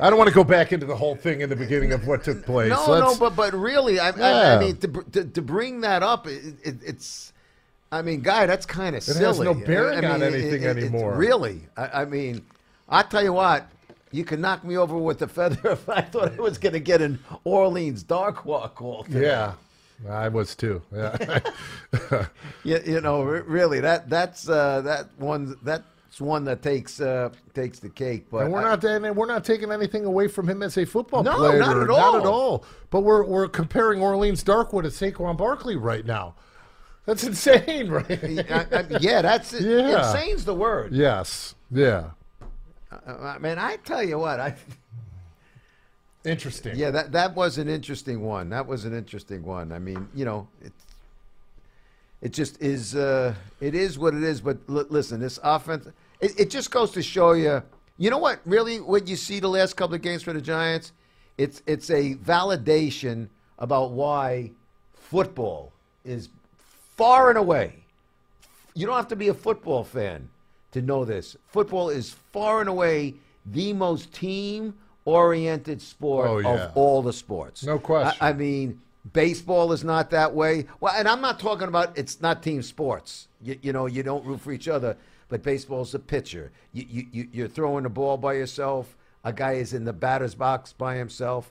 I 0.00 0.10
don't 0.10 0.18
want 0.18 0.28
to 0.28 0.34
go 0.34 0.44
back 0.44 0.72
into 0.72 0.86
the 0.86 0.96
whole 0.96 1.16
thing 1.16 1.40
in 1.40 1.48
the 1.48 1.56
beginning 1.56 1.92
of 1.92 2.06
what 2.06 2.24
took 2.24 2.44
place. 2.44 2.70
No, 2.70 2.86
no, 2.86 2.92
Let's- 3.06 3.18
but 3.18 3.36
but 3.36 3.52
really, 3.54 3.98
I, 4.00 4.10
I, 4.10 4.56
I 4.56 4.58
mean, 4.58 4.76
to, 4.78 4.88
to 5.12 5.24
to 5.24 5.42
bring 5.42 5.80
that 5.82 6.02
up, 6.02 6.26
it, 6.26 6.54
it, 6.64 6.76
it's, 6.84 7.32
I 7.92 8.02
mean, 8.02 8.20
guy, 8.22 8.46
that's 8.46 8.66
kind 8.66 8.96
of 8.96 9.02
silly. 9.02 9.24
has 9.24 9.36
silly. 9.36 9.46
no 9.46 9.54
bearing 9.54 10.04
I 10.04 10.10
on 10.14 10.20
mean, 10.20 10.34
anything 10.34 10.62
it's 10.64 10.76
anymore. 10.78 11.14
really, 11.16 11.62
I, 11.76 12.02
I 12.02 12.04
mean, 12.06 12.44
I 12.88 13.02
tell 13.02 13.22
you 13.22 13.32
what, 13.32 13.68
you 14.10 14.24
can 14.24 14.40
knock 14.40 14.64
me 14.64 14.76
over 14.76 14.96
with 14.98 15.22
a 15.22 15.28
feather 15.28 15.70
if 15.72 15.88
I 15.88 16.00
thought 16.00 16.32
I 16.32 16.40
was 16.40 16.58
going 16.58 16.72
to 16.72 16.80
get 16.80 17.00
an 17.00 17.18
Orleans 17.44 18.02
Darkwa 18.04 18.74
call. 18.74 19.04
today. 19.04 19.22
yeah, 19.22 19.54
I 20.10 20.28
was 20.28 20.54
too. 20.56 20.82
Yeah. 20.92 21.38
you, 22.64 22.80
you 22.84 23.00
know, 23.00 23.22
really, 23.22 23.80
that 23.80 24.08
that's 24.10 24.48
uh, 24.48 24.80
that 24.82 25.08
one 25.18 25.56
that's 26.14 26.20
one 26.20 26.44
that 26.44 26.62
takes 26.62 27.00
uh, 27.00 27.30
takes 27.54 27.80
the 27.80 27.88
cake. 27.88 28.26
But 28.30 28.44
And 28.44 28.52
we're 28.52 28.60
not 28.62 28.84
and 28.84 29.16
we're 29.16 29.26
not 29.26 29.44
taking 29.44 29.72
anything 29.72 30.04
away 30.04 30.28
from 30.28 30.48
him 30.48 30.62
as 30.62 30.78
a 30.78 30.84
football 30.86 31.24
No, 31.24 31.34
player. 31.36 31.58
not 31.58 31.76
at 31.76 31.90
all. 31.90 32.12
Not 32.12 32.20
at 32.20 32.26
all. 32.26 32.64
But 32.90 33.00
we're 33.00 33.24
we're 33.24 33.48
comparing 33.48 34.00
Orleans 34.00 34.44
Darkwa 34.44 34.82
to 34.82 34.88
Saquon 34.90 35.36
Barkley 35.36 35.74
right 35.74 36.06
now. 36.06 36.36
That's 37.04 37.24
insane, 37.30 37.88
right? 37.90 38.08
I- 38.48 38.66
I- 38.72 38.98
yeah, 39.00 39.22
that's 39.22 39.52
Yeah. 39.60 40.06
insane's 40.08 40.44
the 40.44 40.54
word. 40.54 40.92
yes. 40.92 41.56
Yeah. 41.72 42.10
I 43.04 43.38
mean, 43.38 43.58
I 43.58 43.76
tell 43.78 44.04
you 44.04 44.18
what, 44.20 44.38
I. 44.38 44.54
Interesting. 46.24 46.76
Yeah, 46.76 46.90
that 46.92 47.10
that 47.12 47.34
was 47.34 47.58
an 47.58 47.68
interesting 47.68 48.20
one. 48.22 48.50
That 48.50 48.68
was 48.68 48.84
an 48.84 48.96
interesting 48.96 49.42
one. 49.44 49.72
I 49.72 49.80
mean, 49.80 50.08
you 50.14 50.24
know, 50.24 50.46
it 50.62 50.72
it 52.22 52.32
just 52.32 52.62
is. 52.62 52.94
Uh, 52.94 53.34
it 53.60 53.74
is 53.74 53.98
what 53.98 54.14
it 54.14 54.22
is. 54.22 54.40
But 54.40 54.58
l- 54.68 54.86
listen, 54.88 55.20
this 55.20 55.38
offense, 55.42 55.86
it, 56.24 56.40
it 56.40 56.50
just 56.50 56.70
goes 56.70 56.90
to 56.92 57.02
show 57.02 57.32
you. 57.32 57.62
You 57.98 58.10
know 58.10 58.18
what? 58.18 58.40
Really, 58.44 58.80
what 58.80 59.06
you 59.06 59.16
see 59.16 59.38
the 59.40 59.48
last 59.48 59.76
couple 59.76 59.94
of 59.94 60.02
games 60.02 60.22
for 60.22 60.32
the 60.32 60.40
Giants, 60.40 60.92
it's 61.38 61.62
it's 61.66 61.90
a 61.90 62.14
validation 62.16 63.28
about 63.58 63.92
why 63.92 64.50
football 64.94 65.72
is 66.04 66.28
far 66.96 67.28
and 67.28 67.38
away. 67.38 67.84
You 68.74 68.86
don't 68.86 68.96
have 68.96 69.08
to 69.08 69.16
be 69.16 69.28
a 69.28 69.34
football 69.34 69.84
fan 69.84 70.28
to 70.72 70.82
know 70.82 71.04
this. 71.04 71.36
Football 71.46 71.90
is 71.90 72.10
far 72.32 72.60
and 72.60 72.68
away 72.68 73.14
the 73.46 73.72
most 73.72 74.12
team 74.12 74.74
oriented 75.04 75.80
sport 75.80 76.28
Oh, 76.28 76.38
yeah. 76.38 76.48
of 76.64 76.72
all 76.76 77.02
the 77.02 77.12
sports. 77.12 77.62
No 77.62 77.78
question. 77.78 78.18
I, 78.20 78.30
I 78.30 78.32
mean, 78.32 78.80
baseball 79.12 79.72
is 79.72 79.84
not 79.84 80.10
that 80.10 80.34
way. 80.34 80.66
Well, 80.80 80.92
and 80.96 81.06
I'm 81.06 81.20
not 81.20 81.38
talking 81.38 81.68
about 81.68 81.96
it's 81.96 82.20
not 82.20 82.42
team 82.42 82.62
sports. 82.62 83.28
You, 83.40 83.56
you 83.62 83.72
know, 83.72 83.86
you 83.86 84.02
don't 84.02 84.24
root 84.24 84.40
for 84.40 84.50
each 84.50 84.66
other, 84.66 84.96
but 85.28 85.42
baseball's 85.42 85.94
a 85.94 85.98
pitcher. 85.98 86.52
You, 86.72 86.86
you, 86.88 87.06
you, 87.12 87.28
you're 87.32 87.48
throwing 87.48 87.84
the 87.84 87.90
ball 87.90 88.16
by 88.16 88.34
yourself. 88.34 88.96
A 89.24 89.32
guy 89.32 89.52
is 89.52 89.72
in 89.74 89.84
the 89.84 89.92
batter's 89.92 90.34
box 90.34 90.72
by 90.72 90.96
himself. 90.96 91.50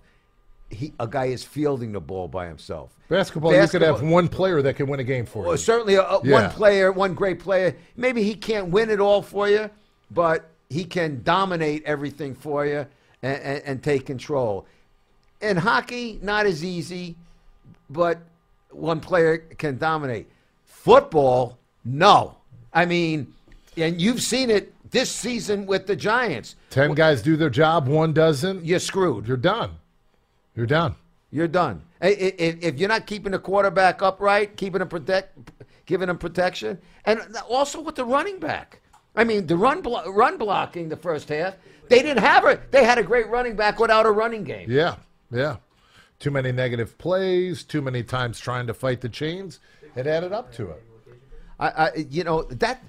he, 0.70 0.94
a 1.00 1.08
guy 1.08 1.26
is 1.26 1.44
fielding 1.44 1.92
the 1.92 2.00
ball 2.02 2.28
by 2.28 2.48
himself. 2.48 2.96
Basketball, 3.10 3.54
you 3.54 3.68
could 3.68 3.82
have 3.82 4.02
one 4.02 4.28
player 4.28 4.62
that 4.62 4.76
can 4.76 4.88
win 4.88 5.00
a 5.00 5.04
game 5.04 5.26
for 5.26 5.44
Well, 5.44 5.52
you. 5.52 5.58
certainly, 5.58 5.96
a, 5.96 6.04
a- 6.04 6.20
one 6.20 6.50
player, 6.52 6.92
one 6.92 7.14
great 7.14 7.40
player. 7.40 7.76
Maybe 7.96 8.24
he 8.24 8.36
can't 8.36 8.68
win 8.70 8.90
it 8.90 9.00
all 9.00 9.22
for 9.22 9.48
you, 9.50 9.70
but 10.12 10.50
he 10.70 10.84
can 10.84 11.22
dominate 11.24 11.84
everything 11.86 12.34
for 12.36 12.66
you 12.66 12.86
and, 13.22 13.42
and, 13.42 13.64
and 13.66 13.84
take 13.84 14.06
control. 14.06 14.66
In 15.42 15.58
hockey, 15.58 16.20
not 16.22 16.46
as 16.46 16.64
easy, 16.64 17.16
but 17.90 18.20
one 18.72 19.00
player 19.00 19.38
can 19.38 19.78
dominate. 19.78 20.28
Football, 20.66 21.58
no. 21.86 22.36
I 22.74 22.86
mean, 22.86 23.34
and 23.78 24.02
you've 24.02 24.22
seen 24.22 24.50
it 24.50 24.74
this 24.92 25.12
season 25.12 25.66
with 25.66 25.88
the 25.88 25.96
Giants. 25.96 26.56
Ten 26.70 26.94
guys 26.94 27.22
do 27.22 27.36
their 27.36 27.50
job, 27.50 27.88
one 27.88 28.14
doesn't. 28.14 28.64
You're 28.66 28.80
screwed. 28.80 29.28
You're 29.28 29.38
done. 29.38 29.72
You're 30.56 30.68
done. 30.68 30.96
You're 31.32 31.48
done. 31.48 31.82
If, 32.00 32.64
if 32.64 32.80
you're 32.80 32.90
not 32.90 33.08
keeping 33.08 33.32
the 33.32 33.40
quarterback 33.40 34.02
upright, 34.02 34.56
keeping 34.56 34.82
him 34.82 34.88
protect, 34.88 35.52
giving 35.86 36.10
him 36.10 36.18
protection, 36.18 36.80
and 37.06 37.22
also 37.50 37.82
with 37.82 37.96
the 37.96 38.06
running 38.06 38.40
back. 38.40 38.82
I 39.16 39.24
mean, 39.24 39.48
the 39.48 39.58
run 39.58 39.82
blo- 39.82 40.10
run 40.12 40.38
blocking 40.38 40.90
the 40.90 40.98
first 40.98 41.30
half, 41.30 41.56
they 41.90 42.02
didn't 42.02 42.24
have 42.24 42.46
it. 42.46 42.72
They 42.72 42.84
had 42.84 42.98
a 42.98 43.04
great 43.04 43.30
running 43.30 43.56
back 43.56 43.80
without 43.80 44.06
a 44.06 44.12
running 44.12 44.44
game. 44.44 44.70
Yeah, 44.70 44.96
yeah. 45.32 45.58
Too 46.20 46.32
many 46.32 46.52
negative 46.52 46.98
plays, 46.98 47.64
too 47.64 47.82
many 47.82 48.04
times 48.04 48.40
trying 48.40 48.68
to 48.68 48.74
fight 48.74 49.02
the 49.02 49.10
chains. 49.10 49.60
It 49.96 50.08
added 50.08 50.32
up 50.32 50.54
to 50.54 50.70
it. 50.70 50.84
I, 51.60 51.68
I 51.68 51.96
you 52.10 52.24
know 52.24 52.44
that 52.44 52.84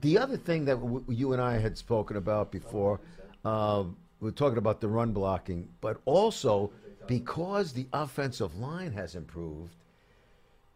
the 0.00 0.18
other 0.18 0.36
thing 0.36 0.64
that 0.66 0.76
w- 0.80 1.04
you 1.08 1.32
and 1.32 1.40
I 1.42 1.58
had 1.58 1.76
spoken 1.78 2.16
about 2.16 2.50
before, 2.50 3.00
uh, 3.44 3.84
we 4.20 4.28
are 4.28 4.32
talking 4.32 4.58
about 4.58 4.80
the 4.80 4.88
run 4.88 5.12
blocking, 5.12 5.68
but 5.80 6.00
also 6.04 6.70
because 7.06 7.72
the 7.72 7.86
offensive 7.92 8.56
line 8.58 8.92
has 8.92 9.14
improved, 9.14 9.74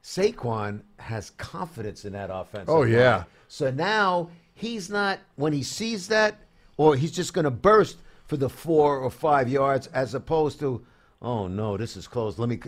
Saquon 0.03 0.83
has 0.99 1.31
confidence 1.31 2.05
in 2.05 2.13
that 2.13 2.31
offensive 2.33 2.69
Oh, 2.69 2.83
yeah. 2.85 3.17
line. 3.19 3.25
So 3.49 3.71
now 3.71 4.31
he's 4.55 4.91
not 4.91 5.19
when 5.37 5.53
he 5.53 5.63
sees 5.63 6.09
that, 6.09 6.37
or 6.77 6.97
he's 6.97 7.13
just 7.13 7.33
going 7.35 7.45
to 7.45 7.51
burst 7.51 7.99
for 8.27 8.37
the 8.37 8.49
four 8.49 8.99
or 8.99 9.11
five 9.11 9.49
yards, 9.49 9.87
as 9.89 10.15
opposed 10.15 10.61
to, 10.61 10.85
oh 11.23 11.47
no, 11.49 11.77
this 11.77 11.97
is 11.97 12.07
close. 12.07 12.39
Let 12.39 12.49
me, 12.51 12.61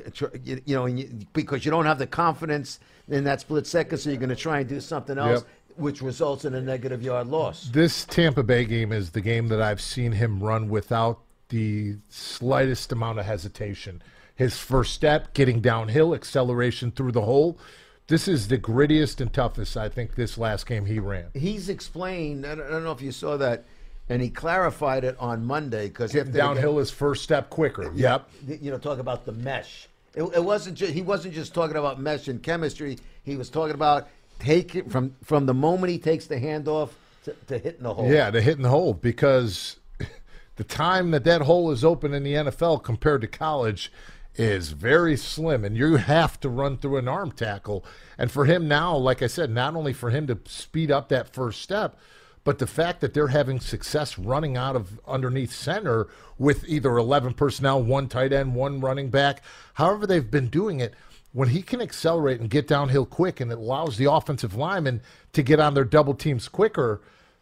you 0.44 0.74
know, 0.74 0.88
because 1.32 1.64
you 1.64 1.70
don't 1.70 1.84
have 1.84 1.98
the 1.98 2.06
confidence 2.06 2.80
in 3.08 3.24
that 3.24 3.40
split 3.42 3.66
second, 3.66 3.98
so 3.98 4.08
you're 4.10 4.18
going 4.18 4.30
to 4.30 4.36
try 4.36 4.60
and 4.60 4.68
do 4.68 4.80
something 4.80 5.18
else, 5.18 5.40
Yep. 5.42 5.48
Which 5.76 6.02
results 6.02 6.44
in 6.44 6.54
a 6.54 6.60
negative 6.60 7.02
yard 7.02 7.28
loss. 7.28 7.68
This 7.72 8.04
Tampa 8.04 8.42
Bay 8.42 8.64
game 8.64 8.92
is 8.92 9.10
the 9.10 9.20
game 9.20 9.48
that 9.48 9.60
I've 9.60 9.80
seen 9.80 10.12
him 10.12 10.42
run 10.42 10.68
without 10.68 11.20
the 11.48 11.96
slightest 12.08 12.92
amount 12.92 13.18
of 13.18 13.26
hesitation. 13.26 14.02
His 14.34 14.56
first 14.56 14.94
step, 14.94 15.34
getting 15.34 15.60
downhill, 15.60 16.14
acceleration 16.14 16.92
through 16.92 17.12
the 17.12 17.22
hole. 17.22 17.58
This 18.06 18.26
is 18.26 18.48
the 18.48 18.58
grittiest 18.58 19.20
and 19.20 19.32
toughest, 19.32 19.76
I 19.76 19.88
think, 19.88 20.14
this 20.14 20.38
last 20.38 20.66
game 20.66 20.86
he 20.86 20.98
ran. 20.98 21.26
He's 21.34 21.68
explained. 21.68 22.46
I 22.46 22.54
don't, 22.54 22.66
I 22.66 22.70
don't 22.70 22.84
know 22.84 22.92
if 22.92 23.02
you 23.02 23.12
saw 23.12 23.36
that, 23.36 23.64
and 24.08 24.20
he 24.22 24.30
clarified 24.30 25.04
it 25.04 25.16
on 25.20 25.44
Monday 25.44 25.88
because 25.88 26.12
downhill 26.12 26.78
is 26.78 26.90
first 26.90 27.22
step 27.22 27.50
quicker. 27.50 27.92
Yep. 27.94 28.30
you 28.46 28.70
know, 28.70 28.78
talk 28.78 28.98
about 28.98 29.26
the 29.26 29.32
mesh. 29.32 29.88
It, 30.14 30.22
it 30.22 30.42
wasn't 30.44 30.76
just 30.76 30.92
he 30.92 31.02
wasn't 31.02 31.34
just 31.34 31.54
talking 31.54 31.76
about 31.76 32.00
mesh 32.00 32.26
and 32.26 32.42
chemistry. 32.42 32.98
He 33.22 33.36
was 33.36 33.48
talking 33.48 33.74
about 33.74 34.08
take 34.40 34.74
it 34.74 34.90
from 34.90 35.14
from 35.22 35.46
the 35.46 35.54
moment 35.54 35.92
he 35.92 35.98
takes 35.98 36.26
the 36.26 36.36
handoff 36.36 36.90
to, 37.24 37.34
to 37.46 37.58
hitting 37.58 37.82
the 37.82 37.94
hole. 37.94 38.10
Yeah, 38.10 38.30
to 38.30 38.40
hit 38.40 38.56
and 38.56 38.66
hole 38.66 38.94
because 38.94 39.76
the 40.56 40.64
time 40.64 41.10
that 41.12 41.24
that 41.24 41.42
hole 41.42 41.70
is 41.70 41.84
open 41.84 42.14
in 42.14 42.22
the 42.22 42.34
NFL 42.34 42.82
compared 42.82 43.20
to 43.20 43.26
college 43.26 43.92
is 44.36 44.70
very 44.70 45.16
slim, 45.16 45.64
and 45.64 45.76
you 45.76 45.96
have 45.96 46.38
to 46.40 46.48
run 46.48 46.78
through 46.78 46.96
an 46.96 47.08
arm 47.08 47.32
tackle. 47.32 47.84
And 48.16 48.30
for 48.30 48.44
him 48.44 48.68
now, 48.68 48.96
like 48.96 49.22
I 49.22 49.26
said, 49.26 49.50
not 49.50 49.74
only 49.74 49.92
for 49.92 50.10
him 50.10 50.26
to 50.28 50.38
speed 50.46 50.90
up 50.90 51.08
that 51.08 51.34
first 51.34 51.60
step, 51.60 51.98
but 52.42 52.58
the 52.58 52.66
fact 52.66 53.00
that 53.00 53.12
they're 53.12 53.28
having 53.28 53.60
success 53.60 54.18
running 54.18 54.56
out 54.56 54.76
of 54.76 54.98
underneath 55.06 55.52
center 55.52 56.08
with 56.38 56.66
either 56.66 56.96
11 56.96 57.34
personnel, 57.34 57.82
one 57.82 58.08
tight 58.08 58.32
end, 58.32 58.54
one 58.54 58.80
running 58.80 59.10
back, 59.10 59.42
however 59.74 60.06
they've 60.06 60.30
been 60.30 60.48
doing 60.48 60.80
it, 60.80 60.94
when 61.32 61.50
he 61.50 61.62
can 61.62 61.80
accelerate 61.80 62.40
and 62.40 62.50
get 62.50 62.66
downhill 62.66 63.06
quick 63.06 63.40
and 63.40 63.52
it 63.52 63.58
allows 63.58 63.96
the 63.96 64.10
offensive 64.10 64.54
linemen 64.54 65.00
to 65.32 65.42
get 65.42 65.60
on 65.60 65.74
their 65.74 65.84
double 65.84 66.14
teams 66.14 66.48
quicker, 66.48 67.00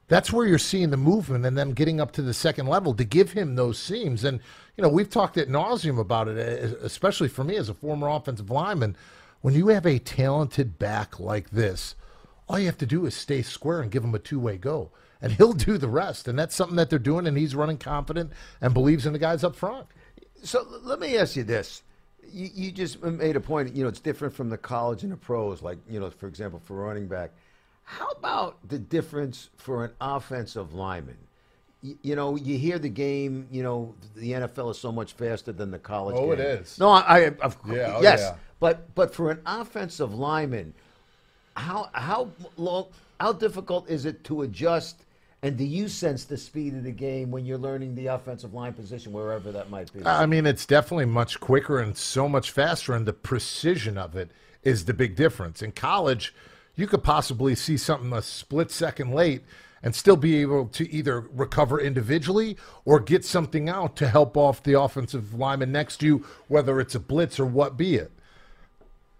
that's 0.08 0.32
where 0.32 0.46
you're 0.46 0.58
seeing 0.58 0.90
the 0.90 0.96
movement 0.96 1.44
and 1.44 1.56
them 1.56 1.74
getting 1.74 2.00
up 2.00 2.12
to 2.12 2.22
the 2.22 2.34
second 2.34 2.66
level 2.66 2.94
to 2.94 3.04
give 3.04 3.32
him 3.32 3.54
those 3.54 3.78
seams. 3.78 4.24
And, 4.24 4.40
you 4.76 4.82
know, 4.82 4.88
we've 4.88 5.10
talked 5.10 5.36
at 5.36 5.48
nauseum 5.48 5.98
about 5.98 6.28
it, 6.28 6.38
eh, 6.38 6.74
especially 6.82 7.28
for 7.28 7.44
me 7.44 7.56
as 7.56 7.68
a 7.68 7.74
former 7.74 8.08
offensive 8.08 8.50
lineman. 8.50 8.96
When 9.40 9.54
you 9.54 9.68
have 9.68 9.86
a 9.86 9.98
talented 9.98 10.78
back 10.78 11.20
like 11.20 11.50
this, 11.50 11.94
all 12.48 12.58
you 12.58 12.66
have 12.66 12.78
to 12.78 12.86
do 12.86 13.06
is 13.06 13.14
stay 13.14 13.42
square 13.42 13.80
and 13.80 13.90
give 13.90 14.02
him 14.02 14.14
a 14.14 14.18
two 14.18 14.40
way 14.40 14.56
go. 14.56 14.90
And 15.20 15.32
he'll 15.32 15.52
do 15.52 15.78
the 15.78 15.88
rest. 15.88 16.28
And 16.28 16.38
that's 16.38 16.54
something 16.54 16.76
that 16.76 16.90
they're 16.90 16.98
doing. 16.98 17.26
And 17.26 17.36
he's 17.36 17.54
running 17.54 17.78
confident 17.78 18.32
and 18.60 18.72
believes 18.72 19.04
in 19.04 19.12
the 19.12 19.18
guys 19.18 19.44
up 19.44 19.56
front. 19.56 19.86
So 20.42 20.66
let 20.82 21.00
me 21.00 21.18
ask 21.18 21.36
you 21.36 21.44
this: 21.44 21.82
you, 22.32 22.50
you 22.54 22.70
just 22.72 23.02
made 23.02 23.36
a 23.36 23.40
point. 23.40 23.74
You 23.74 23.82
know, 23.82 23.88
it's 23.88 24.00
different 24.00 24.34
from 24.34 24.50
the 24.50 24.58
college 24.58 25.02
and 25.02 25.12
the 25.12 25.16
pros. 25.16 25.62
Like 25.62 25.78
you 25.88 26.00
know, 26.00 26.10
for 26.10 26.26
example, 26.26 26.60
for 26.64 26.74
running 26.76 27.06
back, 27.08 27.30
how 27.84 28.08
about 28.10 28.56
the 28.68 28.78
difference 28.78 29.50
for 29.56 29.84
an 29.84 29.92
offensive 30.00 30.74
lineman? 30.74 31.16
You, 31.82 31.98
you 32.02 32.16
know, 32.16 32.36
you 32.36 32.58
hear 32.58 32.78
the 32.78 32.88
game. 32.88 33.46
You 33.50 33.62
know, 33.62 33.94
the 34.16 34.32
NFL 34.32 34.70
is 34.72 34.78
so 34.78 34.92
much 34.92 35.12
faster 35.12 35.52
than 35.52 35.70
the 35.70 35.78
college. 35.78 36.16
Oh, 36.18 36.32
it 36.32 36.36
game. 36.36 36.46
is. 36.46 36.78
No, 36.78 36.90
I, 36.90 37.00
I 37.00 37.18
of, 37.40 37.56
Yeah, 37.66 37.94
oh, 37.96 38.02
yes, 38.02 38.20
yeah. 38.20 38.36
but 38.60 38.94
but 38.94 39.14
for 39.14 39.30
an 39.30 39.40
offensive 39.46 40.14
lineman, 40.14 40.74
how 41.56 41.90
how 41.92 42.30
long 42.56 42.86
how 43.20 43.32
difficult 43.32 43.88
is 43.88 44.04
it 44.04 44.24
to 44.24 44.42
adjust? 44.42 45.04
And 45.42 45.56
do 45.56 45.64
you 45.64 45.88
sense 45.88 46.24
the 46.24 46.36
speed 46.36 46.74
of 46.74 46.82
the 46.82 46.90
game 46.90 47.30
when 47.30 47.46
you're 47.46 47.58
learning 47.58 47.94
the 47.94 48.08
offensive 48.08 48.54
line 48.54 48.72
position, 48.72 49.12
wherever 49.12 49.52
that 49.52 49.70
might 49.70 49.92
be? 49.92 50.04
I 50.04 50.26
mean, 50.26 50.46
it's 50.46 50.66
definitely 50.66 51.04
much 51.04 51.38
quicker 51.38 51.78
and 51.78 51.96
so 51.96 52.28
much 52.28 52.50
faster, 52.50 52.92
and 52.92 53.06
the 53.06 53.12
precision 53.12 53.96
of 53.96 54.16
it 54.16 54.30
is 54.64 54.84
the 54.84 54.94
big 54.94 55.14
difference. 55.14 55.62
In 55.62 55.70
college, 55.70 56.34
you 56.74 56.88
could 56.88 57.04
possibly 57.04 57.54
see 57.54 57.76
something 57.76 58.12
a 58.12 58.20
split 58.20 58.72
second 58.72 59.12
late 59.12 59.42
and 59.80 59.94
still 59.94 60.16
be 60.16 60.38
able 60.38 60.66
to 60.66 60.90
either 60.90 61.20
recover 61.20 61.80
individually 61.80 62.56
or 62.84 62.98
get 62.98 63.24
something 63.24 63.68
out 63.68 63.94
to 63.96 64.08
help 64.08 64.36
off 64.36 64.62
the 64.64 64.80
offensive 64.80 65.34
lineman 65.34 65.70
next 65.70 65.98
to 65.98 66.06
you, 66.06 66.26
whether 66.48 66.80
it's 66.80 66.96
a 66.96 67.00
blitz 67.00 67.38
or 67.38 67.46
what 67.46 67.76
be 67.76 67.94
it. 67.94 68.10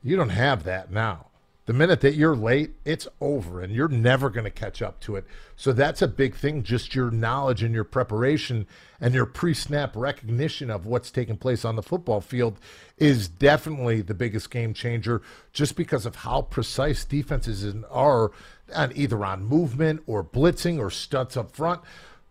You 0.02 0.16
don't 0.16 0.30
have 0.30 0.64
that 0.64 0.90
now. 0.90 1.27
The 1.68 1.74
minute 1.74 2.00
that 2.00 2.14
you're 2.14 2.34
late, 2.34 2.70
it's 2.86 3.06
over 3.20 3.60
and 3.60 3.70
you're 3.70 3.88
never 3.88 4.30
going 4.30 4.44
to 4.44 4.50
catch 4.50 4.80
up 4.80 5.00
to 5.00 5.16
it. 5.16 5.26
So 5.54 5.74
that's 5.74 6.00
a 6.00 6.08
big 6.08 6.34
thing. 6.34 6.62
Just 6.62 6.94
your 6.94 7.10
knowledge 7.10 7.62
and 7.62 7.74
your 7.74 7.84
preparation 7.84 8.66
and 9.02 9.12
your 9.12 9.26
pre 9.26 9.52
snap 9.52 9.94
recognition 9.94 10.70
of 10.70 10.86
what's 10.86 11.10
taking 11.10 11.36
place 11.36 11.66
on 11.66 11.76
the 11.76 11.82
football 11.82 12.22
field 12.22 12.58
is 12.96 13.28
definitely 13.28 14.00
the 14.00 14.14
biggest 14.14 14.50
game 14.50 14.72
changer 14.72 15.20
just 15.52 15.76
because 15.76 16.06
of 16.06 16.16
how 16.16 16.40
precise 16.40 17.04
defenses 17.04 17.76
are 17.90 18.30
on 18.74 18.90
either 18.94 19.22
on 19.22 19.44
movement 19.44 20.02
or 20.06 20.24
blitzing 20.24 20.78
or 20.78 20.90
stunts 20.90 21.36
up 21.36 21.54
front. 21.54 21.82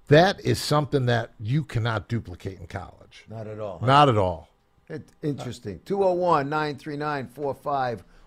That 0.07 0.39
is 0.39 0.59
something 0.59 1.05
that 1.05 1.33
you 1.39 1.63
cannot 1.63 2.07
duplicate 2.07 2.59
in 2.59 2.65
college. 2.65 3.25
Not 3.29 3.45
at 3.45 3.59
all. 3.59 3.83
Not 3.83 4.09
at 4.09 4.17
all. 4.17 4.49
It, 4.89 5.07
interesting. 5.21 5.79
201 5.85 6.49
939 6.49 7.27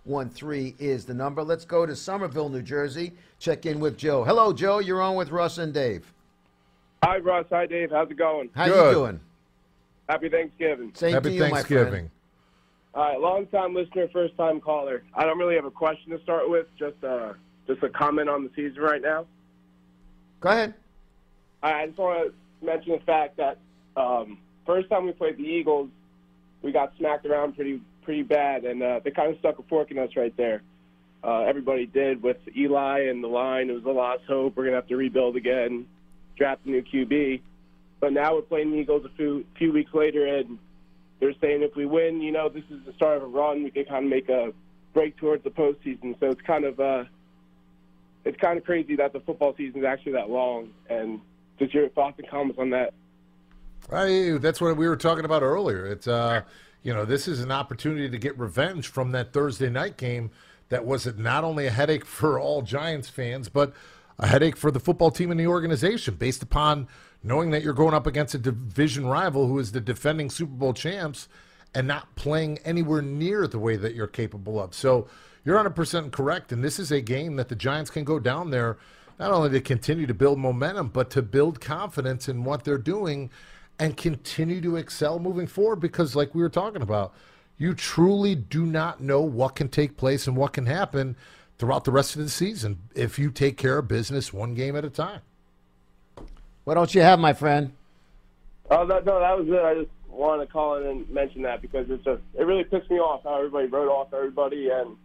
4513 0.06 0.76
is 0.78 1.04
the 1.04 1.14
number. 1.14 1.42
Let's 1.42 1.64
go 1.64 1.84
to 1.84 1.94
Somerville, 1.94 2.48
New 2.48 2.62
Jersey. 2.62 3.12
Check 3.38 3.66
in 3.66 3.80
with 3.80 3.98
Joe. 3.98 4.24
Hello, 4.24 4.52
Joe. 4.52 4.78
You're 4.78 5.02
on 5.02 5.14
with 5.14 5.30
Russ 5.30 5.58
and 5.58 5.74
Dave. 5.74 6.12
Hi, 7.04 7.18
Russ. 7.18 7.46
Hi, 7.50 7.66
Dave. 7.66 7.90
How's 7.90 8.10
it 8.10 8.16
going? 8.16 8.50
How 8.54 8.66
Good. 8.66 8.86
you 8.86 8.92
doing? 8.92 9.20
Happy 10.08 10.28
Thanksgiving. 10.28 10.92
Same 10.94 11.10
to 11.10 11.14
Happy 11.14 11.34
you, 11.34 11.40
my 11.42 11.48
friend. 11.48 11.66
Thanksgiving. 11.66 12.10
All 12.94 13.02
right, 13.04 13.20
long 13.20 13.46
time 13.46 13.74
listener, 13.74 14.08
first 14.12 14.36
time 14.36 14.60
caller. 14.60 15.04
I 15.14 15.24
don't 15.24 15.38
really 15.38 15.54
have 15.54 15.64
a 15.64 15.70
question 15.70 16.10
to 16.10 16.20
start 16.22 16.50
with, 16.50 16.66
just 16.76 17.02
uh, 17.04 17.34
just 17.68 17.82
a 17.84 17.88
comment 17.88 18.28
on 18.28 18.42
the 18.42 18.50
season 18.56 18.82
right 18.82 19.00
now. 19.00 19.26
Go 20.40 20.48
ahead. 20.48 20.74
I 21.62 21.72
I 21.72 21.86
just 21.86 21.98
want 21.98 22.32
to 22.32 22.66
mention 22.66 22.92
the 22.92 23.04
fact 23.04 23.36
that 23.36 23.58
um, 23.96 24.38
first 24.66 24.90
time 24.90 25.06
we 25.06 25.12
played 25.12 25.36
the 25.36 25.44
Eagles, 25.44 25.88
we 26.62 26.72
got 26.72 26.92
smacked 26.98 27.26
around 27.26 27.54
pretty 27.54 27.80
pretty 28.02 28.22
bad, 28.22 28.64
and 28.64 28.82
uh, 28.82 29.00
they 29.02 29.10
kind 29.10 29.32
of 29.32 29.38
stuck 29.38 29.58
a 29.58 29.62
fork 29.64 29.90
in 29.90 29.98
us 29.98 30.10
right 30.16 30.36
there. 30.36 30.62
Uh, 31.22 31.42
everybody 31.42 31.86
did 31.86 32.22
with 32.22 32.38
Eli 32.56 33.08
and 33.08 33.22
the 33.22 33.28
line. 33.28 33.68
It 33.68 33.74
was 33.74 33.84
a 33.84 33.90
lost 33.90 34.22
hope. 34.26 34.56
We're 34.56 34.64
gonna 34.64 34.76
have 34.76 34.88
to 34.88 34.96
rebuild 34.96 35.36
again, 35.36 35.86
draft 36.36 36.64
a 36.64 36.70
new 36.70 36.82
QB. 36.82 37.42
But 38.00 38.12
now 38.14 38.34
we're 38.34 38.42
playing 38.42 38.72
the 38.72 38.78
Eagles 38.78 39.04
a 39.04 39.14
few 39.16 39.44
few 39.56 39.72
weeks 39.72 39.92
later, 39.92 40.26
and 40.26 40.58
they're 41.20 41.34
saying 41.40 41.62
if 41.62 41.76
we 41.76 41.84
win, 41.84 42.22
you 42.22 42.32
know, 42.32 42.48
this 42.48 42.64
is 42.70 42.84
the 42.86 42.92
start 42.94 43.18
of 43.18 43.24
a 43.24 43.26
run. 43.26 43.62
We 43.62 43.70
can 43.70 43.84
kind 43.84 44.04
of 44.04 44.10
make 44.10 44.28
a 44.30 44.52
break 44.94 45.16
towards 45.18 45.44
the 45.44 45.50
postseason. 45.50 46.18
So 46.18 46.30
it's 46.30 46.40
kind 46.42 46.64
of 46.64 46.80
uh, 46.80 47.04
it's 48.24 48.38
kind 48.40 48.58
of 48.58 48.64
crazy 48.64 48.96
that 48.96 49.12
the 49.12 49.20
football 49.20 49.54
season 49.56 49.80
is 49.80 49.86
actually 49.86 50.12
that 50.12 50.30
long. 50.30 50.70
And 50.88 51.20
just 51.58 51.74
your 51.74 51.90
thoughts 51.90 52.18
and 52.18 52.28
comments 52.28 52.58
on 52.58 52.70
that. 52.70 52.94
I, 53.92 54.38
that's 54.40 54.60
what 54.60 54.76
we 54.76 54.88
were 54.88 54.96
talking 54.96 55.24
about 55.24 55.42
earlier. 55.42 55.84
It's 55.86 56.08
uh, 56.08 56.42
you 56.82 56.94
know, 56.94 57.04
this 57.04 57.28
is 57.28 57.40
an 57.40 57.52
opportunity 57.52 58.08
to 58.08 58.18
get 58.18 58.38
revenge 58.38 58.88
from 58.88 59.12
that 59.12 59.32
Thursday 59.32 59.68
night 59.68 59.96
game 59.96 60.30
that 60.68 60.84
was 60.84 61.06
not 61.16 61.44
only 61.44 61.66
a 61.66 61.70
headache 61.70 62.04
for 62.06 62.38
all 62.40 62.62
Giants 62.62 63.08
fans, 63.08 63.48
but 63.48 63.72
a 64.18 64.26
headache 64.26 64.56
for 64.56 64.70
the 64.70 64.80
football 64.80 65.10
team 65.10 65.30
and 65.30 65.40
the 65.40 65.46
organization 65.46 66.14
based 66.14 66.42
upon 66.42 66.88
knowing 67.22 67.50
that 67.50 67.62
you're 67.62 67.72
going 67.74 67.94
up 67.94 68.06
against 68.06 68.34
a 68.34 68.38
division 68.38 69.06
rival 69.06 69.46
who 69.46 69.58
is 69.58 69.72
the 69.72 69.80
defending 69.80 70.30
Super 70.30 70.52
Bowl 70.52 70.72
champs 70.72 71.28
and 71.74 71.86
not 71.86 72.14
playing 72.16 72.58
anywhere 72.64 73.02
near 73.02 73.46
the 73.46 73.58
way 73.58 73.76
that 73.76 73.94
you're 73.94 74.06
capable 74.06 74.60
of. 74.60 74.74
So 74.74 75.06
you're 75.44 75.62
100% 75.62 76.12
correct. 76.12 76.52
And 76.52 76.62
this 76.64 76.78
is 76.78 76.90
a 76.90 77.00
game 77.00 77.36
that 77.36 77.48
the 77.48 77.54
Giants 77.54 77.90
can 77.90 78.04
go 78.04 78.18
down 78.18 78.50
there 78.50 78.78
not 79.18 79.32
only 79.32 79.50
to 79.50 79.60
continue 79.60 80.06
to 80.06 80.14
build 80.14 80.38
momentum, 80.38 80.88
but 80.88 81.10
to 81.10 81.22
build 81.22 81.60
confidence 81.60 82.28
in 82.28 82.44
what 82.44 82.64
they're 82.64 82.78
doing 82.78 83.30
and 83.80 83.96
continue 83.96 84.60
to 84.60 84.76
excel 84.76 85.18
moving 85.18 85.46
forward 85.46 85.76
because, 85.76 86.14
like 86.14 86.34
we 86.34 86.42
were 86.42 86.48
talking 86.50 86.82
about, 86.82 87.14
you 87.58 87.74
truly 87.74 88.34
do 88.34 88.66
not 88.66 89.00
know 89.00 89.22
what 89.22 89.56
can 89.56 89.68
take 89.68 89.96
place 89.96 90.26
and 90.26 90.36
what 90.36 90.52
can 90.52 90.66
happen 90.66 91.16
throughout 91.58 91.84
the 91.84 91.90
rest 91.90 92.14
of 92.14 92.22
the 92.22 92.28
season 92.28 92.78
if 92.94 93.18
you 93.18 93.30
take 93.30 93.56
care 93.56 93.78
of 93.78 93.88
business 93.88 94.32
one 94.32 94.54
game 94.54 94.76
at 94.76 94.84
a 94.84 94.90
time. 94.90 95.20
What 96.64 96.74
don't 96.74 96.94
you 96.94 97.00
have, 97.00 97.18
my 97.18 97.32
friend? 97.32 97.72
Uh, 98.70 98.78
oh, 98.80 98.86
that, 98.86 99.04
no, 99.04 99.18
that 99.18 99.36
was 99.38 99.48
it. 99.48 99.60
I 99.62 99.74
just 99.74 99.90
wanted 100.08 100.46
to 100.46 100.52
call 100.52 100.76
in 100.76 100.86
and 100.86 101.08
mention 101.08 101.42
that 101.42 101.62
because 101.62 101.86
it's 101.88 102.04
just 102.04 102.20
it 102.38 102.44
really 102.44 102.64
pissed 102.64 102.90
me 102.90 102.98
off 102.98 103.22
how 103.24 103.36
everybody 103.38 103.66
wrote 103.66 103.88
off 103.90 104.12
everybody 104.12 104.68
and 104.68 104.96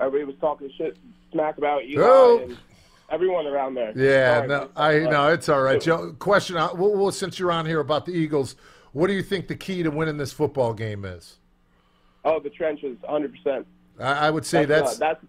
everybody 0.00 0.24
was 0.24 0.34
talking 0.40 0.70
shit 0.76 0.96
smack 1.30 1.56
about 1.58 1.84
Eli 1.84 2.02
Oh. 2.04 2.40
and 2.42 2.58
everyone 3.14 3.46
around 3.46 3.74
there. 3.74 3.92
Yeah, 3.96 4.36
Sorry. 4.36 4.48
no, 4.48 4.70
I 4.76 4.98
know 5.00 5.32
it's 5.32 5.48
all 5.48 5.62
right. 5.62 5.80
Joe, 5.80 6.12
question: 6.18 6.56
uh, 6.56 6.70
well, 6.74 6.94
well, 6.94 7.12
since 7.12 7.38
you're 7.38 7.52
on 7.52 7.64
here 7.66 7.80
about 7.80 8.04
the 8.06 8.12
Eagles, 8.12 8.56
what 8.92 9.06
do 9.06 9.12
you 9.14 9.22
think 9.22 9.48
the 9.48 9.56
key 9.56 9.82
to 9.82 9.90
winning 9.90 10.16
this 10.16 10.32
football 10.32 10.74
game 10.74 11.04
is? 11.04 11.38
Oh, 12.24 12.40
the 12.40 12.50
trenches, 12.50 12.96
100. 13.02 13.32
percent 13.32 13.66
I, 14.00 14.26
I 14.26 14.30
would 14.30 14.44
say 14.44 14.64
that's, 14.64 14.96
that's 14.96 15.24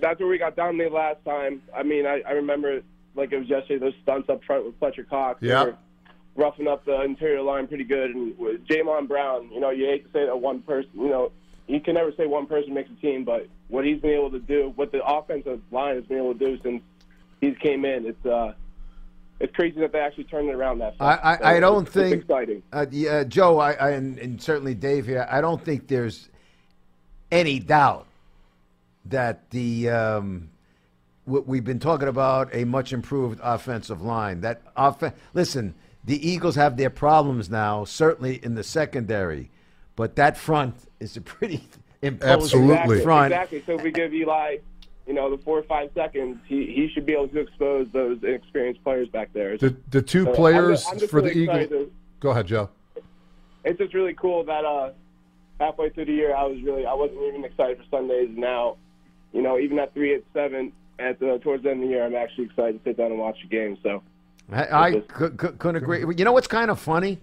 that's 0.00 0.18
where 0.20 0.28
we 0.28 0.38
got 0.38 0.56
dominated 0.56 0.92
last 0.92 1.24
time. 1.24 1.62
I 1.74 1.82
mean, 1.82 2.06
I, 2.06 2.22
I 2.26 2.32
remember 2.32 2.82
like 3.14 3.32
it 3.32 3.38
was 3.38 3.48
yesterday. 3.48 3.78
Those 3.78 3.94
stunts 4.02 4.28
up 4.28 4.42
front 4.44 4.64
with 4.66 4.78
Fletcher 4.78 5.04
Cox. 5.04 5.42
Yeah. 5.42 5.72
roughing 6.36 6.68
up 6.68 6.84
the 6.84 7.02
interior 7.02 7.42
line 7.42 7.66
pretty 7.66 7.84
good, 7.84 8.10
and 8.10 8.38
with 8.38 8.66
Jamon 8.66 9.08
Brown. 9.08 9.50
You 9.52 9.60
know, 9.60 9.70
you 9.70 9.86
hate 9.86 10.06
to 10.06 10.12
say 10.12 10.26
that 10.26 10.36
one 10.40 10.62
person. 10.62 10.90
You 10.94 11.08
know, 11.08 11.32
you 11.66 11.80
can 11.80 11.94
never 11.94 12.12
say 12.16 12.26
one 12.26 12.46
person 12.46 12.72
makes 12.74 12.90
a 12.90 13.00
team, 13.00 13.24
but 13.24 13.46
what 13.68 13.84
he's 13.84 14.00
been 14.00 14.12
able 14.12 14.30
to 14.30 14.38
do, 14.38 14.72
what 14.76 14.90
the 14.92 15.04
offensive 15.04 15.60
line 15.70 15.96
has 15.96 16.04
been 16.04 16.18
able 16.18 16.32
to 16.34 16.38
do 16.38 16.58
since 16.62 16.82
he's 17.40 17.56
came 17.58 17.84
in, 17.84 18.06
it's 18.06 18.26
uh, 18.26 18.52
it's 19.40 19.54
crazy 19.54 19.80
that 19.80 19.92
they 19.92 20.00
actually 20.00 20.24
turned 20.24 20.48
it 20.48 20.54
around 20.54 20.78
that 20.78 20.94
I, 21.00 21.16
fast. 21.16 21.24
I, 21.24 21.36
So 21.38 21.44
I 21.44 21.60
don't 21.60 21.82
it's, 21.86 21.92
think 21.94 22.14
it's 22.14 22.22
exciting. 22.22 22.62
Uh, 22.72 22.86
yeah, 22.90 23.24
Joe, 23.24 23.58
I, 23.58 23.72
I 23.72 23.90
and, 23.90 24.18
and 24.18 24.42
certainly 24.42 24.74
Dave 24.74 25.06
here. 25.06 25.26
I 25.30 25.40
don't 25.40 25.62
think 25.64 25.86
there's 25.88 26.28
any 27.30 27.58
doubt 27.58 28.06
that 29.06 29.50
the 29.50 29.88
um, 29.90 30.50
what 31.24 31.46
we've 31.46 31.64
been 31.64 31.78
talking 31.78 32.08
about 32.08 32.48
a 32.54 32.64
much 32.64 32.92
improved 32.92 33.38
offensive 33.42 34.02
line. 34.02 34.40
That 34.40 34.62
off- 34.76 35.02
listen, 35.34 35.74
the 36.04 36.28
Eagles 36.28 36.56
have 36.56 36.76
their 36.76 36.90
problems 36.90 37.48
now, 37.50 37.84
certainly 37.84 38.42
in 38.42 38.54
the 38.54 38.64
secondary, 38.64 39.50
but 39.94 40.16
that 40.16 40.36
front 40.36 40.74
is 41.00 41.16
a 41.16 41.20
pretty 41.20 41.68
imposing 42.02 42.70
Absolutely. 42.70 43.02
Front. 43.02 43.32
exactly. 43.32 43.62
So 43.66 43.74
if 43.74 43.82
we 43.82 43.92
give 43.92 44.12
Eli, 44.14 44.56
you 45.08 45.14
know, 45.14 45.34
the 45.34 45.42
four 45.42 45.58
or 45.58 45.62
five 45.62 45.90
seconds, 45.94 46.36
he, 46.46 46.66
he 46.66 46.88
should 46.92 47.06
be 47.06 47.14
able 47.14 47.28
to 47.28 47.40
expose 47.40 47.88
those 47.92 48.18
inexperienced 48.22 48.84
players 48.84 49.08
back 49.08 49.32
there. 49.32 49.56
The 49.56 49.74
the 49.90 50.02
two 50.02 50.24
so 50.24 50.30
I'm 50.30 50.36
players 50.36 50.80
just- 50.82 50.92
I'm 50.92 50.98
just 50.98 51.10
for 51.10 51.22
the 51.22 51.30
Eagles. 51.36 51.68
to- 51.70 51.90
Go 52.20 52.30
ahead, 52.30 52.46
Joe. 52.46 52.68
it's 53.64 53.78
just 53.78 53.94
really 53.94 54.12
cool 54.14 54.44
that 54.44 54.64
uh, 54.64 54.90
halfway 55.60 55.88
through 55.90 56.04
the 56.06 56.12
year, 56.12 56.34
I 56.36 56.44
was 56.44 56.60
really 56.62 56.84
I 56.84 56.92
wasn't 56.94 57.22
even 57.22 57.44
excited 57.44 57.78
for 57.78 57.84
Sundays. 57.96 58.28
Now, 58.36 58.76
you 59.32 59.40
know, 59.42 59.58
even 59.58 59.78
at 59.78 59.94
three 59.94 60.14
at 60.14 60.22
seven 60.34 60.72
at 60.98 61.18
the 61.20 61.38
towards 61.42 61.62
the 61.62 61.70
end 61.70 61.82
of 61.82 61.88
the 61.88 61.94
year, 61.94 62.04
I'm 62.04 62.14
actually 62.14 62.44
excited 62.46 62.84
to 62.84 62.90
sit 62.90 62.96
down 62.98 63.10
and 63.12 63.18
watch 63.20 63.38
the 63.42 63.48
game. 63.48 63.78
So 63.82 64.02
I, 64.52 64.62
I 64.88 65.00
cou- 65.00 65.30
cou- 65.30 65.52
couldn't 65.52 65.76
agree. 65.82 66.00
You 66.16 66.24
know 66.24 66.32
what's 66.32 66.48
kind 66.48 66.70
of 66.70 66.78
funny? 66.80 67.18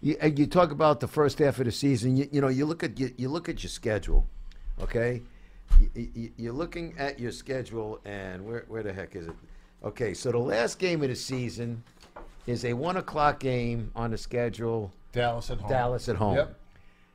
You, 0.00 0.16
uh, 0.22 0.26
you 0.26 0.46
talk 0.46 0.72
about 0.72 0.98
the 1.00 1.06
first 1.08 1.38
half 1.38 1.58
of 1.60 1.64
the 1.66 1.72
season. 1.72 2.16
You, 2.16 2.28
you 2.32 2.40
know, 2.40 2.48
you 2.48 2.66
look 2.66 2.82
at 2.82 2.98
you, 2.98 3.12
you 3.16 3.28
look 3.28 3.48
at 3.48 3.62
your 3.62 3.70
schedule, 3.70 4.26
okay? 4.82 5.22
You, 5.80 6.10
you, 6.14 6.32
you're 6.36 6.52
looking 6.52 6.94
at 6.98 7.18
your 7.18 7.32
schedule, 7.32 8.00
and 8.04 8.44
where 8.44 8.64
where 8.68 8.82
the 8.82 8.92
heck 8.92 9.16
is 9.16 9.26
it? 9.26 9.34
Okay, 9.84 10.14
so 10.14 10.30
the 10.30 10.38
last 10.38 10.78
game 10.78 11.02
of 11.02 11.08
the 11.08 11.16
season 11.16 11.82
is 12.46 12.64
a 12.64 12.72
one 12.72 12.96
o'clock 12.96 13.40
game 13.40 13.90
on 13.96 14.10
the 14.10 14.18
schedule. 14.18 14.92
Dallas 15.12 15.50
at 15.50 15.58
home. 15.58 15.70
Dallas 15.70 16.08
at 16.08 16.16
home. 16.16 16.36
Yep. 16.36 16.58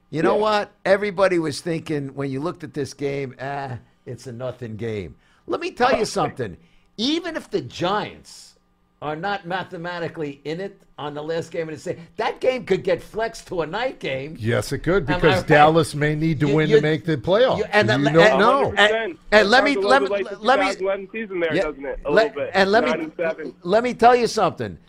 You 0.10 0.22
know 0.22 0.36
what? 0.36 0.72
Everybody 0.86 1.40
was 1.40 1.60
thinking 1.60 2.14
when 2.16 2.32
you 2.32 2.40
looked 2.40 2.64
at 2.64 2.74
this 2.74 2.94
game, 2.94 3.36
ah, 3.42 3.78
it's 4.06 4.28
a 4.28 4.32
nothing 4.32 4.78
game. 4.78 5.16
Let 5.48 5.60
me 5.60 5.72
tell 5.72 5.98
you 5.98 6.06
something. 6.06 6.58
Even 6.98 7.36
if 7.36 7.50
the 7.50 7.62
Giants 7.62 8.57
are 9.02 9.16
not 9.16 9.46
mathematically 9.46 10.42
in 10.44 10.60
it 10.60 10.82
on 10.98 11.14
the 11.14 11.22
last 11.22 11.52
game 11.52 11.70
of 11.70 11.76
the 11.76 11.80
season, 11.80 12.02
that 12.16 12.40
game 12.42 12.66
could 12.66 12.84
get 12.84 13.02
flexed 13.02 13.48
to 13.48 13.62
a 13.62 13.68
night 13.68 14.00
game. 14.00 14.36
Yes, 14.40 14.72
it 14.72 14.80
could 14.80 15.08
Am 15.08 15.16
I 15.16 15.20
because 15.20 15.38
right? 15.42 15.48
Dallas 15.48 15.94
may 15.94 16.16
need 16.16 16.40
to 16.40 16.48
You- 16.48 16.56
win 16.56 16.70
you- 16.70 16.78
to 16.78 16.82
make 16.82 17.06
the 17.06 17.18
playoffs. 17.18 17.60
you- 17.60 17.66
and 17.72 17.88
you 17.88 17.98
the- 18.06 18.10
don't 18.10 18.24
and- 18.28 18.40
know. 18.40 18.74
And- 18.76 19.18
and 19.32 19.50
let 19.50 19.64
me- 19.64 19.76
let 19.76 20.02
me- 20.02 20.08
bit 20.08 20.24
like 20.26 20.30
the 20.40 20.44
let 20.44 20.60
me- 20.60 21.08
season 21.12 21.40
there, 21.40 21.54
Yeah, 21.54 21.64
doesn't 21.64 21.86
it? 21.86 22.00
A 22.06 22.12
let- 22.12 22.34
bit. 22.34 22.50
And 22.54 22.72
let 22.72 22.84
me 23.00 23.08
seven. 23.16 23.54
let 23.62 23.84
me 23.84 23.94
tell 23.94 24.16
you 24.16 24.26
something. 24.26 24.80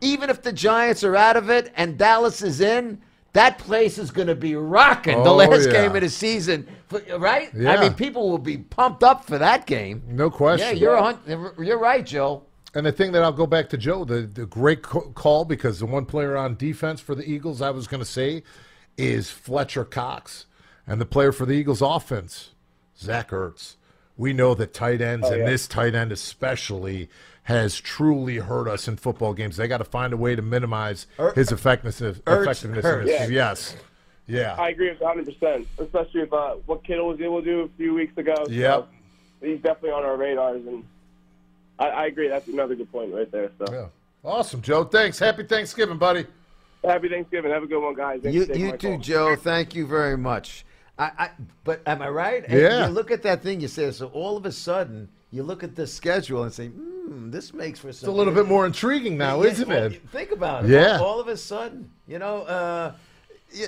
Even 0.00 0.30
if 0.30 0.42
the 0.42 0.52
Giants 0.52 1.02
are 1.02 1.16
out 1.16 1.36
of 1.36 1.50
it 1.50 1.72
and 1.76 1.98
Dallas 1.98 2.42
is 2.42 2.60
in, 2.60 2.98
that 3.32 3.58
place 3.58 3.98
is 3.98 4.12
going 4.12 4.28
to 4.28 4.34
be 4.36 4.54
rocking 4.54 5.22
the 5.24 5.30
Oh, 5.30 5.36
last 5.36 5.66
yeah. 5.66 5.72
game 5.72 5.96
of 5.96 6.02
the 6.02 6.08
season, 6.08 6.68
for, 6.86 7.00
right? 7.18 7.50
I 7.66 7.80
mean, 7.80 7.94
people 7.94 8.30
will 8.30 8.38
be 8.38 8.58
pumped 8.58 9.02
up 9.02 9.24
for 9.24 9.38
that 9.38 9.66
game. 9.66 10.02
No 10.08 10.30
question. 10.30 10.68
Yeah, 10.68 10.72
you're 10.74 10.94
a 10.94 11.18
you're 11.58 11.78
right, 11.78 12.06
Joe. 12.06 12.42
And 12.76 12.84
the 12.84 12.92
thing 12.92 13.12
that 13.12 13.22
I'll 13.22 13.32
go 13.32 13.46
back 13.46 13.70
to 13.70 13.78
Joe, 13.78 14.04
the, 14.04 14.20
the 14.20 14.44
great 14.44 14.82
co- 14.82 15.10
call 15.12 15.46
because 15.46 15.78
the 15.80 15.86
one 15.86 16.04
player 16.04 16.36
on 16.36 16.56
defense 16.56 17.00
for 17.00 17.14
the 17.14 17.24
Eagles 17.24 17.62
I 17.62 17.70
was 17.70 17.86
going 17.86 18.02
to 18.02 18.04
say 18.04 18.42
is 18.98 19.30
Fletcher 19.30 19.82
Cox, 19.82 20.44
and 20.86 21.00
the 21.00 21.06
player 21.06 21.32
for 21.32 21.46
the 21.46 21.54
Eagles 21.54 21.80
offense, 21.80 22.50
Zach 22.98 23.30
Ertz. 23.30 23.76
We 24.18 24.34
know 24.34 24.54
that 24.54 24.74
tight 24.74 25.00
ends 25.00 25.26
and 25.26 25.46
this 25.48 25.66
tight 25.66 25.94
end 25.94 26.12
especially 26.12 27.08
has 27.44 27.80
truly 27.80 28.36
hurt 28.36 28.68
us 28.68 28.86
in 28.88 28.96
football 28.98 29.32
games. 29.32 29.56
They 29.56 29.68
got 29.68 29.78
to 29.78 29.84
find 29.84 30.12
a 30.12 30.16
way 30.18 30.36
to 30.36 30.42
minimize 30.42 31.06
his 31.34 31.50
effectiveness. 31.52 32.02
Ertz 32.02 32.18
effectiveness 32.42 32.84
in 32.84 32.90
hurts. 32.90 33.06
this. 33.08 33.30
Yes. 33.30 33.76
Yeah. 34.26 34.54
I 34.58 34.68
agree 34.68 34.90
with 34.90 35.00
100, 35.00 35.24
percent 35.24 35.66
especially 35.78 36.20
with 36.20 36.32
uh, 36.34 36.56
what 36.66 36.84
Kittle 36.84 37.08
was 37.08 37.20
able 37.22 37.40
to 37.40 37.44
do 37.46 37.60
a 37.60 37.68
few 37.78 37.94
weeks 37.94 38.18
ago. 38.18 38.34
So 38.44 38.50
Yep. 38.52 38.88
he's 39.40 39.60
definitely 39.62 39.92
on 39.92 40.04
our 40.04 40.18
radars, 40.18 40.66
and 40.66 40.84
I, 41.78 41.88
I 41.88 42.06
agree. 42.06 42.28
That's 42.28 42.48
another 42.48 42.74
good 42.74 42.90
point 42.90 43.12
right 43.12 43.30
there. 43.30 43.50
So 43.58 43.66
yeah. 43.72 43.86
Awesome, 44.24 44.60
Joe. 44.62 44.84
Thanks. 44.84 45.18
Happy 45.18 45.44
Thanksgiving, 45.44 45.98
buddy. 45.98 46.26
happy 46.84 47.08
Thanksgiving. 47.08 47.50
Have 47.52 47.62
a 47.62 47.66
good 47.66 47.82
one, 47.82 47.94
guys. 47.94 48.20
Thanks 48.22 48.34
You 48.34 48.40
you 48.54 48.72
too, 48.76 48.88
call. 48.90 48.98
Joe. 48.98 49.36
Thank 49.36 49.74
you 49.74 49.86
very 49.86 50.16
much. 50.16 50.64
I, 50.98 51.10
I 51.18 51.30
but 51.64 51.82
am 51.86 52.00
I 52.02 52.08
right? 52.08 52.44
And 52.48 52.58
Yeah. 52.60 52.86
You 52.86 52.92
look 52.92 53.10
at 53.10 53.22
that 53.22 53.42
thing. 53.42 53.60
You 53.60 53.68
say 53.68 53.90
so. 53.90 54.06
All 54.08 54.36
of 54.36 54.46
a 54.46 54.52
sudden, 54.52 55.08
you 55.30 55.42
look 55.42 55.62
at 55.62 55.76
the 55.76 55.86
schedule 55.86 56.44
and 56.44 56.52
say, 56.52 56.68
"Hmm, 56.68 57.30
this 57.30 57.52
makes 57.52 57.78
for 57.80 57.90
It's 57.90 58.02
a 58.04 58.10
little 58.10 58.32
bit 58.32 58.46
more 58.48 58.64
intriguing 58.64 59.18
now, 59.18 59.42
Yeah, 59.42 59.50
isn't 59.50 59.68
well, 59.68 59.82
it? 59.92 60.08
Think 60.10 60.30
about 60.32 60.64
it. 60.64 60.70
Yeah. 60.70 60.98
All, 60.98 61.04
all 61.06 61.20
of 61.20 61.28
a 61.28 61.36
sudden, 61.36 61.90
you 62.08 62.18
know. 62.18 62.42
Uh, 62.42 62.92
y- 63.54 63.66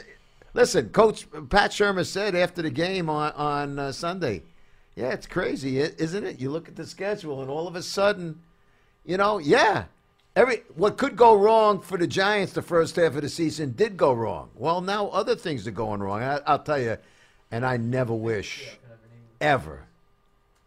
listen, 0.54 0.88
Coach 0.88 1.26
Pat 1.50 1.70
Shurmur 1.72 2.06
said 2.06 2.34
after 2.34 2.62
the 2.62 2.70
game 2.70 3.11
on 3.11 3.32
on 3.32 3.78
uh, 3.78 3.92
Sunday, 3.92 4.42
"Yeah, 4.99 5.11
it's 5.12 5.26
crazy, 5.26 5.78
isn't 5.78 6.24
it? 6.26 6.40
You 6.40 6.51
look 6.51 6.66
at 6.68 6.76
the 6.76 6.84
schedule, 6.86 7.40
and 7.40 7.51
all 7.51 7.68
of 7.68 7.76
a 7.76 7.82
sudden, 7.82 8.40
you 9.07 9.16
know, 9.16 9.38
yeah." 9.38 9.84
Every 10.36 10.62
what 10.76 10.99
could 10.99 11.16
go 11.16 11.34
wrong 11.36 11.80
for 11.80 11.99
the 11.99 12.07
Giants 12.07 12.53
the 12.53 12.62
first 12.62 12.94
half 12.96 13.16
of 13.16 13.22
the 13.22 13.28
season 13.28 13.72
did 13.72 13.96
go 13.96 14.12
wrong. 14.12 14.51
Well, 14.55 14.80
now 14.80 15.09
other 15.09 15.34
things 15.34 15.66
are 15.66 15.72
going 15.72 16.01
wrong. 16.01 16.22
I, 16.22 16.40
I'll 16.46 16.61
tell 16.61 16.78
you, 16.80 16.96
and 17.51 17.66
I 17.66 17.76
never 17.76 18.14
wish 18.14 18.78
ever 19.40 19.84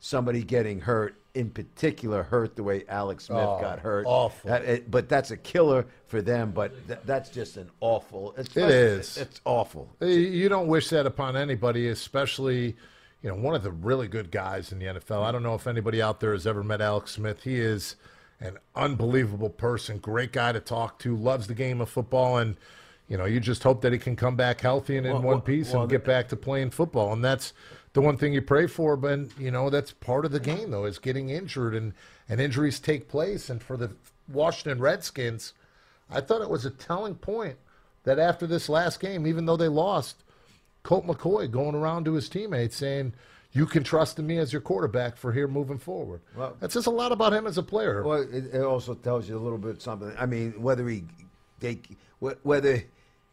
somebody 0.01 0.43
getting 0.43 0.81
hurt, 0.81 1.15
in 1.35 1.49
particular, 1.51 2.23
hurt 2.23 2.55
the 2.57 2.63
way 2.63 2.83
Alex 2.89 3.25
Smith 3.25 3.39
Oh, 3.39 3.61
got 3.61 3.79
hurt. 3.79 4.05
awful. 4.07 4.49
That- 4.49 4.65
it- 4.65 4.91
but 4.91 5.07
that's 5.07 5.31
a 5.31 5.37
killer 5.37 5.85
for 6.07 6.21
them. 6.21 6.51
But 6.51 6.73
th- 6.87 6.99
that's 7.05 7.29
just 7.29 7.55
an 7.55 7.69
awful. 7.79 8.33
It's, 8.37 8.57
It 8.57 8.69
is. 8.69 9.15
It's 9.17 9.39
awful. 9.45 9.87
You 10.01 10.49
don't 10.49 10.67
wish 10.67 10.89
that 10.89 11.05
upon 11.05 11.37
anybody, 11.37 11.87
especially, 11.87 12.75
you 13.21 13.29
know, 13.29 13.35
one 13.35 13.55
of 13.55 13.63
the 13.63 13.71
really 13.71 14.07
good 14.07 14.31
guys 14.31 14.71
in 14.71 14.79
the 14.79 14.85
NFL. 14.85 15.23
I 15.23 15.31
don't 15.31 15.43
know 15.43 15.55
if 15.55 15.67
anybody 15.67 16.01
out 16.01 16.19
there 16.19 16.33
has 16.33 16.47
ever 16.47 16.63
met 16.63 16.81
Alex 16.81 17.11
Smith. 17.11 17.43
He 17.43 17.59
is 17.59 17.95
an 18.39 18.57
unbelievable 18.75 19.49
person, 19.49 19.99
great 19.99 20.31
guy 20.31 20.51
to 20.51 20.59
talk 20.59 20.97
to, 20.99 21.15
loves 21.15 21.47
the 21.47 21.53
game 21.53 21.79
of 21.79 21.89
football, 21.89 22.37
and 22.37 22.55
you 23.07 23.17
know, 23.17 23.25
you 23.25 23.41
just 23.41 23.61
hope 23.63 23.81
that 23.81 23.91
he 23.91 23.99
can 23.99 24.15
come 24.15 24.37
back 24.37 24.61
healthy 24.61 24.97
and 24.97 25.05
in 25.05 25.11
Well, 25.11 25.21
one 25.21 25.33
well, 25.33 25.41
piece 25.41 25.73
well, 25.73 25.81
and 25.81 25.91
get 25.91 26.05
back 26.05 26.29
to 26.29 26.37
playing 26.37 26.69
football. 26.69 27.11
And 27.11 27.23
that's 27.23 27.51
the 27.91 27.99
one 27.99 28.15
thing 28.15 28.33
you 28.33 28.41
pray 28.41 28.67
for. 28.67 28.95
But 28.95 29.37
you 29.37 29.51
know, 29.51 29.69
that's 29.69 29.91
part 29.91 30.23
of 30.23 30.31
the 30.31 30.39
game, 30.39 30.71
though, 30.71 30.85
is 30.85 30.97
getting 30.97 31.29
injured, 31.29 31.75
and 31.75 31.93
and 32.29 32.39
injuries 32.39 32.79
take 32.79 33.09
place. 33.09 33.49
And 33.49 33.61
for 33.61 33.75
the 33.75 33.91
Washington 34.31 34.79
Redskins, 34.79 35.53
I 36.09 36.21
thought 36.21 36.41
it 36.41 36.49
was 36.49 36.65
a 36.65 36.71
telling 36.71 37.15
point 37.15 37.57
that 38.03 38.17
after 38.17 38.47
this 38.47 38.69
last 38.69 38.99
game, 38.99 39.27
even 39.27 39.45
though 39.45 39.57
they 39.57 39.67
lost, 39.67 40.23
Colt 40.83 41.05
McCoy 41.05 41.49
going 41.49 41.75
around 41.75 42.05
to 42.05 42.13
his 42.13 42.27
teammates 42.29 42.75
saying, 42.75 43.13
"You 43.53 43.65
can 43.65 43.83
trust 43.83 44.17
in 44.19 44.27
me 44.27 44.37
as 44.37 44.51
your 44.51 44.61
quarterback 44.61 45.15
for 45.17 45.31
here 45.31 45.47
moving 45.47 45.77
forward." 45.77 46.21
Well- 46.35 46.55
that 46.59 46.71
says 46.71 46.85
a 46.85 46.91
lot 46.91 47.11
about 47.11 47.33
him 47.33 47.45
as 47.47 47.57
a 47.57 47.63
player. 47.63 48.03
Well, 48.03 48.21
it, 48.21 48.53
it 48.53 48.61
also 48.63 48.93
tells 48.95 49.29
you 49.29 49.37
a 49.37 49.39
little 49.39 49.57
bit 49.57 49.81
something. 49.81 50.13
I 50.17 50.25
mean, 50.25 50.61
whether 50.61 50.87
he 50.87 51.03
they 51.59 51.79
whether 52.19 52.83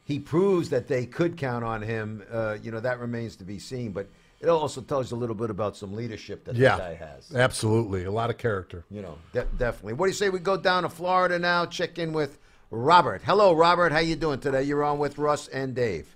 he 0.05 0.19
proves 0.19 0.71
that 0.71 0.89
they 0.89 1.05
could 1.07 1.37
count 1.37 1.65
on 1.65 1.83
him, 1.83 2.23
uh, 2.31 2.57
you 2.63 2.71
know, 2.71 2.81
that 2.81 2.99
remains 2.99 3.37
to 3.37 3.45
be 3.45 3.59
seen. 3.59 3.93
But 3.93 4.09
it 4.41 4.49
also 4.49 4.81
tells 4.81 5.11
you 5.11 5.17
a 5.17 5.19
little 5.19 5.35
bit 5.35 5.51
about 5.51 5.77
some 5.77 5.95
leadership 5.95 6.45
that 6.45 6.55
yeah, 6.55 6.79
guy 6.79 6.95
has. 6.95 7.35
absolutely, 7.35 8.05
a 8.05 8.11
lot 8.11 8.31
of 8.31 8.39
character. 8.39 8.85
You 8.91 9.03
know, 9.03 9.19
de- 9.33 9.47
definitely. 9.57 9.95
What 9.95 10.07
do 10.07 10.11
you 10.11 10.15
say 10.15 10.29
we 10.31 10.39
go 10.39 10.57
down 10.57 10.85
to 10.85 10.89
Florida 10.89 11.39
now? 11.39 11.67
Check 11.67 11.99
in 11.99 12.13
with 12.13 12.39
Robert. 12.71 13.23
Hello, 13.25 13.53
Robert. 13.53 13.93
How 13.93 13.99
you 13.99 14.17
doing 14.17 14.39
today? 14.41 14.63
You're 14.63 14.85
on 14.85 14.99
with 14.99 15.19
Russ 15.19 15.49
and 15.49 15.75
Dave. 15.75 16.15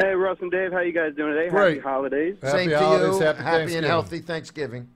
Hey, 0.00 0.14
Russ 0.14 0.38
and 0.40 0.50
Dave, 0.50 0.72
how 0.72 0.80
you 0.80 0.92
guys 0.92 1.14
doing 1.14 1.34
today? 1.34 1.50
Great. 1.50 1.76
Happy 1.76 1.80
holidays. 1.80 2.36
Happy 2.40 2.56
Same 2.56 2.70
to 2.70 2.78
holidays, 2.78 3.20
you. 3.20 3.44
happy 3.44 3.76
and 3.76 3.84
healthy 3.84 4.20
Thanksgiving. 4.20 4.88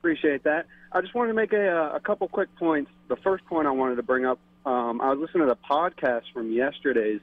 Appreciate 0.00 0.44
that. 0.44 0.66
I 0.92 1.00
just 1.00 1.14
wanted 1.14 1.28
to 1.28 1.34
make 1.34 1.54
a, 1.54 1.70
uh, 1.70 1.96
a 1.96 2.00
couple 2.00 2.28
quick 2.28 2.54
points. 2.56 2.90
The 3.08 3.16
first 3.16 3.46
point 3.46 3.66
I 3.66 3.70
wanted 3.70 3.96
to 3.96 4.02
bring 4.02 4.26
up, 4.26 4.38
um, 4.66 5.00
I 5.00 5.08
was 5.10 5.20
listening 5.20 5.48
to 5.48 5.54
the 5.54 5.56
podcast 5.56 6.24
from 6.34 6.52
yesterday's 6.52 7.20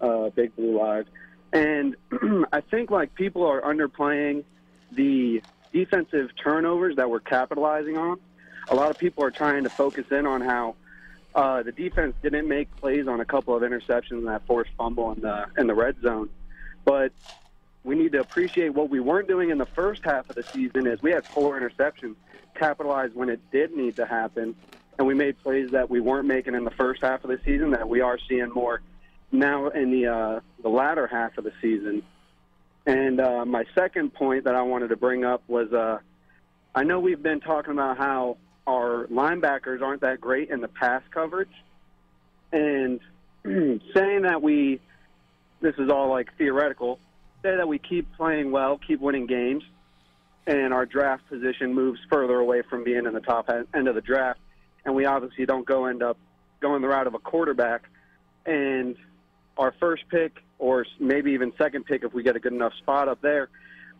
uh, 0.00 0.30
Big 0.30 0.54
Blue 0.54 0.78
Live, 0.78 1.06
and 1.52 1.96
I 2.52 2.60
think 2.60 2.92
like 2.92 3.12
people 3.16 3.44
are 3.44 3.60
underplaying 3.62 4.44
the 4.92 5.42
defensive 5.72 6.30
turnovers 6.40 6.94
that 6.94 7.10
we're 7.10 7.18
capitalizing 7.18 7.98
on. 7.98 8.20
A 8.68 8.76
lot 8.76 8.90
of 8.90 8.98
people 8.98 9.24
are 9.24 9.32
trying 9.32 9.64
to 9.64 9.70
focus 9.70 10.04
in 10.12 10.26
on 10.26 10.42
how 10.42 10.76
uh, 11.34 11.62
the 11.62 11.72
defense 11.72 12.14
didn't 12.22 12.48
make 12.48 12.74
plays 12.76 13.06
on 13.06 13.20
a 13.20 13.24
couple 13.24 13.54
of 13.56 13.62
interceptions 13.62 14.18
and 14.18 14.28
that 14.28 14.46
forced 14.46 14.70
fumble 14.76 15.12
in 15.12 15.20
the 15.20 15.46
in 15.56 15.66
the 15.66 15.74
red 15.74 16.00
zone, 16.02 16.28
but 16.84 17.12
we 17.84 17.94
need 17.94 18.12
to 18.12 18.20
appreciate 18.20 18.70
what 18.70 18.90
we 18.90 19.00
weren't 19.00 19.28
doing 19.28 19.50
in 19.50 19.58
the 19.58 19.66
first 19.66 20.04
half 20.04 20.28
of 20.28 20.36
the 20.36 20.42
season 20.42 20.86
is 20.86 21.02
we 21.02 21.12
had 21.12 21.26
four 21.26 21.58
interceptions 21.58 22.14
capitalized 22.54 23.14
when 23.14 23.30
it 23.30 23.40
did 23.50 23.74
need 23.74 23.96
to 23.96 24.04
happen. 24.04 24.54
And 24.98 25.06
we 25.06 25.14
made 25.14 25.42
plays 25.42 25.70
that 25.70 25.88
we 25.88 25.98
weren't 25.98 26.26
making 26.26 26.54
in 26.54 26.64
the 26.64 26.70
first 26.72 27.00
half 27.00 27.24
of 27.24 27.30
the 27.30 27.40
season 27.42 27.70
that 27.70 27.88
we 27.88 28.02
are 28.02 28.18
seeing 28.28 28.50
more 28.50 28.82
now 29.32 29.68
in 29.68 29.90
the 29.90 30.06
uh, 30.06 30.40
the 30.62 30.68
latter 30.68 31.06
half 31.06 31.38
of 31.38 31.44
the 31.44 31.52
season. 31.62 32.02
And 32.86 33.20
uh, 33.20 33.46
my 33.46 33.64
second 33.74 34.12
point 34.12 34.44
that 34.44 34.54
I 34.54 34.62
wanted 34.62 34.88
to 34.88 34.96
bring 34.96 35.24
up 35.24 35.42
was 35.48 35.72
uh, 35.72 36.00
I 36.74 36.84
know 36.84 37.00
we've 37.00 37.22
been 37.22 37.40
talking 37.40 37.72
about 37.72 37.96
how 37.96 38.36
our 38.66 39.06
linebackers 39.06 39.82
aren't 39.82 40.02
that 40.02 40.20
great 40.20 40.50
in 40.50 40.60
the 40.60 40.68
pass 40.68 41.02
coverage 41.10 41.52
and 42.52 43.00
saying 43.44 44.22
that 44.22 44.40
we 44.42 44.80
this 45.60 45.74
is 45.78 45.90
all 45.90 46.08
like 46.08 46.36
theoretical 46.36 46.98
say 47.42 47.56
that 47.56 47.68
we 47.68 47.78
keep 47.78 48.06
playing 48.16 48.50
well, 48.50 48.78
keep 48.78 49.00
winning 49.00 49.26
games, 49.26 49.64
and 50.46 50.72
our 50.72 50.86
draft 50.86 51.26
position 51.28 51.74
moves 51.74 52.00
further 52.10 52.38
away 52.38 52.62
from 52.68 52.84
being 52.84 53.06
in 53.06 53.12
the 53.12 53.20
top 53.20 53.48
end 53.74 53.88
of 53.88 53.94
the 53.94 54.00
draft, 54.00 54.40
and 54.84 54.94
we 54.94 55.04
obviously 55.04 55.46
don't 55.46 55.66
go 55.66 55.86
end 55.86 56.02
up 56.02 56.18
going 56.60 56.82
the 56.82 56.88
route 56.88 57.06
of 57.06 57.14
a 57.14 57.18
quarterback, 57.18 57.84
and 58.46 58.96
our 59.56 59.74
first 59.80 60.04
pick 60.10 60.42
or 60.58 60.84
maybe 60.98 61.32
even 61.32 61.52
second 61.56 61.84
pick 61.86 62.04
if 62.04 62.12
we 62.12 62.22
get 62.22 62.36
a 62.36 62.40
good 62.40 62.52
enough 62.52 62.74
spot 62.74 63.08
up 63.08 63.20
there. 63.22 63.48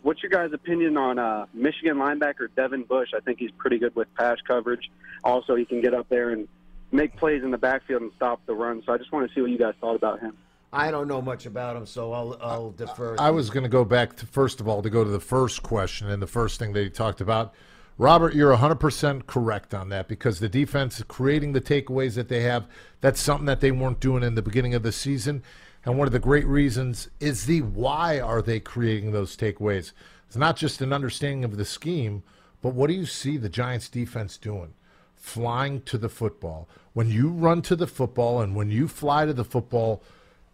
What's 0.02 0.22
your 0.22 0.30
guys' 0.30 0.52
opinion 0.52 0.96
on 0.96 1.18
uh, 1.18 1.46
Michigan 1.52 1.96
linebacker 1.96 2.48
Devin 2.56 2.84
Bush? 2.84 3.10
I 3.14 3.20
think 3.20 3.38
he's 3.38 3.50
pretty 3.52 3.78
good 3.78 3.94
with 3.94 4.12
pass 4.14 4.38
coverage. 4.46 4.90
Also, 5.24 5.54
he 5.54 5.64
can 5.64 5.80
get 5.80 5.94
up 5.94 6.08
there 6.08 6.30
and 6.30 6.48
make 6.92 7.16
plays 7.16 7.42
in 7.42 7.50
the 7.50 7.58
backfield 7.58 8.02
and 8.02 8.12
stop 8.16 8.40
the 8.46 8.54
run. 8.54 8.82
So 8.84 8.92
I 8.92 8.98
just 8.98 9.12
want 9.12 9.28
to 9.28 9.34
see 9.34 9.40
what 9.40 9.50
you 9.50 9.58
guys 9.58 9.74
thought 9.80 9.96
about 9.96 10.20
him. 10.20 10.36
I 10.72 10.90
don't 10.90 11.08
know 11.08 11.20
much 11.20 11.46
about 11.46 11.76
him, 11.76 11.84
so 11.84 12.12
I'll 12.12 12.38
I'll 12.40 12.70
defer. 12.70 13.16
I 13.18 13.30
was 13.30 13.50
going 13.50 13.64
to 13.64 13.68
go 13.68 13.84
back 13.84 14.16
to 14.18 14.26
first 14.26 14.60
of 14.60 14.68
all 14.68 14.82
to 14.82 14.90
go 14.90 15.02
to 15.02 15.10
the 15.10 15.20
first 15.20 15.62
question 15.62 16.08
and 16.08 16.22
the 16.22 16.28
first 16.28 16.58
thing 16.58 16.72
that 16.74 16.82
he 16.82 16.90
talked 16.90 17.20
about. 17.20 17.52
Robert, 17.98 18.34
you're 18.34 18.56
100% 18.56 19.26
correct 19.26 19.74
on 19.74 19.90
that 19.90 20.08
because 20.08 20.40
the 20.40 20.48
defense 20.48 20.96
is 20.96 21.04
creating 21.06 21.52
the 21.52 21.60
takeaways 21.60 22.14
that 22.14 22.30
they 22.30 22.40
have, 22.40 22.66
that's 23.02 23.20
something 23.20 23.44
that 23.44 23.60
they 23.60 23.70
weren't 23.70 24.00
doing 24.00 24.22
in 24.22 24.36
the 24.36 24.40
beginning 24.40 24.72
of 24.74 24.82
the 24.82 24.90
season. 24.90 25.42
And 25.84 25.96
one 25.96 26.06
of 26.06 26.12
the 26.12 26.18
great 26.18 26.46
reasons 26.46 27.08
is 27.20 27.46
the 27.46 27.62
why 27.62 28.20
are 28.20 28.42
they 28.42 28.60
creating 28.60 29.12
those 29.12 29.36
takeaways? 29.36 29.92
It's 30.26 30.36
not 30.36 30.56
just 30.56 30.80
an 30.82 30.92
understanding 30.92 31.44
of 31.44 31.56
the 31.56 31.64
scheme, 31.64 32.22
but 32.62 32.74
what 32.74 32.88
do 32.88 32.94
you 32.94 33.06
see 33.06 33.36
the 33.36 33.48
Giants 33.48 33.88
defense 33.88 34.36
doing? 34.36 34.74
Flying 35.16 35.82
to 35.82 35.98
the 35.98 36.08
football. 36.08 36.68
When 36.92 37.08
you 37.08 37.28
run 37.28 37.62
to 37.62 37.76
the 37.76 37.86
football 37.86 38.40
and 38.40 38.54
when 38.54 38.70
you 38.70 38.88
fly 38.88 39.24
to 39.24 39.32
the 39.32 39.44
football, 39.44 40.02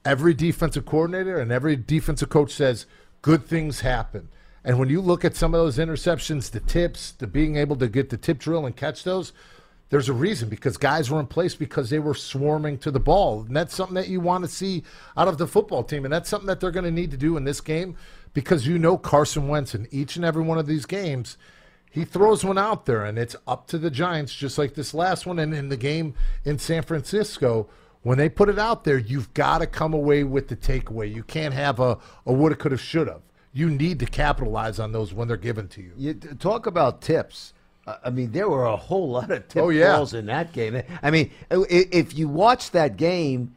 every 0.05 0.35
defensive 0.35 0.87
coordinator 0.87 1.39
and 1.39 1.51
every 1.51 1.77
defensive 1.77 2.29
coach 2.29 2.53
says 2.53 2.87
good 3.23 3.45
things 3.45 3.81
happen. 3.81 4.29
And 4.65 4.79
when 4.79 4.89
you 4.89 5.01
look 5.01 5.25
at 5.25 5.37
some 5.37 5.55
of 5.55 5.61
those 5.61 5.79
interceptions, 5.79 6.51
the 6.51 6.61
tips, 6.61 7.13
the 7.13 7.27
being 7.27 7.57
able 7.57 7.77
to 7.77 7.89
get 7.89 8.11
the 8.11 8.17
tip 8.17 8.39
drill 8.39 8.67
and 8.67 8.77
catch 8.77 9.05
those, 9.05 9.33
there's 9.89 10.09
a 10.09 10.13
reason 10.13 10.49
because 10.49 10.77
guys 10.77 11.11
were 11.11 11.21
in 11.21 11.27
place 11.27 11.55
because 11.55 11.91
they 11.91 11.99
were 11.99 12.15
swarming 12.15 12.79
to 12.79 12.91
the 12.91 13.01
ball. 13.01 13.43
And 13.43 13.57
that's 13.57 13.75
something 13.75 13.95
that 13.95 14.09
you 14.09 14.21
want 14.21 14.45
to 14.45 14.51
see 14.51 14.83
out 15.17 15.29
of 15.29 15.39
the 15.39 15.47
football 15.47 15.85
team. 15.85 16.05
And 16.05 16.13
that's 16.13 16.29
something 16.29 16.49
that 16.49 16.61
they're 16.61 16.73
going 16.73 16.85
to 16.85 16.91
need 16.91 17.13
to 17.13 17.17
do 17.17 17.37
in 17.37 17.45
this 17.45 17.61
game 17.61 17.97
because 18.35 18.67
you 18.67 18.79
know 18.79 18.99
Carson 18.99 19.49
Wentz 19.49 19.75
in 19.75 19.87
each 19.91 20.17
and 20.17 20.25
every 20.25 20.43
one 20.43 20.59
of 20.59 20.67
these 20.67 20.87
games, 20.87 21.39
he 21.91 22.05
throws 22.05 22.45
one 22.45 22.59
out 22.59 22.85
there 22.85 23.05
and 23.05 23.17
it's 23.19 23.37
up 23.47 23.69
to 23.69 23.79
the 23.79 23.91
Giants, 23.91 24.35
just 24.35 24.59
like 24.59 24.75
this 24.75 24.93
last 24.93 25.25
one 25.25 25.39
and 25.39 25.55
in 25.55 25.69
the 25.69 25.77
game 25.77 26.15
in 26.45 26.59
San 26.59 26.83
Francisco. 26.83 27.69
When 28.03 28.19
they 28.19 28.29
put 28.29 28.49
it 28.49 28.59
out 28.59 28.85
there, 28.85 28.99
you've 28.99 29.33
got 29.35 29.59
to 29.59 29.67
come 29.67 29.95
away 29.95 30.23
with 30.23 30.49
the 30.49 30.57
takeaway. 30.57 31.13
You 31.13 31.23
can't 31.23 31.55
have 31.55 31.81
a, 31.81 31.99
a 32.25 32.33
woulda, 32.33 32.57
coulda, 32.57 32.77
shoulda. 32.77 33.21
You 33.53 33.71
need 33.71 34.01
to 34.01 34.07
capitalize 34.07 34.79
on 34.79 34.93
those 34.93 35.15
when 35.15 35.29
they're 35.29 35.37
given 35.37 35.69
to 35.69 35.83
you. 35.83 35.93
You 35.97 36.15
talk 36.15 36.67
about 36.67 37.01
tips. 37.01 37.55
I 38.05 38.11
mean, 38.11 38.33
there 38.33 38.49
were 38.49 38.65
a 38.65 38.77
whole 38.77 39.09
lot 39.11 39.31
of 39.31 39.47
tip 39.49 39.63
Oh, 39.63 39.69
yeah. 39.69 39.97
balls 39.97 40.13
in 40.15 40.27
that 40.27 40.53
game. 40.53 40.83
I 41.03 41.11
mean, 41.11 41.31
if 41.51 42.17
you 42.19 42.29
watch 42.29 42.73
that 42.73 42.97
game, 42.97 43.55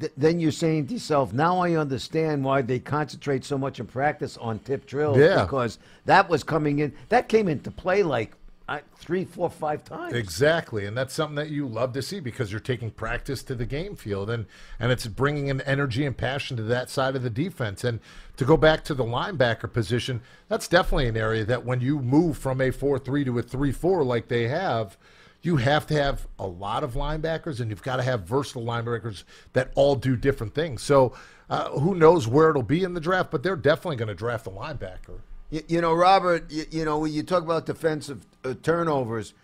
th- 0.00 0.12
then 0.16 0.40
you're 0.40 0.50
saying 0.50 0.88
to 0.88 0.94
yourself, 0.94 1.32
"Now 1.32 1.58
I 1.60 1.74
understand 1.76 2.44
why 2.44 2.62
they 2.62 2.80
concentrate 2.80 3.44
so 3.44 3.56
much 3.56 3.78
in 3.78 3.86
practice 3.86 4.36
on 4.38 4.58
tip 4.60 4.84
drills." 4.86 5.16
Yeah. 5.18 5.42
because 5.44 5.78
that 6.06 6.28
was 6.28 6.42
coming 6.42 6.80
in. 6.80 6.92
That 7.08 7.28
came 7.28 7.46
into 7.48 7.70
play 7.70 8.02
like 8.02 8.32
uh, 8.68 8.80
three, 8.96 9.24
four, 9.24 9.48
five 9.48 9.82
times. 9.82 10.12
Exactly, 10.12 10.84
and 10.84 10.96
that's 10.96 11.14
something 11.14 11.36
that 11.36 11.48
you 11.48 11.66
love 11.66 11.94
to 11.94 12.02
see 12.02 12.20
because 12.20 12.52
you're 12.52 12.60
taking 12.60 12.90
practice 12.90 13.42
to 13.44 13.54
the 13.54 13.64
game 13.64 13.96
field, 13.96 14.28
and 14.28 14.44
and 14.78 14.92
it's 14.92 15.06
bringing 15.06 15.48
an 15.48 15.62
energy 15.62 16.04
and 16.04 16.16
passion 16.16 16.56
to 16.58 16.62
that 16.64 16.90
side 16.90 17.16
of 17.16 17.22
the 17.22 17.30
defense. 17.30 17.82
And 17.82 18.00
to 18.36 18.44
go 18.44 18.58
back 18.58 18.84
to 18.84 18.94
the 18.94 19.04
linebacker 19.04 19.72
position, 19.72 20.20
that's 20.48 20.68
definitely 20.68 21.08
an 21.08 21.16
area 21.16 21.44
that 21.46 21.64
when 21.64 21.80
you 21.80 22.00
move 22.00 22.36
from 22.36 22.60
a 22.60 22.70
four-three 22.70 23.24
to 23.24 23.38
a 23.38 23.42
three-four 23.42 24.04
like 24.04 24.28
they 24.28 24.48
have, 24.48 24.98
you 25.40 25.56
have 25.56 25.86
to 25.86 25.94
have 25.94 26.28
a 26.38 26.46
lot 26.46 26.84
of 26.84 26.92
linebackers, 26.92 27.60
and 27.60 27.70
you've 27.70 27.82
got 27.82 27.96
to 27.96 28.02
have 28.02 28.24
versatile 28.24 28.64
linebackers 28.64 29.24
that 29.54 29.72
all 29.74 29.96
do 29.96 30.14
different 30.14 30.54
things. 30.54 30.82
So. 30.82 31.14
Uh, 31.50 31.70
who 31.78 31.94
knows 31.94 32.28
where 32.28 32.50
it'll 32.50 32.62
be 32.62 32.84
in 32.84 32.92
the 32.92 33.00
draft, 33.00 33.30
but 33.30 33.42
they're 33.42 33.56
definitely 33.56 33.96
going 33.96 34.08
to 34.08 34.14
draft 34.14 34.46
a 34.46 34.50
linebacker. 34.50 35.20
You, 35.50 35.62
you 35.68 35.80
know, 35.80 35.94
Robert. 35.94 36.50
You, 36.50 36.64
you 36.70 36.84
know, 36.84 36.98
when 36.98 37.12
you 37.12 37.22
talk 37.22 37.42
about 37.42 37.66
defensive 37.66 38.24
uh, 38.44 38.54
turnovers, 38.62 39.34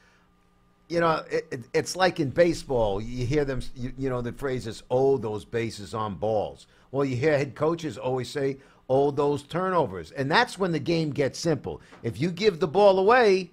you 0.89 1.01
know, 1.01 1.25
it, 1.31 1.47
it, 1.51 1.61
it's 1.73 1.97
like 1.97 2.21
in 2.21 2.31
baseball. 2.31 3.01
You 3.01 3.27
hear 3.27 3.45
them, 3.45 3.61
you, 3.75 3.93
you 3.99 4.09
know, 4.09 4.21
the 4.21 4.33
phrase 4.33 4.67
is 4.67 4.83
"oh, 4.91 5.17
those 5.17 5.45
bases 5.45 5.95
on 5.95 6.15
balls." 6.17 6.67
Well, 6.91 7.05
you 7.05 7.17
hear 7.17 7.37
head 7.37 7.55
coaches 7.55 7.97
always 7.99 8.29
say 8.29 8.59
"oh, 8.89 9.11
those 9.11 9.43
turnovers," 9.43 10.11
and 10.11 10.31
that's 10.31 10.59
when 10.59 10.73
the 10.73 10.79
game 10.79 11.11
gets 11.11 11.39
simple. 11.39 11.81
If 12.03 12.21
you 12.21 12.31
give 12.31 12.61
the 12.61 12.69
ball 12.69 12.99
away, 12.99 13.51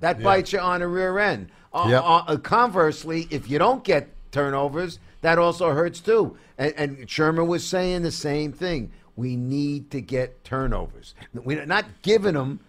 that 0.00 0.22
bites 0.22 0.52
you 0.52 0.60
on 0.60 0.80
the 0.80 0.88
rear 0.88 1.18
end. 1.18 1.48
Uh, 1.72 1.86
Yep. 1.90 2.02
uh, 2.04 2.36
conversely, 2.38 3.26
if 3.30 3.50
you 3.50 3.58
don't 3.58 3.84
get 3.84 4.08
turnovers, 4.32 4.98
that 5.22 5.38
also 5.38 5.70
hurts 5.70 6.00
too. 6.00 6.36
And, 6.56 6.72
and 6.76 6.98
Shurmur 7.08 7.46
was 7.46 7.66
saying 7.66 8.02
the 8.02 8.10
same 8.12 8.52
thing. 8.52 8.90
We 9.18 9.34
need 9.34 9.90
to 9.90 10.00
get 10.00 10.44
turnovers. 10.44 11.16
We're 11.34 11.66
not 11.66 11.86
giving 12.02 12.34
them, 12.34 12.60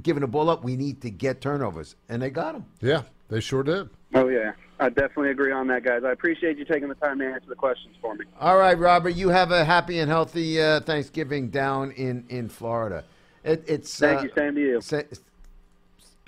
giving 0.00 0.20
the 0.20 0.28
ball 0.28 0.48
up. 0.48 0.62
We 0.62 0.76
need 0.76 1.02
to 1.02 1.10
get 1.10 1.40
turnovers, 1.40 1.96
and 2.08 2.22
they 2.22 2.30
got 2.30 2.52
them. 2.52 2.66
Yeah, 2.80 3.02
they 3.28 3.40
sure 3.40 3.64
did. 3.64 3.90
Oh 4.14 4.28
yeah, 4.28 4.52
I 4.78 4.90
definitely 4.90 5.32
agree 5.32 5.50
on 5.50 5.66
that, 5.66 5.82
guys. 5.82 6.04
I 6.04 6.12
appreciate 6.12 6.56
you 6.56 6.64
taking 6.64 6.88
the 6.88 6.94
time 6.94 7.18
to 7.18 7.26
answer 7.26 7.48
the 7.48 7.56
questions 7.56 7.96
for 8.00 8.14
me. 8.14 8.26
All 8.38 8.58
right, 8.58 8.78
Robert, 8.78 9.16
you 9.16 9.30
have 9.30 9.50
a 9.50 9.64
happy 9.64 9.98
and 9.98 10.08
healthy 10.08 10.62
uh, 10.62 10.78
Thanksgiving 10.82 11.48
down 11.48 11.90
in 11.90 12.26
in 12.28 12.48
Florida. 12.48 13.02
It, 13.42 13.64
it's 13.66 13.98
Thank 13.98 14.20
uh, 14.20 14.22
you. 14.22 14.30
Same 14.36 14.54
to 14.54 14.60
you. 14.60 14.80
Sa- 14.80 15.02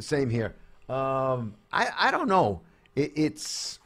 same 0.01 0.31
here. 0.31 0.53
Um, 0.89 1.55
I 1.73 1.91
I 1.97 2.11
don't 2.11 2.27
know. 2.27 2.61
It, 2.97 3.13
it's. 3.15 3.79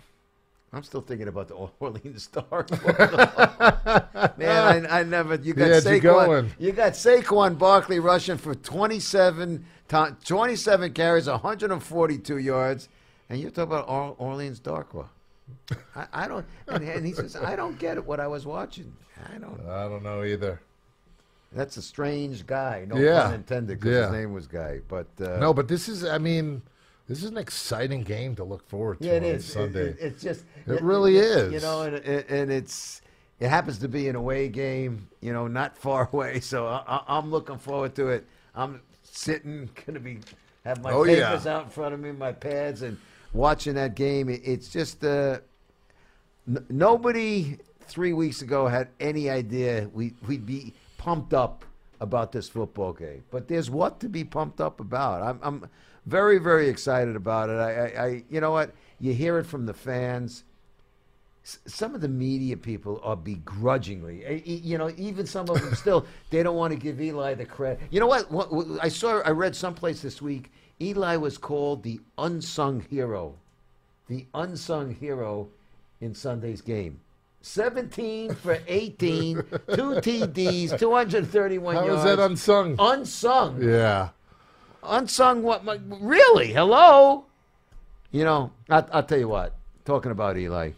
I'm 0.73 0.83
still 0.83 1.01
thinking 1.01 1.29
about 1.29 1.49
the 1.49 1.55
Orleans 1.81 2.23
Star. 2.25 2.66
Man, 4.37 4.87
I, 4.87 5.01
I 5.01 5.03
never. 5.03 5.37
You 5.37 5.55
got 5.55 5.64
He 5.66 5.71
had 5.73 5.85
you 5.85 6.01
Saquon. 6.01 6.51
You 6.59 6.73
got 6.73 6.93
Saquon 6.93 7.59
Barkley 7.59 8.01
rushing 8.01 8.37
for 8.37 8.55
27, 8.55 9.64
27 9.89 10.93
carries, 10.93 11.27
142 11.27 12.39
yards, 12.39 12.89
and 13.31 13.41
you're 13.41 13.51
talking 13.51 13.64
about 13.73 13.89
Or- 13.89 14.14
Orleans 14.19 14.61
Darkwa. 14.61 15.09
I, 15.97 16.07
I 16.12 16.29
don't. 16.29 16.45
And, 16.69 16.85
and 16.85 17.07
he 17.07 17.12
says, 17.14 17.35
I 17.37 17.57
don't 17.57 17.79
get 17.79 17.97
it. 17.97 18.05
What 18.05 18.21
I 18.21 18.27
was 18.27 18.45
watching, 18.45 18.95
I 19.35 19.39
don't. 19.39 19.61
I 19.66 19.89
don't 19.89 20.03
know 20.03 20.23
either. 20.25 20.61
That's 21.53 21.79
a 21.79 21.83
strange 21.83 22.47
guy. 22.47 22.85
No 22.87 22.97
Yeah. 22.97 23.23
pun 23.23 23.35
intended, 23.35 23.81
because 23.81 23.95
Yeah. 23.95 24.03
his 24.03 24.12
name 24.12 24.35
was 24.35 24.47
Guy. 24.47 24.81
But 24.87 25.07
uh, 25.19 25.39
No, 25.39 25.55
but 25.55 25.66
this 25.66 25.89
is. 25.89 26.05
I 26.05 26.19
mean, 26.19 26.61
this 27.09 27.23
is 27.23 27.31
an 27.31 27.39
exciting 27.39 28.03
game 28.03 28.37
to 28.37 28.45
look 28.45 28.69
forward 28.69 29.01
to 29.01 29.07
yeah, 29.07 29.13
it 29.15 29.23
on 29.23 29.29
is. 29.31 29.45
Sunday. 29.53 29.81
it- 29.91 29.97
it's 30.01 30.23
just. 30.23 30.45
It 30.67 30.83
really 30.83 31.17
is. 31.17 31.53
You 31.53 31.61
know, 31.61 31.83
and, 31.83 31.97
and 31.97 32.25
and 32.29 32.53
it's. 32.53 33.01
It 33.41 33.49
happens 33.49 33.79
to 33.79 33.89
be 33.89 34.09
an 34.09 34.17
away 34.17 34.49
game. 34.49 35.09
You 35.21 35.33
know, 35.33 35.47
not 35.47 35.77
far 35.79 36.09
away. 36.13 36.41
So 36.41 36.67
I, 36.67 36.83
I, 36.87 37.19
I'm 37.19 37.31
looking 37.31 37.59
forward 37.59 37.95
to 37.97 38.09
it. 38.09 38.27
I'm 38.55 38.81
sitting, 39.05 39.71
gonna 39.87 40.01
be 40.01 40.19
have 40.65 40.83
my 40.83 40.93
Oh, 40.93 41.05
yeah. 41.05 41.31
papers 41.31 41.47
out 41.47 41.65
in 41.65 41.71
front 41.71 41.95
of 41.95 42.01
me, 42.01 42.13
my 42.13 42.33
pads, 42.33 42.83
and 42.83 42.99
watching 43.33 43.75
that 43.75 43.95
game. 43.95 44.29
It, 44.29 44.43
it's 44.45 44.69
just. 44.69 45.03
Uh, 45.05 45.39
n- 46.49 46.65
nobody 46.69 47.57
three 47.83 48.13
weeks 48.13 48.43
ago 48.43 48.67
had 48.67 48.89
any 49.01 49.31
idea 49.31 49.89
we, 49.95 50.13
we'd 50.27 50.45
be 50.45 50.75
pumped 50.99 51.33
up 51.33 51.65
about 52.01 52.33
this 52.33 52.49
football 52.49 52.93
game. 52.93 53.25
But 53.31 53.49
there's 53.49 53.71
what 53.71 53.99
to 54.01 54.09
be 54.09 54.25
pumped 54.25 54.61
up 54.61 54.79
about. 54.81 55.23
I'm, 55.23 55.39
I'm 55.43 55.71
very, 56.09 56.39
very 56.39 56.69
excited 56.69 57.17
about 57.17 57.51
it. 57.51 57.55
I, 57.55 57.71
I, 57.71 58.05
I, 58.07 58.25
you 58.31 58.41
know 58.41 58.51
what? 58.53 58.75
You 59.01 59.13
hear 59.15 59.39
it 59.39 59.47
from 59.47 59.67
the 59.67 59.75
fans. 59.75 60.45
S- 61.45 61.59
Some 61.67 61.95
of 61.95 62.01
the 62.01 62.09
media 62.09 62.57
people 62.57 63.01
are 63.05 63.17
begrudgingly, 63.17 64.43
you 64.45 64.79
know, 64.79 64.91
even 64.97 65.27
some 65.27 65.49
of 65.49 65.61
them 65.61 65.75
still, 65.75 66.07
they 66.31 66.43
don't 66.43 66.57
want 66.57 66.73
to 66.73 66.79
give 66.79 67.01
Eli 67.01 67.35
the 67.35 67.45
credit. 67.45 67.81
You 67.91 68.01
know 68.01 68.07
what? 68.07 68.31
what, 68.31 68.49
I 68.83 68.89
saw, 68.89 69.21
I 69.21 69.31
read 69.31 69.55
someplace 69.55 70.03
this 70.03 70.21
week, 70.23 70.51
Eli 70.81 71.17
was 71.17 71.39
called 71.39 71.83
the 71.83 72.01
unsung 72.19 72.81
hero 72.81 73.35
the 74.09 74.25
unsung 74.35 74.95
hero 74.95 75.49
in 76.01 76.15
Sunday's 76.15 76.63
game. 76.63 76.99
17 77.43 78.35
for 78.35 78.59
18, 78.67 79.37
two 79.75 79.93
TDs, 80.01 80.79
231 80.79 81.75
How 81.77 81.85
yards. 81.85 81.99
is 81.99 82.05
that 82.05 82.19
unsung? 82.19 82.75
unsung? 82.79 83.63
yeah. 83.63 84.09
Unsung 84.83 85.43
what? 85.43 85.64
my- 85.64 85.81
Really? 86.01 86.53
Hello? 86.53 87.24
You 88.11 88.24
know, 88.24 88.53
I, 88.70 88.85
I'll 88.93 89.03
tell 89.03 89.18
you 89.18 89.29
what, 89.29 89.55
talking 89.85 90.11
about 90.12 90.37
Eli, 90.39 90.70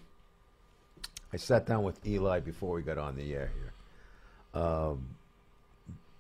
I 1.33 1.37
sat 1.37 1.67
down 1.67 1.85
with 1.85 2.05
Eli 2.07 2.41
before 2.41 2.75
we 2.75 2.83
got 2.83 2.99
on 2.99 3.15
the 3.17 3.33
air 3.35 3.51
here. 3.55 4.63
Um, 4.63 5.07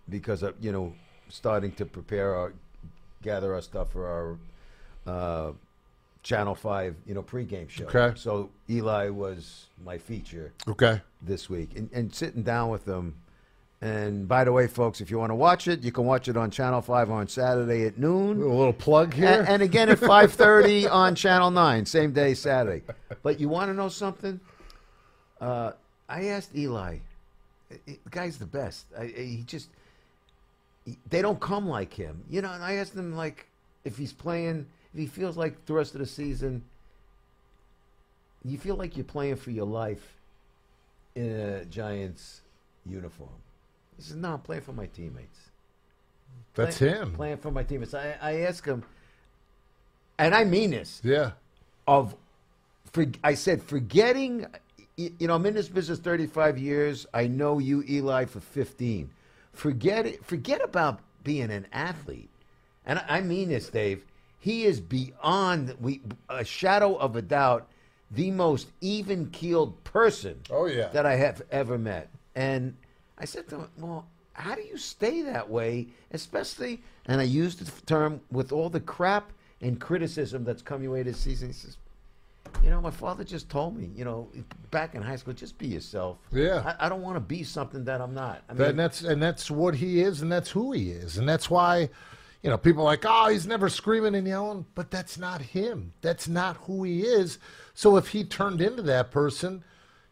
because, 0.08 0.42
of, 0.44 0.54
you 0.60 0.70
know, 0.70 0.92
starting 1.28 1.72
to 1.72 1.84
prepare 1.84 2.34
our, 2.34 2.52
gather 3.22 3.54
our 3.54 3.60
stuff 3.62 3.90
for 3.90 4.38
our 5.06 5.12
uh, 5.12 5.52
Channel 6.22 6.54
5, 6.54 6.94
you 7.06 7.14
know, 7.14 7.22
pregame 7.22 7.68
show. 7.68 7.86
Okay. 7.86 8.12
So 8.16 8.50
Eli 8.68 9.08
was 9.08 9.66
my 9.84 9.98
feature 9.98 10.52
Okay. 10.68 11.00
this 11.22 11.48
week 11.50 11.70
and, 11.76 11.90
and 11.92 12.14
sitting 12.14 12.42
down 12.42 12.68
with 12.70 12.84
them. 12.84 13.16
And 13.82 14.28
by 14.28 14.44
the 14.44 14.52
way, 14.52 14.66
folks, 14.66 15.00
if 15.00 15.10
you 15.10 15.18
want 15.18 15.30
to 15.30 15.34
watch 15.34 15.66
it, 15.66 15.82
you 15.82 15.90
can 15.90 16.04
watch 16.04 16.28
it 16.28 16.36
on 16.36 16.50
Channel 16.50 16.82
5 16.82 17.10
on 17.10 17.28
Saturday 17.28 17.86
at 17.86 17.96
noon. 17.96 18.42
A 18.42 18.44
little 18.46 18.74
plug 18.74 19.14
here. 19.14 19.26
And, 19.28 19.48
and 19.48 19.62
again 19.62 19.88
at 19.88 19.98
5.30 19.98 20.90
on 20.92 21.14
Channel 21.14 21.50
9, 21.50 21.86
same 21.86 22.12
day, 22.12 22.34
Saturday. 22.34 22.82
But 23.22 23.40
you 23.40 23.48
want 23.48 23.70
to 23.70 23.74
know 23.74 23.88
something? 23.88 24.38
Uh, 25.40 25.72
I 26.10 26.26
asked 26.26 26.54
Eli. 26.54 26.98
The 27.86 27.98
guy's 28.10 28.36
the 28.36 28.44
best. 28.46 28.84
I, 28.98 29.04
I- 29.04 29.06
he 29.06 29.44
just... 29.46 29.70
he- 30.84 30.98
they 31.08 31.22
don't 31.22 31.40
come 31.40 31.66
like 31.66 31.94
him. 31.94 32.22
You 32.28 32.42
know, 32.42 32.52
and 32.52 32.62
I 32.62 32.74
asked 32.74 32.94
him, 32.94 33.16
like, 33.16 33.46
if 33.84 33.96
he's 33.96 34.12
playing... 34.12 34.66
If 34.92 35.00
he 35.00 35.06
feels 35.06 35.38
like 35.38 35.64
the 35.64 35.72
rest 35.72 35.94
of 35.94 36.00
the 36.00 36.06
season... 36.06 36.62
You 38.44 38.58
feel 38.58 38.74
like 38.76 38.96
you're 38.96 39.04
playing 39.04 39.36
for 39.36 39.50
your 39.50 39.66
life 39.66 40.16
in 41.14 41.30
a 41.30 41.64
Giants 41.66 42.40
uniform. 42.86 43.28
He 44.00 44.06
says, 44.08 44.16
"No, 44.16 44.32
I'm 44.34 44.40
playing 44.40 44.62
for 44.62 44.72
my 44.72 44.86
teammates. 44.86 45.38
That's 46.54 46.78
Play- 46.78 46.88
him. 46.88 47.12
Playing 47.12 47.36
for 47.38 47.50
my 47.50 47.62
teammates." 47.62 47.94
I, 47.94 48.16
I 48.20 48.32
ask 48.40 48.64
him, 48.64 48.82
and 50.18 50.34
I 50.34 50.44
mean 50.44 50.70
this. 50.70 51.00
Yeah. 51.04 51.32
Of, 51.86 52.14
for, 52.92 53.06
I 53.22 53.34
said, 53.34 53.62
forgetting. 53.62 54.46
You 54.96 55.28
know, 55.28 55.34
I'm 55.34 55.46
in 55.46 55.54
this 55.54 55.68
business 55.68 55.98
35 55.98 56.58
years. 56.58 57.06
I 57.14 57.26
know 57.26 57.58
you, 57.58 57.82
Eli, 57.88 58.26
for 58.26 58.40
15. 58.40 59.08
Forget 59.52 60.04
it. 60.06 60.24
Forget 60.24 60.62
about 60.62 61.00
being 61.24 61.50
an 61.50 61.66
athlete, 61.72 62.28
and 62.86 62.98
I, 62.98 63.04
I 63.08 63.20
mean 63.22 63.48
this, 63.48 63.68
Dave. 63.68 64.04
He 64.38 64.64
is 64.64 64.80
beyond 64.80 65.74
we 65.80 66.00
a 66.30 66.44
shadow 66.44 66.96
of 66.96 67.16
a 67.16 67.22
doubt 67.22 67.68
the 68.10 68.30
most 68.30 68.68
even 68.80 69.30
keeled 69.30 69.82
person 69.84 70.40
Oh, 70.50 70.66
yeah. 70.66 70.88
that 70.88 71.04
I 71.06 71.14
have 71.16 71.42
ever 71.50 71.78
met. 71.78 72.08
And 72.34 72.74
I 73.20 73.26
said 73.26 73.48
to 73.50 73.56
him, 73.56 73.68
Well, 73.78 74.06
how 74.32 74.54
do 74.54 74.62
you 74.62 74.78
stay 74.78 75.22
that 75.22 75.48
way, 75.48 75.88
especially, 76.12 76.82
and 77.06 77.20
I 77.20 77.24
used 77.24 77.64
the 77.64 77.86
term, 77.86 78.20
with 78.32 78.50
all 78.50 78.70
the 78.70 78.80
crap 78.80 79.32
and 79.60 79.78
criticism 79.78 80.42
that's 80.42 80.62
come 80.62 80.82
your 80.82 80.92
way 80.92 81.02
this 81.02 81.18
season? 81.18 81.48
He 81.48 81.52
says, 81.52 81.76
You 82.64 82.70
know, 82.70 82.80
my 82.80 82.90
father 82.90 83.22
just 83.22 83.50
told 83.50 83.76
me, 83.76 83.90
you 83.94 84.04
know, 84.04 84.28
back 84.70 84.94
in 84.94 85.02
high 85.02 85.16
school, 85.16 85.34
just 85.34 85.58
be 85.58 85.68
yourself. 85.68 86.16
Yeah. 86.32 86.74
I, 86.78 86.86
I 86.86 86.88
don't 86.88 87.02
want 87.02 87.16
to 87.16 87.20
be 87.20 87.42
something 87.42 87.84
that 87.84 88.00
I'm 88.00 88.14
not. 88.14 88.42
I 88.48 88.54
mean, 88.54 88.62
and 88.70 88.78
that's 88.78 89.02
and 89.02 89.22
that's 89.22 89.50
what 89.50 89.74
he 89.74 90.00
is, 90.00 90.22
and 90.22 90.32
that's 90.32 90.50
who 90.50 90.72
he 90.72 90.90
is, 90.90 91.18
and 91.18 91.28
that's 91.28 91.50
why, 91.50 91.90
you 92.42 92.48
know, 92.48 92.56
people 92.56 92.82
are 92.82 92.86
like, 92.86 93.04
oh, 93.06 93.28
he's 93.28 93.46
never 93.46 93.68
screaming 93.68 94.14
and 94.14 94.26
yelling, 94.26 94.64
but 94.74 94.90
that's 94.90 95.18
not 95.18 95.42
him. 95.42 95.92
That's 96.00 96.26
not 96.26 96.56
who 96.62 96.84
he 96.84 97.02
is. 97.02 97.38
So 97.74 97.98
if 97.98 98.08
he 98.08 98.24
turned 98.24 98.62
into 98.62 98.82
that 98.82 99.10
person, 99.10 99.62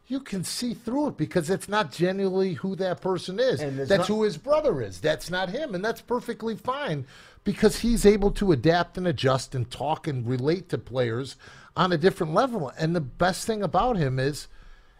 you 0.08 0.20
can 0.20 0.42
see 0.42 0.72
through 0.72 1.08
it 1.08 1.16
because 1.18 1.50
it's 1.50 1.68
not 1.68 1.92
genuinely 1.92 2.54
who 2.54 2.74
that 2.76 3.00
person 3.00 3.38
is. 3.38 3.60
That's 3.88 3.98
not- 4.00 4.06
who 4.08 4.22
his 4.22 4.38
brother 4.38 4.80
is. 4.82 5.00
That's 5.00 5.30
not 5.30 5.50
him, 5.50 5.74
and 5.74 5.84
that's 5.84 6.00
perfectly 6.00 6.56
fine 6.56 7.04
because 7.44 7.78
he's 7.80 8.04
able 8.06 8.30
to 8.32 8.50
adapt 8.52 8.96
and 8.96 9.06
adjust 9.06 9.54
and 9.54 9.70
talk 9.70 10.08
and 10.08 10.26
relate 10.26 10.70
to 10.70 10.78
players 10.78 11.36
on 11.76 11.92
a 11.92 11.98
different 11.98 12.32
level. 12.34 12.72
And 12.78 12.96
the 12.96 13.00
best 13.02 13.46
thing 13.46 13.62
about 13.62 13.96
him 13.98 14.18
is, 14.18 14.48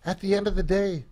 at 0.04 0.20
the 0.20 0.34
end 0.34 0.46
of 0.46 0.56
the 0.56 0.62
day, 0.62 1.06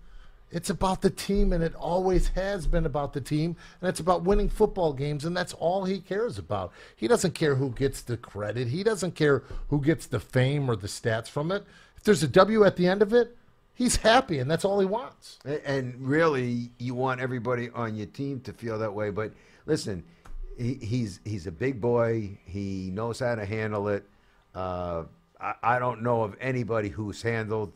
it's 0.51 0.71
about 0.71 1.03
the 1.03 1.11
team, 1.11 1.53
and 1.53 1.65
it 1.65 1.75
always 1.75 2.29
has 2.29 2.67
been 2.67 2.87
about 2.87 3.15
the 3.15 3.21
team, 3.21 3.57
and 3.81 3.89
it's 3.89 3.99
about 3.99 4.23
winning 4.23 4.49
football 4.49 4.93
games, 4.93 5.25
and 5.25 5.37
that's 5.37 5.53
all 5.55 5.85
he 5.85 5.99
cares 6.01 6.39
about. 6.39 6.71
He 6.95 7.09
doesn't 7.09 7.35
care 7.35 7.57
who 7.57 7.71
gets 7.71 8.03
the 8.03 8.17
credit, 8.17 8.69
he 8.69 8.85
doesn't 8.85 9.15
care 9.15 9.43
who 9.71 9.81
gets 9.81 10.07
the 10.07 10.21
fame 10.21 10.71
or 10.71 10.77
the 10.77 10.87
stats 10.87 11.29
from 11.29 11.51
it. 11.51 11.65
If 11.97 12.05
there's 12.05 12.23
a 12.23 12.29
W 12.29 12.63
at 12.65 12.77
the 12.77 12.87
end 12.87 13.03
of 13.03 13.13
it, 13.13 13.37
he's 13.77 13.95
happy, 13.97 14.41
and 14.41 14.51
that's 14.51 14.65
all 14.65 14.81
he 14.81 14.87
wants. 14.87 15.39
And 15.65 15.95
really, 16.01 16.71
you 16.79 16.95
want 16.95 17.21
everybody 17.21 17.71
on 17.71 17.95
your 17.95 18.07
team 18.07 18.41
to 18.41 18.53
feel 18.53 18.79
that 18.81 18.93
way. 18.93 19.11
But 19.11 19.33
listen, 19.67 20.03
he, 20.59 20.75
he's 20.75 21.21
he's 21.25 21.47
a 21.47 21.53
big 21.53 21.81
boy. 21.81 22.37
He 22.45 22.91
knows 22.93 23.21
how 23.21 23.37
to 23.37 23.45
handle 23.47 23.87
it. 23.89 24.05
Uh, 24.55 25.05
I, 25.41 25.55
I 25.63 25.79
don't 25.79 26.03
know 26.03 26.23
of 26.23 26.35
anybody 26.41 26.89
who's 26.89 27.23
handled 27.23 27.73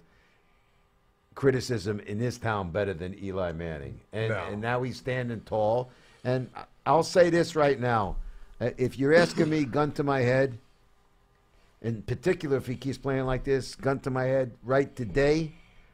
criticism 1.35 2.01
in 2.01 2.19
this 2.19 2.39
town 2.39 2.71
better 2.71 2.93
than 2.95 3.17
Eli 3.23 3.53
Manning. 3.53 4.01
And, 4.13 4.31
No. 4.31 4.45
and 4.51 4.61
now 4.61 4.83
he's 4.83 4.97
standing 4.97 5.41
tall. 5.43 5.91
And 6.25 6.51
I'll 6.85 7.03
say 7.03 7.31
this 7.31 7.55
right 7.57 7.79
now: 7.79 8.17
Uh, 8.61 8.71
if 8.77 8.99
you're 8.99 9.15
asking 9.15 9.49
me, 9.49 9.65
gun 9.65 9.93
to 9.93 10.03
my 10.03 10.21
head, 10.21 10.59
in 11.83 12.03
particular, 12.03 12.57
if 12.59 12.67
he 12.67 12.77
keeps 12.77 12.99
playing 12.99 13.25
like 13.25 13.45
this, 13.45 13.75
gun 13.75 14.01
to 14.01 14.11
my 14.11 14.25
head, 14.25 14.53
right 14.63 14.95
today, 14.95 15.53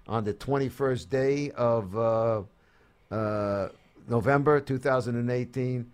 on 0.08 0.24
the 0.24 0.34
21st 0.34 1.08
day 1.08 1.50
of 1.52 1.96
uh, 1.96 2.42
uh, 3.10 3.68
November 4.08 4.60
2018, 4.60 5.90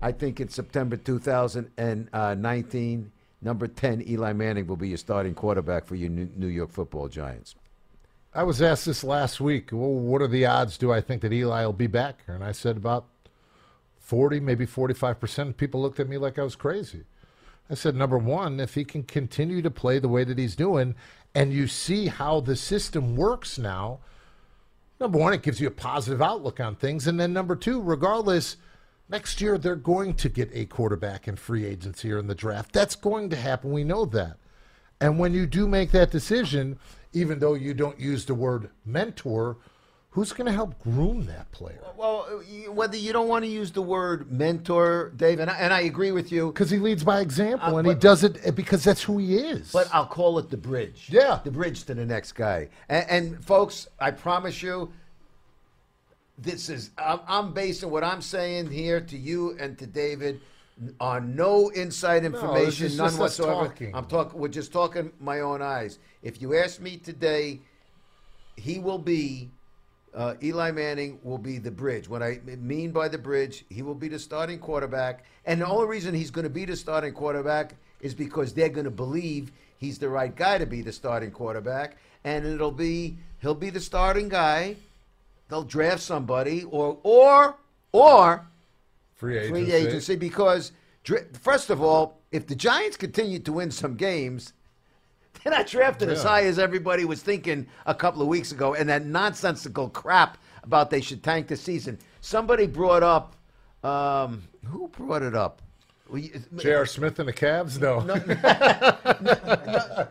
I 0.00 0.12
think 0.12 0.40
in 0.40 0.48
September 0.48 0.96
2019, 0.96 3.12
number 3.42 3.66
10, 3.66 4.08
Eli 4.08 4.32
Manning 4.32 4.66
will 4.66 4.76
be 4.76 4.88
your 4.88 4.98
starting 4.98 5.34
quarterback 5.34 5.86
for 5.86 5.96
your 5.96 6.10
New 6.10 6.46
York 6.46 6.70
football 6.70 7.08
Giants. 7.08 7.56
I 8.34 8.44
was 8.44 8.62
asked 8.62 8.86
this 8.86 9.02
last 9.02 9.40
week. 9.40 9.70
Well, 9.72 9.90
what 9.90 10.22
are 10.22 10.28
the 10.28 10.46
odds? 10.46 10.78
Do 10.78 10.92
I 10.92 11.00
think 11.00 11.22
that 11.22 11.32
Eli 11.32 11.64
will 11.64 11.72
be 11.72 11.86
back? 11.86 12.20
And 12.26 12.44
I 12.44 12.52
said 12.52 12.76
about 12.76 13.06
forty, 13.98 14.38
maybe 14.38 14.66
forty-five 14.66 15.18
percent. 15.18 15.56
People 15.56 15.80
looked 15.80 15.98
at 15.98 16.08
me 16.08 16.18
like 16.18 16.38
I 16.38 16.42
was 16.42 16.54
crazy. 16.54 17.04
I 17.70 17.74
said, 17.74 17.94
number 17.94 18.16
one, 18.16 18.60
if 18.60 18.74
he 18.74 18.84
can 18.84 19.02
continue 19.02 19.60
to 19.60 19.70
play 19.70 19.98
the 19.98 20.08
way 20.08 20.24
that 20.24 20.38
he's 20.38 20.56
doing, 20.56 20.94
and 21.38 21.52
you 21.52 21.68
see 21.68 22.08
how 22.08 22.40
the 22.40 22.56
system 22.56 23.14
works 23.14 23.58
now, 23.58 24.00
number 24.98 25.18
one, 25.20 25.32
it 25.32 25.40
gives 25.40 25.60
you 25.60 25.68
a 25.68 25.70
positive 25.70 26.20
outlook 26.20 26.58
on 26.58 26.74
things, 26.74 27.06
and 27.06 27.20
then 27.20 27.32
number 27.32 27.54
two, 27.54 27.80
regardless. 27.80 28.56
Next 29.08 29.40
year, 29.40 29.56
they're 29.56 29.76
going 29.76 30.14
to 30.14 30.28
get 30.28 30.50
a 30.52 30.64
quarterback 30.64 31.28
in 31.28 31.36
free 31.36 31.64
agency 31.64 32.10
or 32.10 32.18
in 32.18 32.26
the 32.26 32.34
draft. 32.34 32.72
That's 32.72 32.96
going 32.96 33.30
to 33.30 33.36
happen. 33.36 33.70
We 33.70 33.84
know 33.84 34.04
that. 34.06 34.36
And 35.00 35.16
when 35.20 35.32
you 35.32 35.46
do 35.46 35.68
make 35.68 35.92
that 35.92 36.10
decision, 36.10 36.76
even 37.12 37.38
though 37.38 37.54
you 37.54 37.72
don't 37.72 38.00
use 38.00 38.24
the 38.24 38.34
word 38.34 38.70
mentor, 38.84 39.58
who's 40.10 40.32
going 40.32 40.46
to 40.46 40.52
help 40.52 40.78
groom 40.82 41.26
that 41.26 41.50
player? 41.52 41.80
Well, 41.96 42.22
whether 42.68 42.96
you 42.96 43.12
don't 43.12 43.28
want 43.28 43.44
to 43.44 43.50
use 43.50 43.70
the 43.72 43.82
word 43.82 44.30
mentor, 44.32 45.12
Dave, 45.16 45.38
and 45.40 45.50
I, 45.50 45.54
and 45.58 45.72
I 45.72 45.80
agree 45.80 46.12
with 46.12 46.32
you, 46.32 46.48
Because 46.48 46.70
he 46.70 46.78
leads 46.78 47.04
by 47.04 47.20
example, 47.20 47.74
Uh, 47.74 47.78
and 47.78 47.88
he 47.88 47.94
does 47.94 48.24
it 48.24 48.54
because 48.54 48.82
that's 48.84 49.02
who 49.02 49.18
he 49.18 49.36
is. 49.36 49.70
but 49.72 49.88
I'll 49.92 50.06
call 50.06 50.38
it 50.38 50.50
the 50.50 50.56
bridge. 50.56 51.08
Yeah. 51.10 51.40
the 51.44 51.50
bridge 51.50 51.84
to 51.84 51.94
the 51.94 52.06
next 52.06 52.32
guy. 52.32 52.68
And, 52.88 53.06
and 53.10 53.44
folks, 53.44 53.88
I 54.00 54.10
promise 54.10 54.62
you, 54.62 54.90
this 56.40 56.68
is 56.68 56.90
I'm, 56.96 57.20
I'm 57.26 57.52
basing 57.52 57.90
what 57.90 58.04
I'm 58.04 58.22
saying 58.22 58.70
here 58.70 59.00
to 59.00 59.18
you 59.18 59.56
and 59.58 59.76
to 59.78 59.86
David 59.86 60.40
on 61.00 61.34
no 61.34 61.68
inside 61.70 62.24
information, 62.24 62.86
is 62.86 62.96
none 62.96 63.16
whatsoever. 63.18 63.66
talking. 63.66 63.92
I'm 63.94 64.04
talking. 64.06 64.38
We're 64.38 64.46
just 64.46 64.72
talking 64.72 65.10
my 65.18 65.40
own 65.40 65.60
eyes. 65.60 65.98
If 66.22 66.40
you 66.40 66.54
ask 66.56 66.80
me 66.80 66.96
today, 66.96 67.60
he 68.56 68.78
will 68.78 68.98
be. 69.00 69.50
Uh, 70.18 70.34
Eli 70.42 70.72
Manning 70.72 71.20
will 71.22 71.38
be 71.38 71.58
the 71.58 71.70
bridge. 71.70 72.08
What 72.08 72.24
I 72.24 72.40
mean 72.44 72.90
by 72.90 73.06
the 73.06 73.18
bridge, 73.18 73.64
he 73.70 73.82
will 73.82 73.94
be 73.94 74.08
the 74.08 74.18
starting 74.18 74.58
quarterback. 74.58 75.24
And 75.46 75.60
the 75.60 75.66
only 75.68 75.86
reason 75.86 76.12
he's 76.12 76.32
going 76.32 76.42
to 76.42 76.50
be 76.50 76.64
the 76.64 76.74
starting 76.74 77.12
quarterback 77.12 77.76
is 78.00 78.14
because 78.14 78.52
they're 78.52 78.68
going 78.68 78.84
to 78.84 78.90
believe 78.90 79.52
he's 79.76 80.00
the 80.00 80.08
right 80.08 80.34
guy 80.34 80.58
to 80.58 80.66
be 80.66 80.82
the 80.82 80.90
starting 80.90 81.30
quarterback. 81.30 81.98
And 82.24 82.44
it'll 82.44 82.72
be 82.72 83.16
he'll 83.40 83.54
be 83.54 83.70
the 83.70 83.78
starting 83.78 84.28
guy. 84.28 84.74
They'll 85.48 85.62
draft 85.62 86.02
somebody 86.02 86.64
or 86.64 86.98
or 87.04 87.54
or 87.92 88.44
free 89.14 89.38
agency. 89.38 89.50
free 89.52 89.72
agency 89.72 90.16
because 90.16 90.72
first 91.40 91.70
of 91.70 91.80
all, 91.80 92.18
if 92.32 92.48
the 92.48 92.56
Giants 92.56 92.96
continue 92.96 93.38
to 93.38 93.52
win 93.52 93.70
some 93.70 93.94
games, 93.94 94.52
they're 95.44 95.52
not 95.52 95.66
drafted 95.66 96.08
as 96.08 96.22
high 96.22 96.44
as 96.44 96.58
everybody 96.58 97.04
was 97.04 97.22
thinking 97.22 97.66
a 97.86 97.94
couple 97.94 98.22
of 98.22 98.28
weeks 98.28 98.52
ago, 98.52 98.74
and 98.74 98.88
that 98.88 99.04
nonsensical 99.06 99.88
crap 99.88 100.38
about 100.64 100.90
they 100.90 101.00
should 101.00 101.22
tank 101.22 101.48
the 101.48 101.56
season. 101.56 101.98
Somebody 102.20 102.66
brought 102.66 103.02
up, 103.02 103.36
um, 103.82 104.42
who 104.64 104.88
brought 104.88 105.22
it 105.22 105.34
up? 105.34 105.62
J.R. 106.56 106.86
Smith 106.86 107.18
and 107.18 107.28
the 107.28 107.32
Cavs? 107.32 107.78
No. 107.78 108.00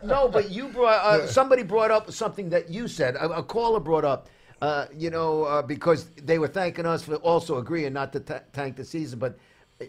no, 0.03 0.28
but 0.28 0.51
you 0.51 0.67
brought 0.67 1.03
uh, 1.05 1.28
somebody 1.28 1.63
brought 1.63 1.91
up 1.91 2.11
something 2.11 2.49
that 2.49 2.69
you 2.69 2.88
said. 2.88 3.15
A, 3.15 3.30
a 3.30 3.43
caller 3.43 3.80
brought 3.80 4.05
up, 4.05 4.28
uh, 4.61 4.86
you 4.95 5.09
know, 5.09 5.43
uh, 5.43 5.61
because 5.61 6.05
they 6.23 6.38
were 6.39 6.47
thanking 6.47 6.86
us 6.86 7.03
for 7.03 7.15
also 7.15 7.57
agreeing 7.57 7.93
not 7.93 8.13
to 8.13 8.19
ta 8.19 8.39
tank 8.53 8.75
the 8.75 8.86
season. 8.86 9.17
But 9.19 9.38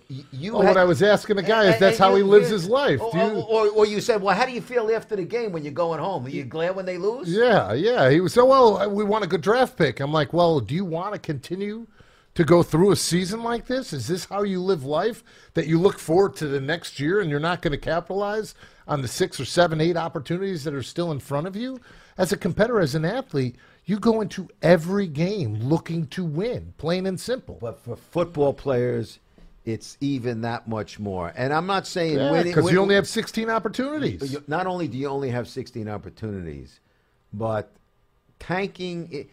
you, 0.09 0.55
Oh, 0.55 0.61
had- 0.61 0.68
what 0.68 0.76
I 0.76 0.84
was 0.84 1.03
asking 1.03 1.36
the 1.36 1.43
guy 1.43 1.64
is 1.64 1.78
that's 1.80 1.99
and 1.99 2.05
how 2.11 2.14
he 2.14 2.22
lives 2.22 2.49
you- 2.49 2.55
his 2.55 2.68
life. 2.68 3.01
Or, 3.01 3.11
Do 3.12 3.18
you- 3.18 3.41
or, 3.49 3.68
or 3.70 3.86
you 3.86 4.01
said, 4.01 4.20
well, 4.22 4.34
how 4.36 4.45
do 4.45 4.53
you 4.53 4.61
feel 4.61 4.91
after 4.95 5.16
the 5.16 5.24
game 5.24 5.53
when 5.53 5.64
you're 5.64 5.72
going 5.72 5.99
home? 6.01 6.26
Are 6.26 6.30
you 6.30 6.45
glad 6.45 6.76
when 6.76 6.84
they 6.86 6.99
lose? 6.99 7.28
Yeah, 7.28 7.72
yeah. 7.72 8.11
He 8.11 8.20
was 8.20 8.32
so 8.34 8.45
well. 8.45 8.91
We 8.91 9.05
want 9.05 9.24
a 9.24 9.26
good 9.26 9.41
draft 9.41 9.76
pick. 9.76 10.01
I'm 10.01 10.12
like, 10.12 10.32
well, 10.32 10.61
do 10.61 10.74
you 10.74 10.84
want 10.84 11.14
to 11.14 11.18
continue 11.18 11.86
to 12.34 12.45
go 12.45 12.62
through 12.62 12.93
a 12.93 12.97
season 12.97 13.43
like 13.43 13.66
this? 13.66 13.93
Is 13.93 14.07
this 14.07 14.26
how 14.26 14.43
you 14.43 14.61
live 14.61 14.84
life? 14.84 15.24
That 15.55 15.66
you 15.66 15.78
look 15.80 15.99
forward 15.99 16.36
to 16.36 16.47
the 16.47 16.61
next 16.61 17.01
year 17.01 17.20
and 17.20 17.30
you're 17.30 17.41
not 17.41 17.62
going 17.62 17.72
to 17.72 17.78
capitalize 17.78 18.55
on 18.86 19.01
the 19.03 19.09
six 19.09 19.41
or 19.41 19.45
seven, 19.45 19.80
eight 19.80 19.97
opportunities 19.97 20.64
that 20.64 20.74
are 20.74 20.82
still 20.82 21.11
in 21.12 21.18
front 21.18 21.47
of 21.47 21.57
you? 21.57 21.80
As 22.18 22.30
a 22.32 22.36
competitor, 22.36 22.80
as 22.80 22.95
an 22.95 23.05
athlete, 23.05 23.57
you 23.86 23.99
go 23.99 24.20
into 24.20 24.49
every 24.61 25.07
game 25.07 25.55
looking 25.55 26.07
to 26.09 26.22
win, 26.24 26.74
plain 26.76 27.07
and 27.07 27.18
simple. 27.18 27.57
But 27.61 27.80
for 27.80 27.97
football 27.97 28.53
players, 28.53 29.18
it's 29.64 29.96
even 30.00 30.40
that 30.42 30.66
much 30.68 30.98
more. 30.98 31.32
And 31.36 31.52
I'm 31.52 31.66
not 31.66 31.86
saying 31.86 32.16
winning 32.32 32.46
Because 32.52 32.64
you 32.72 32.80
only 32.80 32.94
have 32.94 33.06
16 33.09 33.50
opportunities. 33.50 34.32
you- 34.32 34.42
not 34.46 34.66
only 34.66 34.88
do 34.88 34.96
you 34.96 35.09
only 35.09 35.30
have 35.30 35.48
16 35.48 35.88
opportunities, 35.88 36.80
but 37.32 37.70
tanking, 38.38 39.09
i- 39.12 39.26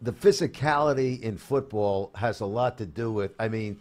the 0.00 0.12
physicality 0.12 1.20
in 1.20 1.36
football 1.38 2.10
has 2.14 2.40
a 2.40 2.46
lot 2.46 2.78
to 2.78 2.86
do 2.86 3.10
with. 3.10 3.32
I 3.38 3.48
mean, 3.48 3.78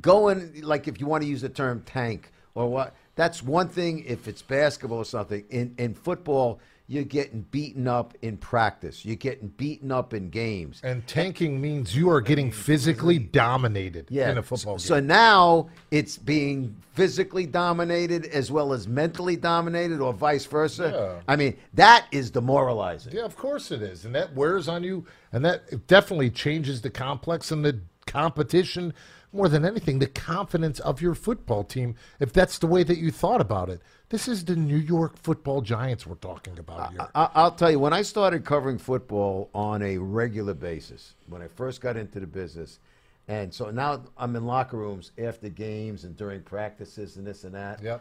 going 0.00 0.62
like 0.62 0.88
if 0.88 1.00
you 1.00 1.06
want 1.06 1.22
to 1.22 1.28
use 1.28 1.40
the 1.40 1.48
term 1.48 1.82
tank 1.86 2.30
or 2.54 2.68
what, 2.68 2.94
that's 3.16 3.42
one 3.42 3.68
thing. 3.68 4.04
If 4.04 4.28
it's 4.28 4.42
basketball 4.42 4.98
or 4.98 5.04
something, 5.04 5.44
in 5.50 5.74
in 5.78 5.94
football, 5.94 6.60
you're 6.86 7.02
getting 7.02 7.40
beaten 7.50 7.88
up 7.88 8.14
in 8.20 8.36
practice. 8.36 9.06
You're 9.06 9.16
getting 9.16 9.48
beaten 9.48 9.90
up 9.90 10.12
in 10.12 10.28
games. 10.28 10.80
And 10.84 11.06
tanking 11.06 11.58
means 11.58 11.96
you 11.96 12.10
are 12.10 12.20
getting 12.20 12.50
physically 12.50 13.18
dominated 13.18 14.06
Yeah. 14.10 14.30
in 14.30 14.36
a 14.36 14.42
football 14.42 14.78
so, 14.78 14.96
game. 14.96 15.04
So 15.04 15.06
now 15.06 15.70
it's 15.90 16.18
being 16.18 16.76
physically 16.92 17.46
dominated 17.46 18.26
as 18.26 18.52
well 18.52 18.74
as 18.74 18.86
mentally 18.86 19.34
dominated, 19.36 20.00
or 20.00 20.12
vice 20.12 20.44
versa. 20.44 20.92
Yeah. 20.94 21.22
I 21.26 21.36
mean, 21.36 21.56
that 21.72 22.06
is 22.12 22.30
demoralizing. 22.30 23.14
Yeah, 23.14 23.24
of 23.24 23.34
course 23.36 23.70
it 23.70 23.80
is. 23.80 24.04
And 24.04 24.14
that 24.14 24.34
wears 24.34 24.68
on 24.68 24.84
you. 24.84 25.06
And 25.32 25.42
that 25.44 25.86
definitely 25.86 26.30
changes 26.30 26.82
the 26.82 26.90
complex 26.90 27.50
and 27.50 27.64
the 27.64 27.80
competition 28.06 28.92
more 29.34 29.48
than 29.48 29.64
anything, 29.64 29.98
the 29.98 30.06
confidence 30.06 30.78
of 30.80 31.02
your 31.02 31.14
football 31.14 31.64
team, 31.64 31.96
if 32.20 32.32
that's 32.32 32.58
the 32.58 32.66
way 32.66 32.84
that 32.84 32.98
you 32.98 33.10
thought 33.10 33.40
about 33.40 33.68
it. 33.68 33.80
This 34.10 34.28
is 34.28 34.44
the 34.44 34.54
New 34.54 34.76
York 34.76 35.16
football 35.18 35.60
giants 35.60 36.06
we're 36.06 36.14
talking 36.16 36.58
about 36.58 36.92
here. 36.92 37.08
I, 37.14 37.28
I'll 37.34 37.50
tell 37.50 37.70
you, 37.70 37.80
when 37.80 37.92
I 37.92 38.02
started 38.02 38.44
covering 38.44 38.78
football 38.78 39.50
on 39.54 39.82
a 39.82 39.98
regular 39.98 40.54
basis, 40.54 41.14
when 41.28 41.42
I 41.42 41.48
first 41.48 41.80
got 41.80 41.96
into 41.96 42.20
the 42.20 42.26
business, 42.26 42.78
and 43.26 43.52
so 43.52 43.70
now 43.70 44.02
I'm 44.16 44.36
in 44.36 44.46
locker 44.46 44.76
rooms 44.76 45.10
after 45.18 45.48
games 45.48 46.04
and 46.04 46.16
during 46.16 46.42
practices 46.42 47.16
and 47.16 47.26
this 47.26 47.44
and 47.44 47.54
that. 47.54 47.82
Yep. 47.82 48.00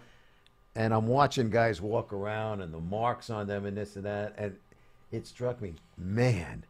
and 0.75 0.93
I'm 0.93 1.07
watching 1.07 1.49
guys 1.49 1.81
walk 1.81 2.13
around 2.13 2.61
and 2.61 2.73
the 2.73 2.79
marks 2.79 3.29
on 3.29 3.47
them 3.47 3.65
and 3.65 3.75
this 3.75 3.95
and 3.95 4.05
that, 4.05 4.35
and 4.37 4.55
it 5.11 5.25
struck 5.27 5.61
me, 5.61 5.75
man, 5.97 6.65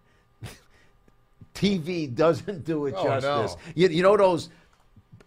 TV 1.54 2.14
doesn't 2.14 2.64
do 2.66 2.86
it 2.88 2.96
Oh, 2.98 3.04
justice. 3.04 3.56
no. 3.56 3.72
You, 3.76 3.88
you 3.90 4.04
know 4.04 4.18
those 4.18 4.50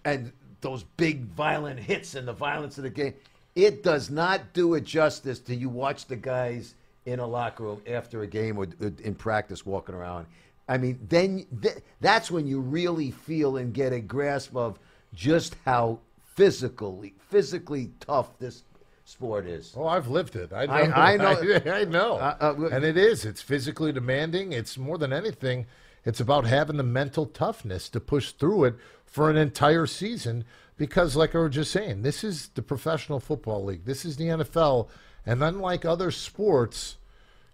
and 0.04 0.32
those 0.60 0.84
big 0.96 1.24
violent 1.26 1.78
hits 1.80 2.14
and 2.14 2.26
the 2.26 2.32
violence 2.32 2.78
of 2.78 2.84
the 2.84 2.90
game. 2.90 3.14
It 3.54 3.82
does 3.82 4.10
not 4.10 4.52
do 4.52 4.74
it 4.74 4.84
justice 4.84 5.38
till 5.38 5.56
you 5.56 5.68
watch 5.68 6.06
the 6.06 6.16
guys 6.16 6.74
in 7.06 7.20
a 7.20 7.26
locker 7.26 7.62
room 7.64 7.82
after 7.86 8.22
a 8.22 8.26
game 8.26 8.58
or 8.58 8.66
or 8.80 8.92
in 9.02 9.14
practice 9.14 9.64
walking 9.64 9.94
around. 9.94 10.26
I 10.68 10.78
mean, 10.78 10.98
then 11.08 11.46
th- 11.62 11.76
that's 12.00 12.30
when 12.30 12.46
you 12.46 12.60
really 12.60 13.12
feel 13.12 13.56
and 13.58 13.72
get 13.72 13.92
a 13.92 14.00
grasp 14.00 14.56
of 14.56 14.78
just 15.14 15.54
how 15.64 16.00
physically 16.34 17.14
physically 17.30 17.90
tough 18.00 18.36
this 18.38 18.64
sport 19.04 19.46
is. 19.46 19.72
Oh, 19.76 19.86
I've 19.86 20.08
lived 20.08 20.34
it. 20.36 20.52
I 20.52 20.66
know. 20.66 20.72
I- 20.72 21.12
I 21.12 21.16
know. 21.16 21.60
I, 21.72 21.84
know. 21.84 22.16
Uh, 22.16 22.36
uh, 22.40 22.68
and 22.72 22.84
it 22.84 22.96
is. 22.96 23.24
It's 23.24 23.40
physically 23.40 23.92
demanding. 23.92 24.52
It's 24.52 24.76
more 24.76 24.98
than 24.98 25.12
anything. 25.12 25.66
It's 26.06 26.20
about 26.20 26.46
having 26.46 26.76
the 26.76 26.84
mental 26.84 27.26
toughness 27.26 27.88
to 27.90 28.00
push 28.00 28.30
through 28.30 28.64
it 28.64 28.76
for 29.04 29.28
an 29.28 29.36
entire 29.36 29.86
season. 29.86 30.44
Because, 30.78 31.16
like 31.16 31.34
I 31.34 31.38
was 31.38 31.54
just 31.54 31.72
saying, 31.72 32.02
this 32.02 32.22
is 32.22 32.48
the 32.54 32.62
professional 32.62 33.18
football 33.18 33.64
league. 33.64 33.84
This 33.84 34.04
is 34.04 34.16
the 34.16 34.26
NFL, 34.26 34.88
and 35.24 35.42
unlike 35.42 35.84
other 35.84 36.10
sports, 36.10 36.96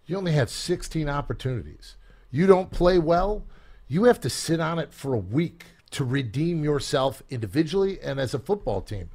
you 0.06 0.16
only 0.16 0.32
have 0.32 0.50
16 0.50 1.08
opportunities. 1.08 1.96
You 2.30 2.46
don't 2.46 2.70
play 2.70 2.98
well, 2.98 3.44
you 3.88 4.04
have 4.04 4.20
to 4.20 4.30
sit 4.30 4.58
on 4.60 4.78
it 4.78 4.92
for 4.92 5.14
a 5.14 5.18
week 5.18 5.66
to 5.92 6.04
redeem 6.04 6.64
yourself 6.64 7.22
individually 7.30 8.00
and 8.00 8.18
as 8.18 8.34
a 8.34 8.38
football 8.38 8.80
team. 8.80 9.10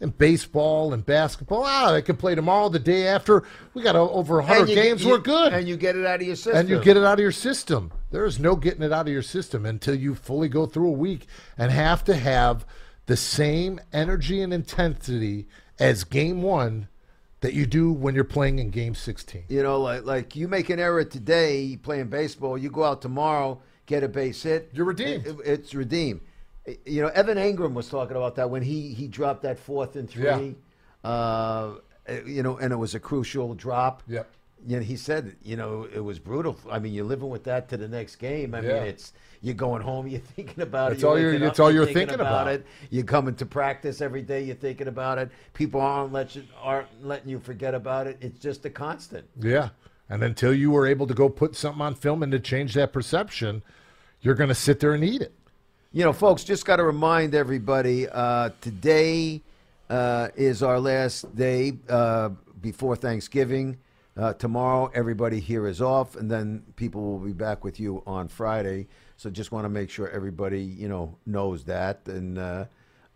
In 0.00 0.08
baseball 0.10 0.94
and 0.94 1.04
basketball, 1.04 1.62
ah, 1.66 1.92
they 1.92 2.00
can 2.00 2.16
play 2.16 2.34
tomorrow, 2.34 2.70
the 2.70 2.78
day 2.78 3.06
after. 3.06 3.42
We 3.74 3.82
got 3.82 3.96
over 3.96 4.36
100 4.40 4.70
you 4.70 4.74
games. 4.74 5.04
you- 5.04 5.10
We're 5.10 5.18
good. 5.18 5.52
and 5.52 5.68
you 5.68 5.76
get 5.76 5.94
it 5.94 6.06
out 6.06 6.22
of 6.22 6.26
your 6.26 6.36
system. 6.36 6.56
And 6.56 6.68
you 6.70 6.80
get 6.80 6.96
it 6.96 7.04
out 7.04 7.14
of 7.14 7.20
your 7.20 7.32
system. 7.32 7.92
There 8.10 8.24
is 8.24 8.38
no 8.38 8.56
getting 8.56 8.82
it 8.82 8.92
out 8.92 9.06
of 9.06 9.12
your 9.12 9.20
system 9.22 9.66
until 9.66 9.94
you 9.94 10.14
fully 10.14 10.48
go 10.48 10.64
through 10.64 10.88
a 10.88 10.92
week 10.92 11.26
and 11.58 11.70
have 11.70 12.02
to 12.04 12.14
have 12.14 12.64
the 13.06 13.16
same 13.16 13.78
energy 13.92 14.40
and 14.40 14.54
intensity 14.54 15.46
as 15.78 16.04
game 16.04 16.40
one 16.42 16.88
that 17.42 17.52
you 17.52 17.66
do 17.66 17.92
when 17.92 18.14
you're 18.14 18.24
playing 18.24 18.58
in 18.58 18.70
game 18.70 18.94
16. 18.94 19.44
You 19.48 19.62
know, 19.62 19.80
like 19.80 20.04
like 20.06 20.34
you 20.34 20.48
make 20.48 20.70
an 20.70 20.78
error 20.80 21.04
today 21.04 21.76
playing 21.82 22.08
baseball, 22.08 22.56
you 22.56 22.70
go 22.70 22.84
out 22.84 23.02
tomorrow, 23.02 23.60
get 23.86 24.02
a 24.02 24.08
base 24.08 24.42
hit, 24.44 24.70
You're 24.72 24.86
redeemed. 24.86 25.26
it- 25.26 25.36
it's 25.44 25.74
redeemed. 25.74 26.20
You 26.86 27.02
know, 27.02 27.08
Evan 27.08 27.38
Engram 27.38 27.72
was 27.72 27.88
talking 27.88 28.16
about 28.16 28.34
that 28.36 28.50
when 28.50 28.62
he 28.62 28.92
he 28.92 29.08
dropped 29.08 29.42
that 29.42 29.58
fourth 29.58 29.96
and 29.96 30.08
three. 30.08 30.54
Uh, 31.02 31.74
you 32.26 32.42
know, 32.42 32.56
and 32.58 32.72
it 32.72 32.76
was 32.76 32.94
a 32.94 33.00
crucial 33.00 33.54
drop. 33.54 34.02
Yep. 34.08 34.28
Know, 34.66 34.80
he 34.80 34.96
said, 34.96 35.36
you 35.42 35.56
know, 35.56 35.88
it 35.94 36.00
was 36.00 36.18
brutal. 36.18 36.58
I 36.70 36.78
mean, 36.78 36.92
you're 36.92 37.04
living 37.06 37.30
with 37.30 37.44
that 37.44 37.68
to 37.70 37.76
the 37.78 37.88
next 37.88 38.16
game. 38.16 38.54
I 38.54 38.60
Yeah. 38.60 38.74
mean, 38.74 38.82
it's 38.82 39.12
you're 39.40 39.54
going 39.54 39.80
home, 39.80 40.06
you're 40.06 40.20
thinking 40.36 40.62
about 40.62 40.90
That's 40.90 41.02
it. 41.02 41.06
all 41.06 41.18
you're- 41.18 41.42
up, 41.46 41.58
all 41.58 41.72
you're 41.72 41.86
thinking 41.86 42.20
about. 42.20 42.48
it. 42.48 42.66
You're 42.90 43.04
coming 43.04 43.34
to 43.36 43.46
practice 43.46 44.02
every 44.02 44.20
day. 44.20 44.42
You're 44.42 44.56
thinking 44.56 44.86
about 44.88 45.16
it. 45.18 45.30
People 45.54 45.80
aren't 45.80 46.12
let 46.12 46.36
you, 46.36 46.42
aren't 46.60 46.88
letting 47.02 47.30
you 47.30 47.38
forget 47.38 47.74
about 47.74 48.06
it. 48.06 48.18
It's 48.20 48.38
just 48.38 48.66
a 48.66 48.70
constant. 48.70 49.26
Yeah. 49.40 49.70
And 50.10 50.22
until 50.22 50.52
you 50.52 50.70
were 50.72 50.86
able 50.86 51.06
to 51.06 51.14
go 51.14 51.30
put 51.30 51.56
something 51.56 51.80
on 51.80 51.94
film 51.94 52.22
and 52.22 52.32
to 52.32 52.38
change 52.40 52.74
that 52.74 52.92
perception, 52.92 53.62
you're 54.20 54.34
going 54.34 54.48
to 54.48 54.54
sit 54.54 54.80
there 54.80 54.92
and 54.92 55.02
eat 55.02 55.22
it. 55.22 55.32
You 55.92 56.04
know, 56.04 56.12
folks, 56.12 56.44
just 56.44 56.64
got 56.66 56.76
to 56.76 56.84
remind 56.84 57.34
everybody 57.34 58.08
uh, 58.08 58.50
today 58.60 59.42
uh, 59.88 60.28
is 60.36 60.62
our 60.62 60.78
last 60.78 61.34
day 61.34 61.72
uh, 61.88 62.28
before 62.60 62.94
Thanksgiving. 62.94 63.76
Uh, 64.16 64.32
tomorrow, 64.34 64.88
everybody 64.94 65.40
here 65.40 65.66
is 65.66 65.82
off, 65.82 66.14
and 66.14 66.30
then 66.30 66.62
people 66.76 67.02
will 67.02 67.18
be 67.18 67.32
back 67.32 67.64
with 67.64 67.80
you 67.80 68.04
on 68.06 68.28
Friday. 68.28 68.86
So 69.16 69.30
just 69.30 69.50
want 69.50 69.64
to 69.64 69.68
make 69.68 69.90
sure 69.90 70.08
everybody, 70.10 70.62
you 70.62 70.88
know, 70.88 71.16
knows 71.26 71.64
that. 71.64 72.02
And 72.06 72.38
uh, 72.38 72.66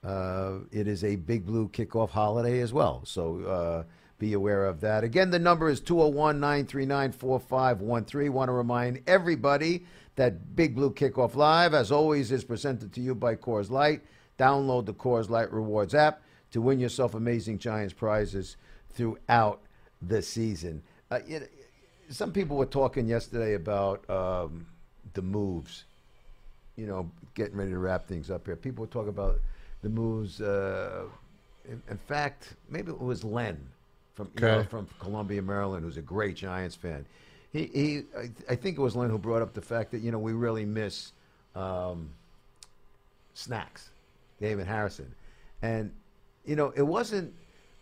uh, 0.02 0.54
it 0.72 0.88
is 0.88 1.04
a 1.04 1.14
Big 1.14 1.46
Blue 1.46 1.68
kickoff 1.68 2.10
holiday 2.10 2.58
as 2.58 2.72
well. 2.72 3.02
So 3.04 3.84
be 4.18 4.32
aware 4.32 4.64
of 4.64 4.80
that. 4.80 5.04
Again, 5.04 5.30
the 5.30 5.38
number 5.38 5.68
is 5.68 5.80
201 5.80 6.40
939 6.40 7.12
4513. 7.12 8.32
Want 8.32 8.48
to 8.48 8.52
remind 8.52 9.00
everybody 9.06 9.84
that 10.16 10.54
Big 10.54 10.74
Blue 10.74 10.90
Kickoff 10.90 11.34
Live, 11.34 11.74
as 11.74 11.90
always, 11.90 12.30
is 12.30 12.44
presented 12.44 12.92
to 12.92 13.00
you 13.00 13.14
by 13.14 13.34
Coors 13.34 13.70
Light. 13.70 14.02
Download 14.38 14.84
the 14.84 14.94
Coors 14.94 15.28
Light 15.28 15.52
Rewards 15.52 15.94
app 15.94 16.22
to 16.52 16.60
win 16.60 16.78
yourself 16.78 17.14
amazing 17.14 17.58
Giants 17.58 17.92
prizes 17.92 18.56
throughout 18.92 19.60
the 20.02 20.22
season. 20.22 20.82
Uh, 21.10 21.18
some 22.10 22.32
people 22.32 22.56
were 22.56 22.66
talking 22.66 23.06
yesterday 23.06 23.54
about 23.54 24.08
um, 24.08 24.66
the 25.14 25.22
moves. 25.22 25.84
You 26.76 26.86
know, 26.86 27.10
getting 27.34 27.56
ready 27.56 27.70
to 27.70 27.78
wrap 27.78 28.06
things 28.06 28.30
up 28.30 28.46
here. 28.46 28.56
People 28.56 28.82
were 28.82 28.90
talking 28.90 29.10
about 29.10 29.40
the 29.82 29.88
moves. 29.88 30.40
Uh, 30.40 31.04
in, 31.68 31.80
in 31.88 31.98
fact, 31.98 32.54
maybe 32.68 32.90
it 32.90 33.00
was 33.00 33.22
Len 33.22 33.64
from 34.14 34.30
you 34.36 34.42
know, 34.42 34.64
from 34.64 34.88
Columbia, 34.98 35.42
Maryland, 35.42 35.84
who's 35.84 35.96
a 35.96 36.02
great 36.02 36.36
Giants 36.36 36.74
fan. 36.76 37.04
He, 37.54 37.70
he 37.72 38.02
I, 38.18 38.52
I 38.52 38.56
think 38.56 38.76
it 38.76 38.80
was 38.80 38.94
Lynn 38.96 39.08
who 39.10 39.16
brought 39.16 39.40
up 39.40 39.54
the 39.54 39.62
fact 39.62 39.92
that 39.92 40.00
you 40.02 40.10
know 40.10 40.18
we 40.18 40.32
really 40.32 40.64
miss 40.64 41.12
um, 41.54 42.10
snacks, 43.32 43.88
Damon 44.40 44.66
Harrison, 44.66 45.14
and 45.62 45.92
you 46.44 46.56
know 46.56 46.72
it 46.76 46.82
wasn't. 46.82 47.32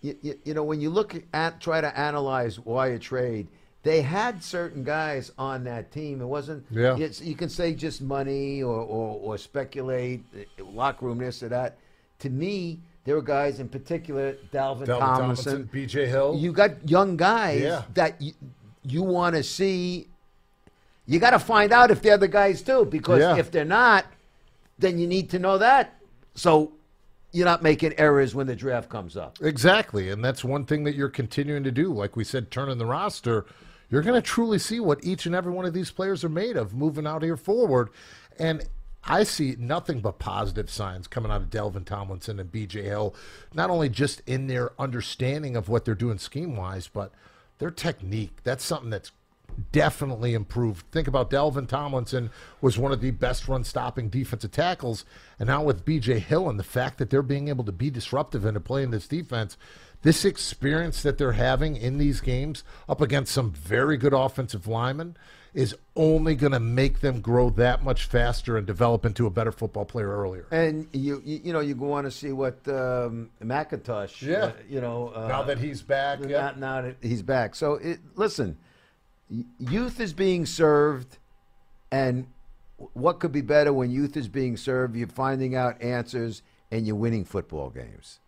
You, 0.03 0.17
you, 0.21 0.39
you 0.45 0.55
know 0.55 0.63
when 0.63 0.81
you 0.81 0.91
look 0.91 1.15
at 1.33 1.61
try 1.61 1.81
to 1.81 1.99
analyze 1.99 2.61
why 2.61 2.89
a 2.89 2.99
trade, 2.99 3.49
they 3.83 4.03
had 4.03 4.45
certain 4.45 4.85
guys 4.85 5.33
on 5.39 5.65
that 5.65 5.91
team. 5.91 6.21
It 6.21 6.27
wasn't. 6.27 6.67
Yeah. 6.71 6.97
You 6.97 7.35
can 7.35 7.49
say 7.49 7.73
just 7.73 8.03
money 8.03 8.63
or, 8.63 8.77
or, 8.77 9.21
or 9.23 9.39
speculate, 9.39 10.23
uh, 10.37 10.65
locker 10.65 11.07
room 11.07 11.19
this 11.19 11.43
or 11.43 11.49
that. 11.49 11.79
To 12.19 12.31
me, 12.31 12.81
there 13.05 13.15
were 13.15 13.23
guys 13.23 13.59
in 13.59 13.69
particular, 13.69 14.35
Dalvin, 14.53 14.87
Dalvin 14.87 14.99
Tomlinson, 14.99 15.53
Tomlinson, 15.53 15.71
B.J. 15.73 16.07
Hill. 16.09 16.37
You 16.39 16.53
got 16.53 16.89
young 16.89 17.17
guys 17.17 17.63
Yeah. 17.63 17.83
that 17.95 18.21
you, 18.21 18.33
you 18.83 19.03
want 19.03 19.37
to 19.37 19.43
see. 19.43 20.09
You 21.07 21.19
got 21.19 21.31
to 21.31 21.39
find 21.39 21.73
out 21.73 21.91
if 21.91 22.01
they're 22.03 22.17
the 22.19 22.29
guys 22.29 22.63
too, 22.63 22.85
because 22.85 23.21
Yeah. 23.21 23.37
if 23.37 23.51
they're 23.51 23.65
not, 23.65 24.07
then 24.79 24.99
you 24.99 25.07
need 25.07 25.31
to 25.31 25.39
know 25.39 25.59
that. 25.59 25.99
So 26.35 26.73
you're 27.33 27.45
not 27.47 27.63
making 27.63 27.95
errors 27.99 28.35
when 28.35 28.47
the 28.47 28.55
draft 28.57 28.89
comes 28.89 29.17
up. 29.17 29.39
Exactly. 29.41 30.11
And 30.11 30.25
that's 30.25 30.45
one 30.45 30.65
thing 30.65 30.85
that 30.85 30.95
you're 30.95 31.09
continuing 31.09 31.65
to 31.65 31.71
do. 31.73 31.93
Like 31.93 32.15
we 32.15 32.25
said, 32.25 32.51
turning 32.51 32.79
the 32.79 32.87
roster, 32.87 33.47
you're 33.91 34.03
going 34.03 34.21
to 34.21 34.27
truly 34.27 34.59
see 34.59 34.81
what 34.81 35.05
each 35.05 35.27
and 35.27 35.35
every 35.35 35.53
one 35.53 35.65
of 35.65 35.75
these 35.75 35.91
players 35.91 36.25
are 36.25 36.29
made 36.29 36.57
of 36.57 36.75
moving 36.75 37.07
out 37.07 37.23
here 37.23 37.37
forward. 37.37 37.89
And 38.39 38.65
I 39.05 39.25
see 39.25 39.57
nothing 39.59 40.01
but 40.01 40.19
positive 40.19 40.71
signs 40.71 41.09
coming 41.09 41.33
out 41.33 41.43
of 41.43 41.51
Dalvin 41.51 41.85
Tomlinson 41.85 42.39
and 42.39 42.53
BJ 42.53 42.85
Hill, 42.85 43.15
not 43.53 43.69
only 43.71 43.89
just 43.89 44.23
in 44.27 44.47
their 44.47 44.71
understanding 44.81 45.57
of 45.57 45.69
what 45.69 45.85
they're 45.85 45.95
doing 45.95 46.19
scheme 46.19 46.55
wise, 46.57 46.87
but 46.87 47.13
their 47.63 47.71
technique. 47.71 48.43
That's 48.43 48.65
something 48.65 48.91
that's 48.91 49.13
definitely 49.71 50.35
improved. 50.35 50.85
Think 50.91 51.07
about 51.07 51.31
Dalvin 51.31 51.69
Tomlinson 51.69 52.31
was 52.61 52.77
one 52.77 52.91
of 52.91 53.01
the 53.01 53.13
best 53.13 53.47
run 53.47 53.63
stopping 53.63 54.09
defensive 54.09 54.51
tackles, 54.51 55.05
and 55.39 55.47
now 55.47 55.63
with 55.63 55.85
BJ 55.85 56.19
Hill 56.19 56.51
and 56.51 56.59
the 56.59 56.65
fact 56.65 56.99
that 56.99 57.09
they're 57.09 57.23
being 57.23 57.47
able 57.47 57.63
to 57.63 57.71
be 57.71 57.89
disruptive 57.89 58.45
and 58.45 58.55
to 58.55 58.61
play 58.61 58.83
in 58.83 58.91
this 58.91 59.07
defense, 59.07 59.57
this 60.03 60.25
experience 60.25 61.05
that 61.05 61.19
they're 61.19 61.33
having 61.33 61.77
in 61.77 61.99
these 61.99 62.21
games 62.21 62.65
up 62.89 63.01
against 63.01 63.33
some 63.33 63.53
very 63.53 63.97
good 63.97 64.13
offensive 64.13 64.67
linemen 64.67 65.17
is 65.55 65.77
only 65.97 66.35
going 66.35 66.53
to 66.53 66.61
make 66.61 67.01
them 67.01 67.21
grow 67.21 67.51
that 67.51 67.85
much 67.85 68.07
faster 68.07 68.57
and 68.57 68.67
develop 68.67 69.05
into 69.05 69.27
a 69.27 69.31
better 69.31 69.53
football 69.53 69.85
player 69.85 70.09
earlier. 70.09 70.47
And 70.51 70.89
you 70.93 71.23
you, 71.25 71.41
you 71.45 71.53
know 71.53 71.61
you 71.61 71.77
want 71.77 72.07
to 72.07 72.11
see 72.11 72.33
what 72.33 72.57
um, 72.69 73.31
McIntosh. 73.43 74.23
Yeah. 74.23 74.37
uh, 74.37 74.53
you 74.69 74.81
know 74.81 75.13
uh, 75.15 75.29
now 75.29 75.43
that 75.43 75.59
he's 75.59 75.83
back, 75.83 76.21
now, 76.21 76.29
yeah. 76.29 76.53
now 76.57 76.83
that 76.83 76.97
he's 77.03 77.23
back. 77.23 77.55
So 77.55 77.75
it, 77.75 78.01
listen, 78.15 78.57
youth 79.59 80.01
is 80.01 80.15
being 80.15 80.47
served, 80.47 81.19
and 81.91 82.27
what 82.95 83.21
could 83.21 83.33
be 83.33 83.43
better 83.43 83.73
when 83.73 83.91
youth 83.91 84.17
is 84.17 84.29
being 84.29 84.57
served? 84.57 84.97
You're 84.97 85.09
finding 85.09 85.55
out 85.55 85.81
answers 85.83 86.43
and 86.71 86.87
you're 86.87 86.97
winning 86.97 87.25
football 87.25 87.71
games. 87.71 88.19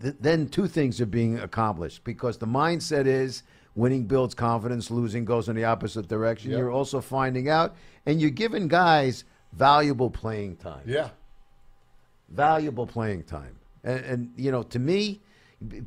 Th- 0.00 0.14
then 0.20 0.48
two 0.48 0.68
things 0.68 1.00
are 1.00 1.06
being 1.06 1.38
accomplished 1.38 2.04
because 2.04 2.38
the 2.38 2.46
mindset 2.46 3.06
is 3.06 3.42
winning 3.74 4.04
builds 4.04 4.34
confidence, 4.34 4.90
losing 4.90 5.24
goes 5.24 5.48
in 5.48 5.56
the 5.56 5.64
opposite 5.64 6.08
direction. 6.08 6.50
Yep. 6.50 6.58
You're 6.58 6.70
also 6.70 7.00
finding 7.00 7.48
out, 7.48 7.76
and 8.06 8.20
you're 8.20 8.30
giving 8.30 8.68
guys 8.68 9.24
valuable 9.52 10.10
playing 10.10 10.56
time 10.56 10.82
yeah. 10.86 11.08
valuable 12.28 12.86
playing 12.86 13.24
time. 13.24 13.56
And, 13.82 14.04
and 14.04 14.32
you 14.36 14.52
know, 14.52 14.62
to 14.64 14.78
me, 14.78 15.20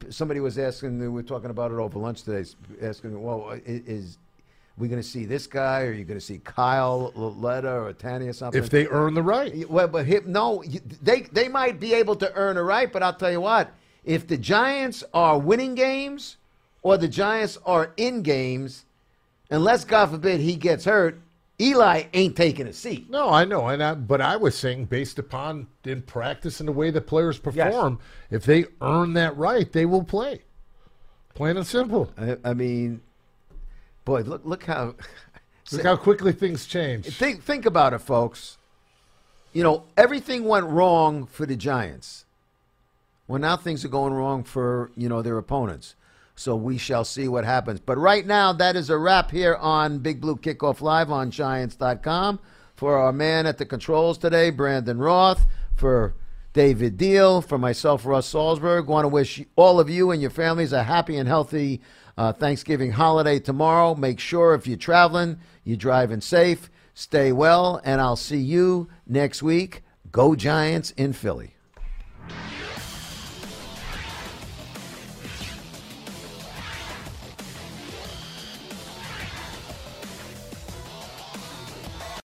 somebody 0.10 0.40
was 0.40 0.58
asking. 0.58 1.00
We 1.00 1.10
were 1.10 1.24
talking 1.24 1.50
about 1.50 1.72
it 1.72 1.76
over 1.76 2.00
lunch 2.00 2.24
today. 2.24 2.48
Asking, 2.82 3.22
well, 3.22 3.60
is 3.66 4.18
we 4.78 4.88
going 4.88 5.02
to 5.02 5.08
see 5.08 5.26
this 5.26 5.46
guy, 5.46 5.84
or 5.84 5.90
are 5.90 5.94
you 5.94 6.04
going 6.04 6.20
to 6.20 6.26
see 6.26 6.40
Kyle 6.40 7.12
Lauletta 7.16 7.72
or 7.72 7.94
Tanney 7.94 8.28
or 8.28 8.34
something? 8.34 8.62
If 8.62 8.70
they 8.70 8.88
earn 8.88 9.14
the 9.14 9.22
right. 9.22 9.70
well, 9.70 9.88
but 9.88 10.06
him, 10.06 10.24
no, 10.28 10.64
they 11.02 11.22
they 11.32 11.48
might 11.48 11.80
be 11.80 11.94
able 11.94 12.16
to 12.18 12.34
earn 12.34 12.58
a 12.58 12.64
right, 12.64 12.92
but 12.92 13.04
I'll 13.04 13.14
tell 13.14 13.32
you 13.32 13.42
what: 13.42 13.72
if 14.04 14.28
the 14.28 14.38
Giants 14.38 15.04
are 15.14 15.38
winning 15.38 15.76
games, 15.76 16.38
or 16.84 16.98
the 16.98 17.08
Giants 17.08 17.58
are 17.66 17.94
in 17.98 18.22
games, 18.22 18.86
unless 19.50 19.86
God 19.86 20.12
forbid 20.12 20.42
he 20.42 20.56
gets 20.56 20.86
hurt, 20.86 21.20
Eli 21.60 22.04
ain't 22.14 22.36
taking 22.36 22.68
a 22.68 22.74
seat. 22.74 23.10
No, 23.10 23.30
I 23.30 23.46
know, 23.46 23.68
and 23.68 23.82
I, 23.82 23.94
but 23.94 24.22
I 24.22 24.36
was 24.36 24.56
saying 24.56 24.86
based 24.86 25.18
upon 25.18 25.68
in 25.86 26.02
practice 26.02 26.60
and 26.60 26.68
the 26.68 26.74
way 26.74 26.92
the 26.92 27.02
players 27.02 27.40
perform, 27.40 28.00
if 28.30 28.44
they 28.44 28.66
earn 28.82 29.14
that 29.14 29.38
right, 29.38 29.72
they 29.72 29.86
will 29.86 30.04
play. 30.04 30.42
Plain 31.36 31.58
and 31.58 31.66
simple. 31.66 32.12
I, 32.18 32.38
I 32.44 32.54
mean, 32.54 33.02
boy, 34.06 34.22
look 34.22 34.42
look 34.46 34.66
how. 34.66 34.96
Look 35.72 35.84
how 35.84 35.96
quickly 35.96 36.34
things 36.34 36.66
change. 36.66 37.08
Think 37.08 37.42
think 37.42 37.66
about 37.66 37.94
it, 37.94 38.00
folks. 38.00 38.58
You 39.54 39.64
know, 39.64 39.86
everything 39.96 40.44
went 40.44 40.66
wrong 40.66 41.26
for 41.26 41.46
the 41.46 41.56
Giants. 41.56 42.26
Well, 43.28 43.40
now 43.40 43.56
things 43.56 43.86
are 43.86 43.88
going 43.90 44.14
wrong 44.14 44.44
for 44.44 44.92
you 44.96 45.08
know 45.08 45.22
their 45.22 45.38
opponents. 45.38 45.96
So 46.36 46.56
we 46.56 46.78
shall 46.78 47.06
see 47.06 47.28
what 47.28 47.46
happens. 47.46 47.80
But 47.80 47.98
right 47.98 48.26
now, 48.26 48.54
that 48.54 48.76
is 48.76 48.90
a 48.90 48.98
wrap 48.98 49.32
here 49.32 49.56
on 49.56 50.00
Big 50.00 50.20
Blue 50.20 50.36
Kickoff 50.36 50.82
Live 50.82 51.12
on 51.12 51.32
Giants.com. 51.32 52.40
For 52.76 52.98
our 52.98 53.14
man 53.14 53.46
at 53.46 53.60
the 53.60 53.66
controls 53.66 54.18
today, 54.18 54.50
Brandon 54.50 54.98
Roth. 54.98 55.46
For 55.76 56.16
David 56.54 56.98
Diehl. 56.98 57.46
For 57.46 57.58
myself, 57.58 58.06
Russ 58.06 58.32
Salzberg. 58.32 58.88
Want 58.88 59.06
to 59.06 59.10
wish 59.10 59.44
all 59.56 59.80
of 59.80 59.90
you 59.90 60.12
and 60.12 60.22
your 60.22 60.32
families 60.32 60.74
a 60.74 60.84
happy 60.84 61.18
and 61.18 61.28
healthy 61.28 61.82
uh, 62.18 62.34
Thanksgiving 62.34 62.92
holiday 62.92 63.40
tomorrow. 63.40 63.96
Make 63.96 64.20
sure 64.20 64.54
if 64.54 64.68
you're 64.68 64.78
traveling, 64.78 65.38
you're 65.64 65.78
driving 65.78 66.22
safe. 66.22 66.70
Stay 66.94 67.32
well, 67.32 67.82
and 67.84 68.00
I'll 68.00 68.16
see 68.16 68.38
you 68.38 68.88
next 69.08 69.42
week. 69.42 69.82
Go 70.12 70.36
Giants 70.36 70.92
in 70.92 71.14
Philly. 71.14 71.53